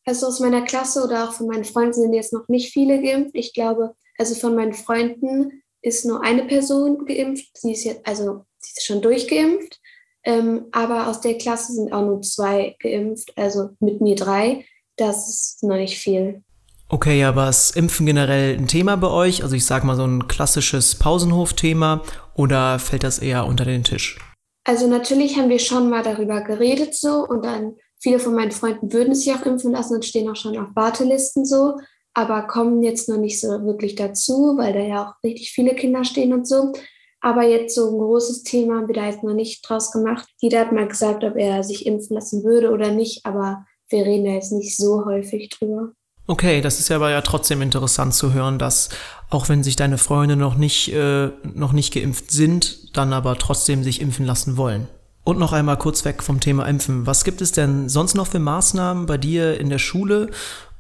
Also 0.07 0.27
aus 0.27 0.41
meiner 0.41 0.63
Klasse 0.63 1.03
oder 1.05 1.29
auch 1.29 1.33
von 1.33 1.47
meinen 1.47 1.65
Freunden 1.65 1.95
sind 1.95 2.13
jetzt 2.13 2.33
noch 2.33 2.49
nicht 2.49 2.73
viele 2.73 3.01
geimpft. 3.01 3.35
Ich 3.35 3.55
glaube, 3.55 3.95
also 4.19 4.35
von 4.35 4.55
meinen 4.55 4.75
Freunden 4.75 5.63
ist 5.83 6.05
nur 6.05 6.23
eine 6.23 6.45
Person 6.45 7.07
geimpft. 7.07 7.57
Sie 7.57 7.73
ist 7.73 7.85
jetzt, 7.85 8.07
also 8.07 8.45
sie 8.59 8.73
ist 8.77 8.87
schon 8.87 9.03
durchgeimpft. 9.03 9.81
Ähm, 10.25 10.67
aber 10.73 11.09
aus 11.09 11.21
der 11.21 11.37
Klasse 11.37 11.75
sind 11.75 11.93
auch 11.93 12.05
nur 12.05 12.23
zwei 12.23 12.77
geimpft, 12.81 13.33
also 13.37 13.71
mit 13.81 14.01
mir 14.01 14.17
drei. 14.17 14.65
Das 14.97 15.29
ist 15.29 15.63
noch 15.63 15.77
nicht 15.77 15.99
viel. 15.99 16.43
Okay, 16.89 17.25
aber 17.25 17.49
ist 17.49 17.77
Impfen 17.77 18.07
generell 18.07 18.57
ein 18.57 18.69
Thema 18.69 18.97
bei 18.97 19.09
euch? 19.09 19.43
Also 19.43 19.57
ich 19.57 19.67
sag 19.67 19.85
mal 19.85 19.97
so 19.97 20.05
ein 20.05 20.29
klassisches 20.29 20.95
Pausenhof-Thema 20.95 22.03
oder 22.35 22.79
fällt 22.79 23.05
das 23.05 23.19
eher 23.19 23.47
unter 23.47 23.65
den 23.65 23.85
Tisch? 23.85 24.19
Also 24.65 24.87
natürlich 24.87 25.37
haben 25.37 25.51
wir 25.51 25.59
schon 25.59 25.91
mal 25.91 26.03
darüber 26.03 26.41
geredet 26.41 26.95
so 26.95 27.27
und 27.27 27.45
dann 27.45 27.77
viele 27.99 28.19
von 28.19 28.35
meinen 28.35 28.51
Freunden 28.51 28.93
würden 28.93 29.15
sich 29.15 29.33
auch 29.35 29.45
impfen 29.45 29.73
lassen 29.73 29.95
und 29.95 30.05
stehen 30.05 30.29
auch 30.31 30.37
schon 30.37 30.57
auf 30.59 30.75
Wartelisten 30.75 31.45
so. 31.45 31.77
aber 32.15 32.47
kommen 32.47 32.83
jetzt 32.83 33.09
noch 33.09 33.19
nicht 33.19 33.41
so 33.41 33.49
wirklich 33.65 33.97
dazu, 33.97 34.55
weil 34.57 34.73
da 34.73 34.81
ja 34.81 35.05
auch 35.05 35.23
richtig 35.25 35.51
viele 35.51 35.75
Kinder 35.75 36.05
stehen 36.05 36.33
und 36.33 36.47
so. 36.47 36.73
Aber 37.21 37.43
jetzt 37.43 37.75
so 37.75 37.91
ein 37.91 37.99
großes 37.99 38.43
Thema 38.45 38.77
haben 38.77 38.87
wir 38.87 38.95
da 38.95 39.07
jetzt 39.07 39.25
noch 39.25 39.35
nicht 39.35 39.69
draus 39.69 39.91
gemacht. 39.91 40.29
Jeder 40.41 40.61
hat 40.61 40.73
mal 40.73 40.87
gesagt, 40.87 41.25
ob 41.25 41.37
er 41.37 41.65
sich 41.65 41.87
impfen 41.87 42.15
lassen 42.15 42.45
würde 42.45 42.71
oder 42.71 42.91
nicht, 42.91 43.27
aber 43.27 43.65
wir 43.89 44.05
reden 44.05 44.27
da 44.27 44.33
jetzt 44.33 44.53
nicht 44.53 44.77
so 44.77 45.05
häufig 45.05 45.49
drüber. 45.49 45.93
Okay, 46.27 46.61
das 46.61 46.79
ist 46.79 46.89
ja 46.89 46.97
aber 46.97 47.11
ja 47.11 47.21
trotzdem 47.21 47.61
interessant 47.61 48.15
zu 48.15 48.33
hören, 48.33 48.59
dass 48.59 48.89
auch 49.35 49.49
wenn 49.49 49.63
sich 49.63 49.77
deine 49.77 49.99
Freunde 49.99 50.37
noch 50.37 50.57
nicht, 50.57 50.93
äh, 50.93 51.31
noch 51.43 51.73
nicht 51.73 51.93
geimpft 51.93 52.31
sind, 52.31 52.97
dann 52.97 53.13
aber 53.13 53.37
trotzdem 53.37 53.83
sich 53.83 54.01
impfen 54.01 54.25
lassen 54.25 54.57
wollen. 54.57 54.89
Und 55.25 55.39
noch 55.39 55.53
einmal 55.53 55.79
kurz 55.79 56.05
weg 56.05 56.23
vom 56.23 56.41
Thema 56.41 56.67
Impfen. 56.67 57.07
Was 57.07 57.25
gibt 57.25 57.41
es 57.41 57.53
denn 57.53 57.89
sonst 57.89 58.15
noch 58.15 58.27
für 58.27 58.39
Maßnahmen 58.39 59.07
bei 59.07 59.17
dir 59.19 59.59
in 59.59 59.71
der 59.71 59.79
Schule 59.79 60.31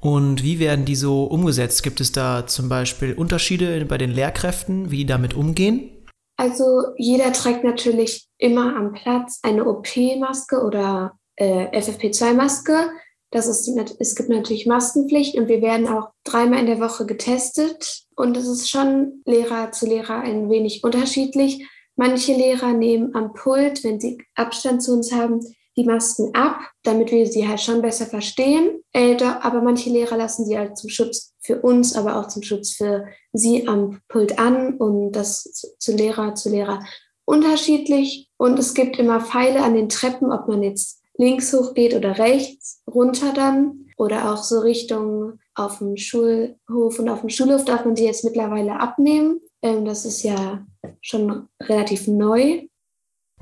und 0.01 0.43
wie 0.43 0.59
werden 0.59 0.85
die 0.85 0.97
so 0.97 1.25
umgesetzt? 1.25 1.83
Gibt 1.83 2.01
es 2.01 2.13
da 2.13 2.47
zum 2.47 2.69
Beispiel 2.69 3.15
Unterschiede 3.15 3.85
bei 3.87 3.97
den 3.97 4.11
Lehrkräften, 4.11 4.91
wie 4.91 4.99
die 4.99 5.07
damit 5.07 5.35
umgehen? 5.35 5.91
Also 6.37 6.83
jeder 6.99 7.33
trägt 7.33 7.65
natürlich 7.65 8.29
immer 8.39 8.77
am 8.77 8.93
Platz 8.93 9.41
eine 9.43 9.65
OP-Maske 9.65 10.63
oder 10.63 11.13
äh, 11.37 11.81
FFP2-Maske. 11.81 12.91
Das 13.35 13.49
ist, 13.49 13.69
es 13.99 14.15
gibt 14.15 14.29
natürlich 14.29 14.65
Maskenpflicht 14.65 15.37
und 15.37 15.49
wir 15.49 15.61
werden 15.61 15.89
auch 15.89 16.11
dreimal 16.23 16.61
in 16.61 16.67
der 16.67 16.79
Woche 16.79 17.05
getestet. 17.05 18.05
Und 18.15 18.37
es 18.37 18.47
ist 18.47 18.71
schon 18.71 19.23
Lehrer 19.25 19.73
zu 19.73 19.87
Lehrer 19.87 20.21
ein 20.21 20.49
wenig 20.51 20.85
unterschiedlich. 20.85 21.67
Manche 21.97 22.33
Lehrer 22.33 22.73
nehmen 22.75 23.13
am 23.17 23.33
Pult, 23.33 23.83
wenn 23.83 23.99
sie 23.99 24.23
Abstand 24.37 24.85
zu 24.85 24.93
uns 24.93 25.11
haben, 25.13 25.41
die 25.77 25.83
Masken 25.83 26.33
ab, 26.33 26.61
damit 26.85 27.11
wir 27.11 27.27
sie 27.27 27.49
halt 27.49 27.61
schon 27.61 27.83
besser 27.83 28.07
verstehen. 28.07 28.81
Äh, 28.93 29.21
aber 29.25 29.63
manche 29.63 29.91
Lehrer 29.91 30.17
lassen 30.17 30.47
sie 30.47 30.57
halt 30.57 30.79
zum 30.79 30.89
Schutz 30.89 31.35
für 31.41 31.61
uns, 31.61 31.97
aber 31.97 32.21
auch 32.21 32.29
zum 32.29 32.45
Schutz 32.45 32.75
für 32.75 33.09
sie 33.33 33.67
am 33.67 34.01
Pult 34.07 34.39
an 34.39 34.77
und 34.77 35.11
das 35.11 35.75
zu 35.81 35.97
Lehrer 35.97 36.37
zu 36.37 36.51
Lehrer 36.51 36.85
unterschiedlich. 37.25 38.29
Und 38.37 38.61
es 38.61 38.75
gibt 38.75 38.97
immer 38.97 39.21
Pfeile 39.21 39.65
an 39.65 39.75
den 39.75 39.89
Treppen, 39.89 40.31
ob 40.31 40.47
man 40.47 40.63
jetzt 40.63 41.04
links 41.17 41.53
hochgeht 41.53 41.95
oder 41.95 42.19
rechts 42.19 42.83
runter 42.93 43.33
dann 43.35 43.87
oder 43.97 44.33
auch 44.33 44.43
so 44.43 44.61
Richtung 44.61 45.39
auf 45.55 45.79
dem 45.79 45.97
Schulhof 45.97 46.99
und 46.99 47.09
auf 47.09 47.21
dem 47.21 47.31
Schulhof 47.31 47.65
darf 47.65 47.85
man 47.85 47.97
sie 47.97 48.05
jetzt 48.05 48.25
mittlerweile 48.25 48.81
abnehmen. 48.81 49.41
Ähm, 49.63 49.85
das 49.85 50.05
ist 50.05 50.23
ja 50.23 50.67
schon 51.01 51.49
relativ 51.63 52.09
neu. 52.09 52.63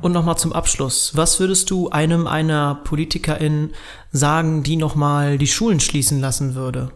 Und 0.00 0.12
nochmal 0.12 0.36
zum 0.36 0.52
Abschluss. 0.52 1.12
Was 1.14 1.38
würdest 1.38 1.70
du 1.70 1.88
einem 1.90 2.26
einer 2.26 2.80
Politikerin 2.84 3.72
sagen, 4.10 4.62
die 4.62 4.76
nochmal 4.76 5.38
die 5.38 5.46
Schulen 5.46 5.80
schließen 5.80 6.20
lassen 6.20 6.54
würde? 6.54 6.92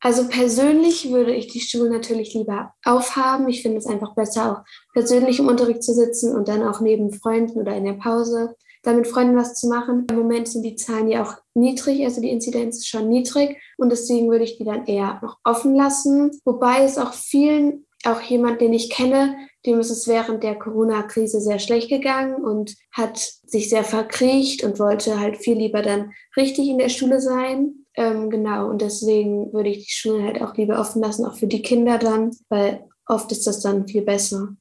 Also 0.00 0.26
persönlich 0.28 1.10
würde 1.12 1.32
ich 1.32 1.46
die 1.46 1.60
Schulen 1.60 1.92
natürlich 1.92 2.34
lieber 2.34 2.74
aufhaben. 2.84 3.48
Ich 3.48 3.62
finde 3.62 3.78
es 3.78 3.86
einfach 3.86 4.14
besser, 4.16 4.52
auch 4.52 4.92
persönlich 4.94 5.38
im 5.38 5.46
Unterricht 5.46 5.84
zu 5.84 5.94
sitzen 5.94 6.34
und 6.34 6.48
dann 6.48 6.62
auch 6.62 6.80
neben 6.80 7.12
Freunden 7.12 7.60
oder 7.60 7.76
in 7.76 7.84
der 7.84 7.92
Pause 7.92 8.56
da 8.82 8.92
mit 8.92 9.06
Freunden 9.06 9.36
was 9.36 9.54
zu 9.54 9.68
machen. 9.68 10.06
Im 10.10 10.16
Moment 10.16 10.48
sind 10.48 10.62
die 10.62 10.76
Zahlen 10.76 11.08
ja 11.08 11.22
auch 11.22 11.34
niedrig, 11.54 12.04
also 12.04 12.20
die 12.20 12.30
Inzidenz 12.30 12.78
ist 12.78 12.88
schon 12.88 13.08
niedrig 13.08 13.56
und 13.78 13.90
deswegen 13.90 14.30
würde 14.30 14.44
ich 14.44 14.58
die 14.58 14.64
dann 14.64 14.86
eher 14.86 15.20
noch 15.22 15.38
offen 15.44 15.74
lassen. 15.74 16.30
Wobei 16.44 16.84
es 16.84 16.98
auch 16.98 17.12
vielen, 17.12 17.86
auch 18.04 18.20
jemand, 18.20 18.60
den 18.60 18.72
ich 18.72 18.90
kenne, 18.90 19.36
dem 19.64 19.78
ist 19.78 19.90
es 19.90 20.08
während 20.08 20.42
der 20.42 20.58
Corona-Krise 20.58 21.40
sehr 21.40 21.60
schlecht 21.60 21.88
gegangen 21.88 22.34
und 22.34 22.74
hat 22.90 23.18
sich 23.18 23.68
sehr 23.68 23.84
verkriecht 23.84 24.64
und 24.64 24.80
wollte 24.80 25.20
halt 25.20 25.36
viel 25.36 25.56
lieber 25.56 25.82
dann 25.82 26.12
richtig 26.36 26.68
in 26.68 26.78
der 26.78 26.88
Schule 26.88 27.20
sein. 27.20 27.86
Ähm, 27.94 28.30
genau, 28.30 28.68
und 28.68 28.82
deswegen 28.82 29.52
würde 29.52 29.68
ich 29.68 29.86
die 29.86 29.92
Schulen 29.92 30.24
halt 30.24 30.42
auch 30.42 30.56
lieber 30.56 30.80
offen 30.80 31.02
lassen, 31.02 31.26
auch 31.26 31.36
für 31.36 31.46
die 31.46 31.62
Kinder 31.62 31.98
dann, 31.98 32.30
weil 32.48 32.84
oft 33.06 33.30
ist 33.30 33.46
das 33.46 33.60
dann 33.60 33.86
viel 33.86 34.02
besser. 34.02 34.56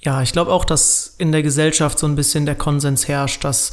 Ja, 0.00 0.22
ich 0.22 0.32
glaube 0.32 0.52
auch, 0.52 0.64
dass 0.64 1.14
in 1.18 1.32
der 1.32 1.42
Gesellschaft 1.42 1.98
so 1.98 2.06
ein 2.06 2.16
bisschen 2.16 2.46
der 2.46 2.54
Konsens 2.54 3.08
herrscht, 3.08 3.44
dass 3.44 3.72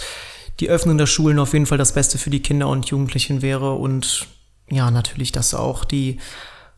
die 0.59 0.69
Öffnung 0.69 0.97
der 0.97 1.07
Schulen 1.07 1.39
auf 1.39 1.53
jeden 1.53 1.65
Fall 1.65 1.77
das 1.77 1.93
Beste 1.93 2.17
für 2.17 2.29
die 2.29 2.41
Kinder 2.41 2.67
und 2.67 2.86
Jugendlichen 2.86 3.41
wäre 3.41 3.73
und 3.73 4.27
ja, 4.69 4.91
natürlich, 4.91 5.31
dass 5.31 5.53
auch 5.53 5.83
die 5.83 6.19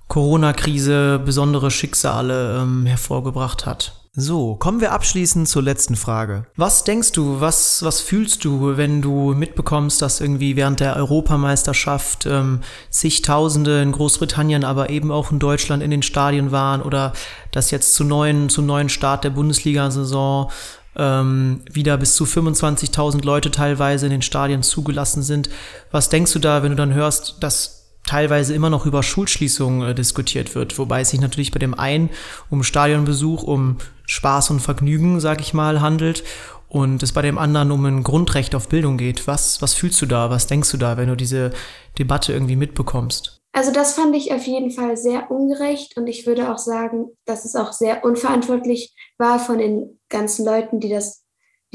Corona-Krise 0.08 1.20
besondere 1.24 1.72
Schicksale 1.72 2.60
ähm, 2.62 2.86
hervorgebracht 2.86 3.66
hat. 3.66 4.05
So, 4.18 4.56
kommen 4.56 4.80
wir 4.80 4.94
abschließend 4.94 5.46
zur 5.46 5.62
letzten 5.62 5.98
Frage. 5.98 6.46
Was 6.56 6.86
denkst 6.86 7.12
du, 7.12 7.42
was, 7.42 7.84
was 7.84 8.00
fühlst 8.00 8.46
du, 8.46 8.78
wenn 8.78 9.02
du 9.02 9.34
mitbekommst, 9.34 10.02
dass 10.02 10.22
irgendwie 10.22 10.56
während 10.56 10.80
der 10.80 10.96
Europameisterschaft 10.96 12.26
ähm, 12.26 12.62
zigtausende 12.90 13.82
in 13.82 13.92
Großbritannien, 13.92 14.64
aber 14.64 14.90
eben 14.90 15.12
auch 15.12 15.32
in 15.32 15.40
Deutschland 15.40 15.84
in 15.84 15.92
den 15.92 16.02
Stadien 16.02 16.54
waren 16.54 16.82
oder 16.82 17.12
dass 17.52 17.72
jetzt 17.72 17.94
zu 17.94 18.06
neuen, 18.06 18.48
zum 18.48 18.66
neuen 18.66 18.88
Start 18.88 19.26
der 19.26 19.32
Bundesliga-Saison 19.32 20.50
ähm, 20.96 21.62
wieder 21.70 21.98
bis 21.98 22.16
zu 22.16 22.24
25.000 22.24 23.26
Leute 23.26 23.52
teilweise 23.52 24.06
in 24.06 24.14
den 24.14 24.22
Stadien 24.22 24.64
zugelassen 24.64 25.24
sind. 25.24 25.50
Was 25.92 26.08
denkst 26.08 26.32
du 26.32 26.40
da, 26.40 26.64
wenn 26.64 26.70
du 26.70 26.78
dann 26.78 26.94
hörst, 26.94 27.36
dass 27.42 27.75
teilweise 28.08 28.54
immer 28.54 28.70
noch 28.70 28.86
über 28.86 29.04
Schulschließungen 29.04 29.90
äh, 29.90 29.96
diskutiert 29.96 30.56
wird, 30.56 30.78
wobei 30.78 31.02
es 31.02 31.10
sich 31.10 31.22
natürlich 31.22 31.52
bei 31.52 31.60
dem 31.60 31.74
einen 31.74 32.10
um 32.50 32.64
Stadionbesuch, 32.64 33.44
um 33.44 33.78
Spaß 34.06 34.52
und 34.52 34.60
Vergnügen, 34.60 35.20
sag 35.20 35.42
ich 35.42 35.54
mal, 35.54 35.82
handelt 35.82 36.24
und 36.68 37.04
es 37.04 37.14
bei 37.14 37.22
dem 37.22 37.38
anderen 37.38 37.72
um 37.72 37.86
ein 37.86 38.04
Grundrecht 38.04 38.56
auf 38.56 38.70
Bildung 38.70 38.98
geht. 38.98 39.28
Was, 39.28 39.62
was 39.62 39.74
fühlst 39.74 40.02
du 40.02 40.06
da? 40.06 40.30
Was 40.30 40.48
denkst 40.48 40.72
du 40.72 40.78
da, 40.78 40.98
wenn 40.98 41.10
du 41.10 41.16
diese 41.16 41.52
Debatte 41.98 42.34
irgendwie 42.34 42.56
mitbekommst? 42.56 43.42
Also 43.54 43.72
das 43.72 43.94
fand 43.94 44.16
ich 44.16 44.34
auf 44.34 44.46
jeden 44.46 44.72
Fall 44.72 44.98
sehr 44.98 45.32
ungerecht 45.32 45.96
und 45.96 46.08
ich 46.08 46.28
würde 46.28 46.52
auch 46.52 46.58
sagen, 46.58 47.08
dass 47.26 47.46
es 47.46 47.56
auch 47.56 47.72
sehr 47.72 48.04
unverantwortlich 48.04 48.94
war 49.18 49.40
von 49.40 49.60
den 49.60 50.00
ganzen 50.10 50.46
Leuten, 50.46 50.80
die 50.82 50.90
das 50.90 51.26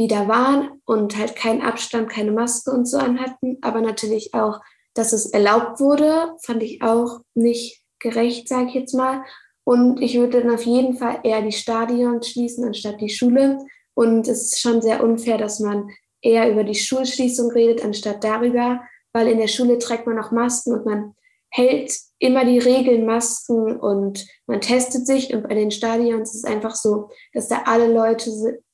die 0.01 0.09
da 0.09 0.29
waren 0.29 0.81
und 0.87 1.19
halt 1.19 1.37
keinen 1.37 1.61
Abstand, 1.61 2.09
keine 2.09 2.33
Maske 2.33 2.71
und 2.71 2.87
so 2.87 2.97
anhatten, 2.97 3.59
aber 3.61 3.83
natürlich 3.83 4.33
auch 4.33 4.61
dass 4.95 5.13
es 5.13 5.27
erlaubt 5.27 5.81
wurde, 5.81 6.35
fand 6.43 6.63
ich 6.63 6.83
auch 6.83 7.21
nicht 7.35 7.83
gerecht, 7.99 8.49
sage 8.49 8.69
ich 8.69 8.75
jetzt 8.75 8.95
mal. 8.95 9.23
Und 9.65 10.01
ich 10.01 10.19
würde 10.19 10.41
dann 10.41 10.55
auf 10.55 10.65
jeden 10.65 10.97
Fall 10.97 11.21
eher 11.23 11.43
die 11.43 11.53
Stadion 11.53 12.23
schließen 12.23 12.65
anstatt 12.65 13.01
die 13.01 13.11
Schule. 13.11 13.59
Und 13.95 14.27
es 14.27 14.53
ist 14.53 14.61
schon 14.61 14.83
sehr 14.83 15.03
unfair, 15.03 15.39
dass 15.39 15.61
man 15.61 15.91
eher 16.23 16.51
über 16.51 16.65
die 16.65 16.75
Schulschließung 16.75 17.51
redet, 17.53 17.85
anstatt 17.85 18.25
darüber, 18.25 18.81
weil 19.13 19.29
in 19.29 19.39
der 19.39 19.49
Schule 19.49 19.79
trägt 19.79 20.07
man 20.07 20.19
auch 20.19 20.31
Masken 20.31 20.75
und 20.75 20.87
man 20.87 21.15
hält 21.51 21.93
immer 22.19 22.45
die 22.45 22.59
Regeln 22.59 23.07
Masken 23.07 23.79
und 23.79 24.27
man 24.47 24.61
testet 24.61 25.07
sich. 25.07 25.35
Und 25.35 25.49
bei 25.49 25.55
den 25.55 25.71
Stadions 25.71 26.35
ist 26.35 26.45
es 26.45 26.51
einfach 26.51 26.75
so, 26.75 27.09
dass 27.33 27.49
da 27.49 27.63
alle 27.65 27.93
Leute 27.93 28.31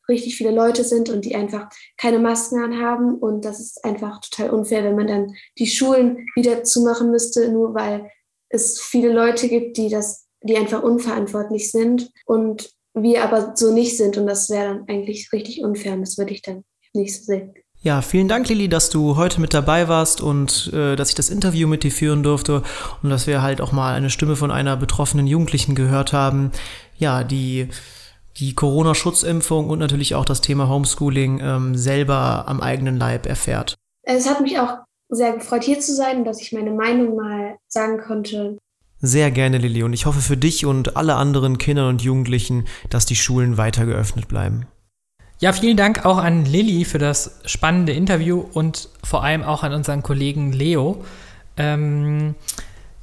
richtig 0.08 0.36
viele 0.36 0.50
Leute 0.50 0.84
sind 0.84 1.08
und 1.10 1.24
die 1.24 1.34
einfach 1.34 1.68
keine 1.96 2.18
Masken 2.18 2.62
anhaben. 2.62 3.16
Und 3.18 3.44
das 3.44 3.60
ist 3.60 3.84
einfach 3.84 4.20
total 4.20 4.50
unfair, 4.50 4.84
wenn 4.84 4.96
man 4.96 5.06
dann 5.06 5.34
die 5.58 5.66
Schulen 5.66 6.26
wieder 6.34 6.64
zumachen 6.64 7.10
müsste, 7.10 7.50
nur 7.50 7.74
weil 7.74 8.10
es 8.48 8.80
viele 8.80 9.12
Leute 9.12 9.48
gibt, 9.48 9.76
die 9.76 9.88
das, 9.88 10.26
die 10.42 10.56
einfach 10.56 10.82
unverantwortlich 10.82 11.70
sind 11.70 12.10
und 12.26 12.70
wir 12.94 13.24
aber 13.24 13.52
so 13.56 13.72
nicht 13.72 13.96
sind. 13.96 14.16
Und 14.16 14.26
das 14.26 14.48
wäre 14.48 14.74
dann 14.74 14.88
eigentlich 14.88 15.32
richtig 15.32 15.62
unfair 15.62 15.94
und 15.94 16.02
das 16.02 16.18
würde 16.18 16.32
ich 16.32 16.42
dann 16.42 16.64
nicht 16.94 17.16
so 17.16 17.24
sehen. 17.24 17.54
Ja, 17.82 18.02
vielen 18.02 18.26
Dank, 18.26 18.48
Lilly, 18.48 18.68
dass 18.68 18.90
du 18.90 19.16
heute 19.16 19.40
mit 19.40 19.54
dabei 19.54 19.86
warst 19.86 20.20
und 20.20 20.72
äh, 20.72 20.96
dass 20.96 21.10
ich 21.10 21.14
das 21.14 21.30
Interview 21.30 21.68
mit 21.68 21.84
dir 21.84 21.92
führen 21.92 22.22
durfte 22.22 22.62
und 23.02 23.10
dass 23.10 23.26
wir 23.26 23.42
halt 23.42 23.60
auch 23.60 23.70
mal 23.70 23.94
eine 23.94 24.10
Stimme 24.10 24.34
von 24.34 24.50
einer 24.50 24.76
betroffenen 24.76 25.26
Jugendlichen 25.26 25.74
gehört 25.74 26.12
haben, 26.12 26.50
ja, 26.98 27.22
die 27.22 27.68
die 28.38 28.54
Corona-Schutzimpfung 28.54 29.70
und 29.70 29.78
natürlich 29.78 30.14
auch 30.14 30.24
das 30.24 30.40
Thema 30.40 30.68
Homeschooling 30.68 31.40
ähm, 31.40 31.74
selber 31.76 32.44
am 32.46 32.60
eigenen 32.60 32.96
Leib 32.96 33.26
erfährt. 33.26 33.74
Es 34.02 34.28
hat 34.28 34.40
mich 34.40 34.58
auch 34.58 34.78
sehr 35.08 35.32
gefreut, 35.32 35.64
hier 35.64 35.80
zu 35.80 35.94
sein 35.94 36.18
und 36.18 36.24
dass 36.24 36.40
ich 36.40 36.52
meine 36.52 36.72
Meinung 36.72 37.16
mal 37.16 37.56
sagen 37.68 37.98
konnte. 37.98 38.58
Sehr 39.00 39.30
gerne, 39.30 39.58
Lilly. 39.58 39.82
Und 39.82 39.92
ich 39.92 40.06
hoffe 40.06 40.20
für 40.20 40.36
dich 40.36 40.64
und 40.66 40.96
alle 40.96 41.16
anderen 41.16 41.58
Kinder 41.58 41.88
und 41.88 42.02
Jugendlichen, 42.02 42.66
dass 42.90 43.06
die 43.06 43.16
Schulen 43.16 43.56
weiter 43.56 43.86
geöffnet 43.86 44.28
bleiben. 44.28 44.66
Ja, 45.38 45.52
vielen 45.52 45.76
Dank 45.76 46.06
auch 46.06 46.16
an 46.16 46.46
Lilly 46.46 46.86
für 46.86 46.98
das 46.98 47.40
spannende 47.44 47.92
Interview 47.92 48.40
und 48.40 48.88
vor 49.04 49.22
allem 49.22 49.42
auch 49.42 49.62
an 49.62 49.74
unseren 49.74 50.02
Kollegen 50.02 50.52
Leo. 50.52 51.04
Ähm, 51.58 52.34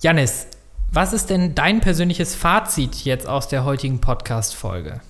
Janis, 0.02 0.48
was 0.91 1.13
ist 1.13 1.30
denn 1.30 1.54
dein 1.54 1.80
persönliches 1.80 2.34
Fazit 2.36 3.06
jetzt 3.06 3.28
aus 3.28 3.48
der 3.48 3.65
heutigen 3.65 4.02
Podcast-Folge? 4.02 5.02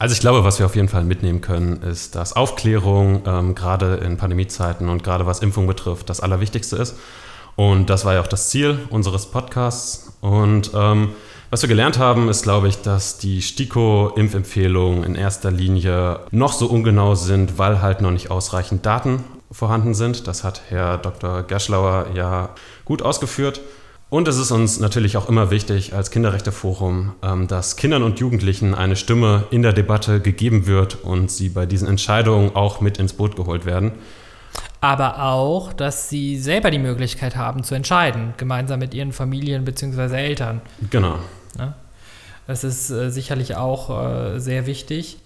Also 0.00 0.12
ich 0.12 0.20
glaube, 0.20 0.44
was 0.44 0.60
wir 0.60 0.66
auf 0.66 0.76
jeden 0.76 0.88
Fall 0.88 1.02
mitnehmen 1.02 1.40
können, 1.40 1.82
ist, 1.82 2.14
dass 2.14 2.34
Aufklärung 2.34 3.22
ähm, 3.26 3.54
gerade 3.56 3.96
in 3.96 4.16
Pandemiezeiten 4.16 4.88
und 4.88 5.02
gerade 5.02 5.26
was 5.26 5.40
Impfung 5.40 5.66
betrifft, 5.66 6.08
das 6.08 6.20
Allerwichtigste 6.20 6.76
ist. 6.76 6.96
Und 7.56 7.90
das 7.90 8.04
war 8.04 8.14
ja 8.14 8.20
auch 8.20 8.28
das 8.28 8.50
Ziel 8.50 8.78
unseres 8.90 9.26
Podcasts. 9.26 10.12
Und 10.20 10.70
ähm, 10.74 11.10
was 11.50 11.62
wir 11.62 11.68
gelernt 11.68 11.98
haben, 11.98 12.28
ist, 12.28 12.44
glaube 12.44 12.68
ich, 12.68 12.80
dass 12.82 13.18
die 13.18 13.42
STIKO-Impfempfehlungen 13.42 15.02
in 15.02 15.16
erster 15.16 15.50
Linie 15.50 16.20
noch 16.30 16.52
so 16.52 16.66
ungenau 16.66 17.16
sind, 17.16 17.58
weil 17.58 17.82
halt 17.82 18.00
noch 18.00 18.12
nicht 18.12 18.30
ausreichend 18.30 18.86
Daten 18.86 19.24
vorhanden 19.50 19.94
sind. 19.94 20.28
Das 20.28 20.44
hat 20.44 20.62
Herr 20.68 20.98
Dr. 20.98 21.42
Gerschlauer 21.42 22.08
ja 22.14 22.50
gut 22.84 23.02
ausgeführt. 23.02 23.60
Und 24.10 24.26
es 24.26 24.38
ist 24.38 24.50
uns 24.50 24.80
natürlich 24.80 25.18
auch 25.18 25.28
immer 25.28 25.50
wichtig 25.50 25.94
als 25.94 26.10
Kinderrechteforum, 26.10 27.12
ähm, 27.22 27.46
dass 27.46 27.76
Kindern 27.76 28.02
und 28.02 28.20
Jugendlichen 28.20 28.74
eine 28.74 28.96
Stimme 28.96 29.44
in 29.50 29.62
der 29.62 29.74
Debatte 29.74 30.20
gegeben 30.20 30.66
wird 30.66 31.04
und 31.04 31.30
sie 31.30 31.50
bei 31.50 31.66
diesen 31.66 31.86
Entscheidungen 31.88 32.56
auch 32.56 32.80
mit 32.80 32.98
ins 32.98 33.12
Boot 33.12 33.36
geholt 33.36 33.66
werden. 33.66 33.92
Aber 34.80 35.22
auch, 35.24 35.72
dass 35.72 36.08
sie 36.08 36.38
selber 36.38 36.70
die 36.70 36.78
Möglichkeit 36.78 37.36
haben 37.36 37.64
zu 37.64 37.74
entscheiden, 37.74 38.32
gemeinsam 38.36 38.78
mit 38.78 38.94
ihren 38.94 39.12
Familien 39.12 39.64
bzw. 39.64 40.16
Eltern. 40.16 40.62
Genau. 40.90 41.18
Das 42.48 42.64
ist 42.64 42.88
äh, 42.90 43.10
sicherlich 43.10 43.56
auch 43.56 43.90
äh, 43.90 44.38
sehr 44.38 44.66
wichtig. 44.66 45.18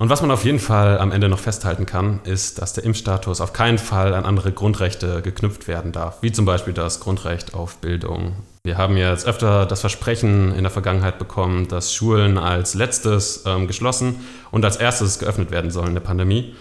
Und 0.00 0.08
was 0.08 0.22
man 0.22 0.30
auf 0.30 0.46
jeden 0.46 0.60
Fall 0.60 0.98
am 0.98 1.12
Ende 1.12 1.28
noch 1.28 1.40
festhalten 1.40 1.84
kann, 1.84 2.20
ist, 2.24 2.58
dass 2.58 2.72
der 2.72 2.84
Impfstatus 2.84 3.42
auf 3.42 3.52
keinen 3.52 3.76
Fall 3.76 4.14
an 4.14 4.24
andere 4.24 4.50
Grundrechte 4.50 5.20
geknüpft 5.20 5.68
werden 5.68 5.92
darf, 5.92 6.22
wie 6.22 6.32
zum 6.32 6.46
Beispiel 6.46 6.72
das 6.72 7.00
Grundrecht 7.00 7.52
auf 7.52 7.76
Bildung. 7.76 8.32
Wir 8.64 8.78
haben 8.78 8.96
jetzt 8.96 9.26
öfter 9.26 9.66
das 9.66 9.82
Versprechen 9.82 10.54
in 10.54 10.62
der 10.62 10.70
Vergangenheit 10.70 11.18
bekommen, 11.18 11.68
dass 11.68 11.92
Schulen 11.92 12.38
als 12.38 12.72
letztes 12.72 13.44
ähm, 13.44 13.66
geschlossen 13.66 14.24
und 14.50 14.64
als 14.64 14.78
erstes 14.78 15.18
geöffnet 15.18 15.50
werden 15.50 15.70
sollen 15.70 15.88
in 15.88 15.94
der 15.94 16.00
Pandemie. 16.00 16.54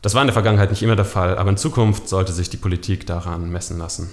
Das 0.00 0.14
war 0.14 0.22
in 0.22 0.28
der 0.28 0.32
Vergangenheit 0.32 0.70
nicht 0.70 0.84
immer 0.84 0.94
der 0.94 1.04
Fall, 1.04 1.36
aber 1.36 1.50
in 1.50 1.56
Zukunft 1.56 2.08
sollte 2.08 2.30
sich 2.32 2.48
die 2.48 2.58
Politik 2.58 3.08
daran 3.08 3.50
messen 3.50 3.76
lassen. 3.76 4.12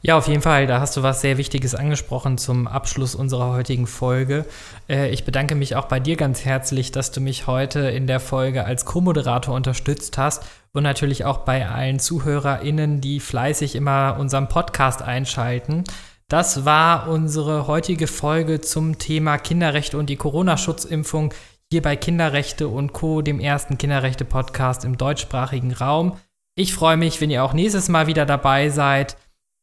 Ja, 0.00 0.16
auf 0.16 0.28
jeden 0.28 0.42
Fall. 0.42 0.68
Da 0.68 0.80
hast 0.80 0.96
du 0.96 1.02
was 1.02 1.22
sehr 1.22 1.38
Wichtiges 1.38 1.74
angesprochen 1.74 2.38
zum 2.38 2.68
Abschluss 2.68 3.16
unserer 3.16 3.50
heutigen 3.52 3.88
Folge. 3.88 4.46
Äh, 4.88 5.10
ich 5.10 5.24
bedanke 5.24 5.56
mich 5.56 5.74
auch 5.74 5.86
bei 5.86 5.98
dir 5.98 6.16
ganz 6.16 6.44
herzlich, 6.44 6.92
dass 6.92 7.10
du 7.10 7.20
mich 7.20 7.48
heute 7.48 7.80
in 7.80 8.06
der 8.06 8.20
Folge 8.20 8.64
als 8.64 8.84
Co-Moderator 8.84 9.54
unterstützt 9.54 10.16
hast 10.16 10.44
und 10.72 10.84
natürlich 10.84 11.24
auch 11.24 11.38
bei 11.38 11.68
allen 11.68 11.98
ZuhörerInnen, 11.98 13.00
die 13.00 13.18
fleißig 13.18 13.74
immer 13.74 14.16
unseren 14.20 14.48
Podcast 14.48 15.02
einschalten. 15.02 15.82
Das 16.28 16.64
war 16.64 17.08
unsere 17.08 17.66
heutige 17.66 18.06
Folge 18.06 18.60
zum 18.60 18.98
Thema 18.98 19.36
Kinderrechte 19.36 19.98
und 19.98 20.10
die 20.10 20.16
Corona-Schutzimpfung 20.16 21.34
hier 21.72 21.82
bei 21.82 21.96
Kinderrechte 21.96 22.68
und 22.68 22.92
Co., 22.92 23.20
dem 23.20 23.40
ersten 23.40 23.78
Kinderrechte-Podcast 23.78 24.84
im 24.84 24.96
deutschsprachigen 24.96 25.72
Raum. 25.72 26.16
Ich 26.54 26.72
freue 26.72 26.96
mich, 26.96 27.20
wenn 27.20 27.30
ihr 27.30 27.42
auch 27.42 27.52
nächstes 27.52 27.88
Mal 27.88 28.06
wieder 28.06 28.26
dabei 28.26 28.68
seid 28.68 29.16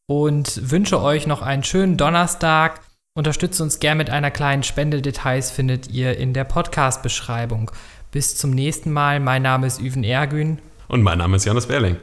und 0.06 0.70
wünsche 0.70 1.00
euch 1.00 1.26
noch 1.26 1.42
einen 1.42 1.64
schönen 1.64 1.96
Donnerstag. 1.96 2.80
Unterstützt 3.14 3.60
uns 3.60 3.80
gern 3.80 3.98
mit 3.98 4.10
einer 4.10 4.30
kleinen 4.30 4.62
Spende. 4.62 5.02
Details 5.02 5.50
findet 5.50 5.90
ihr 5.90 6.16
in 6.16 6.32
der 6.32 6.44
Podcast-Beschreibung. 6.44 7.70
Bis 8.12 8.36
zum 8.36 8.50
nächsten 8.50 8.92
Mal. 8.92 9.20
Mein 9.20 9.42
Name 9.42 9.66
ist 9.66 9.80
Üven 9.80 10.04
Ergün. 10.04 10.58
Und 10.88 11.02
mein 11.02 11.18
Name 11.18 11.36
ist 11.36 11.44
Johannes 11.44 11.66
Berling. 11.66 11.96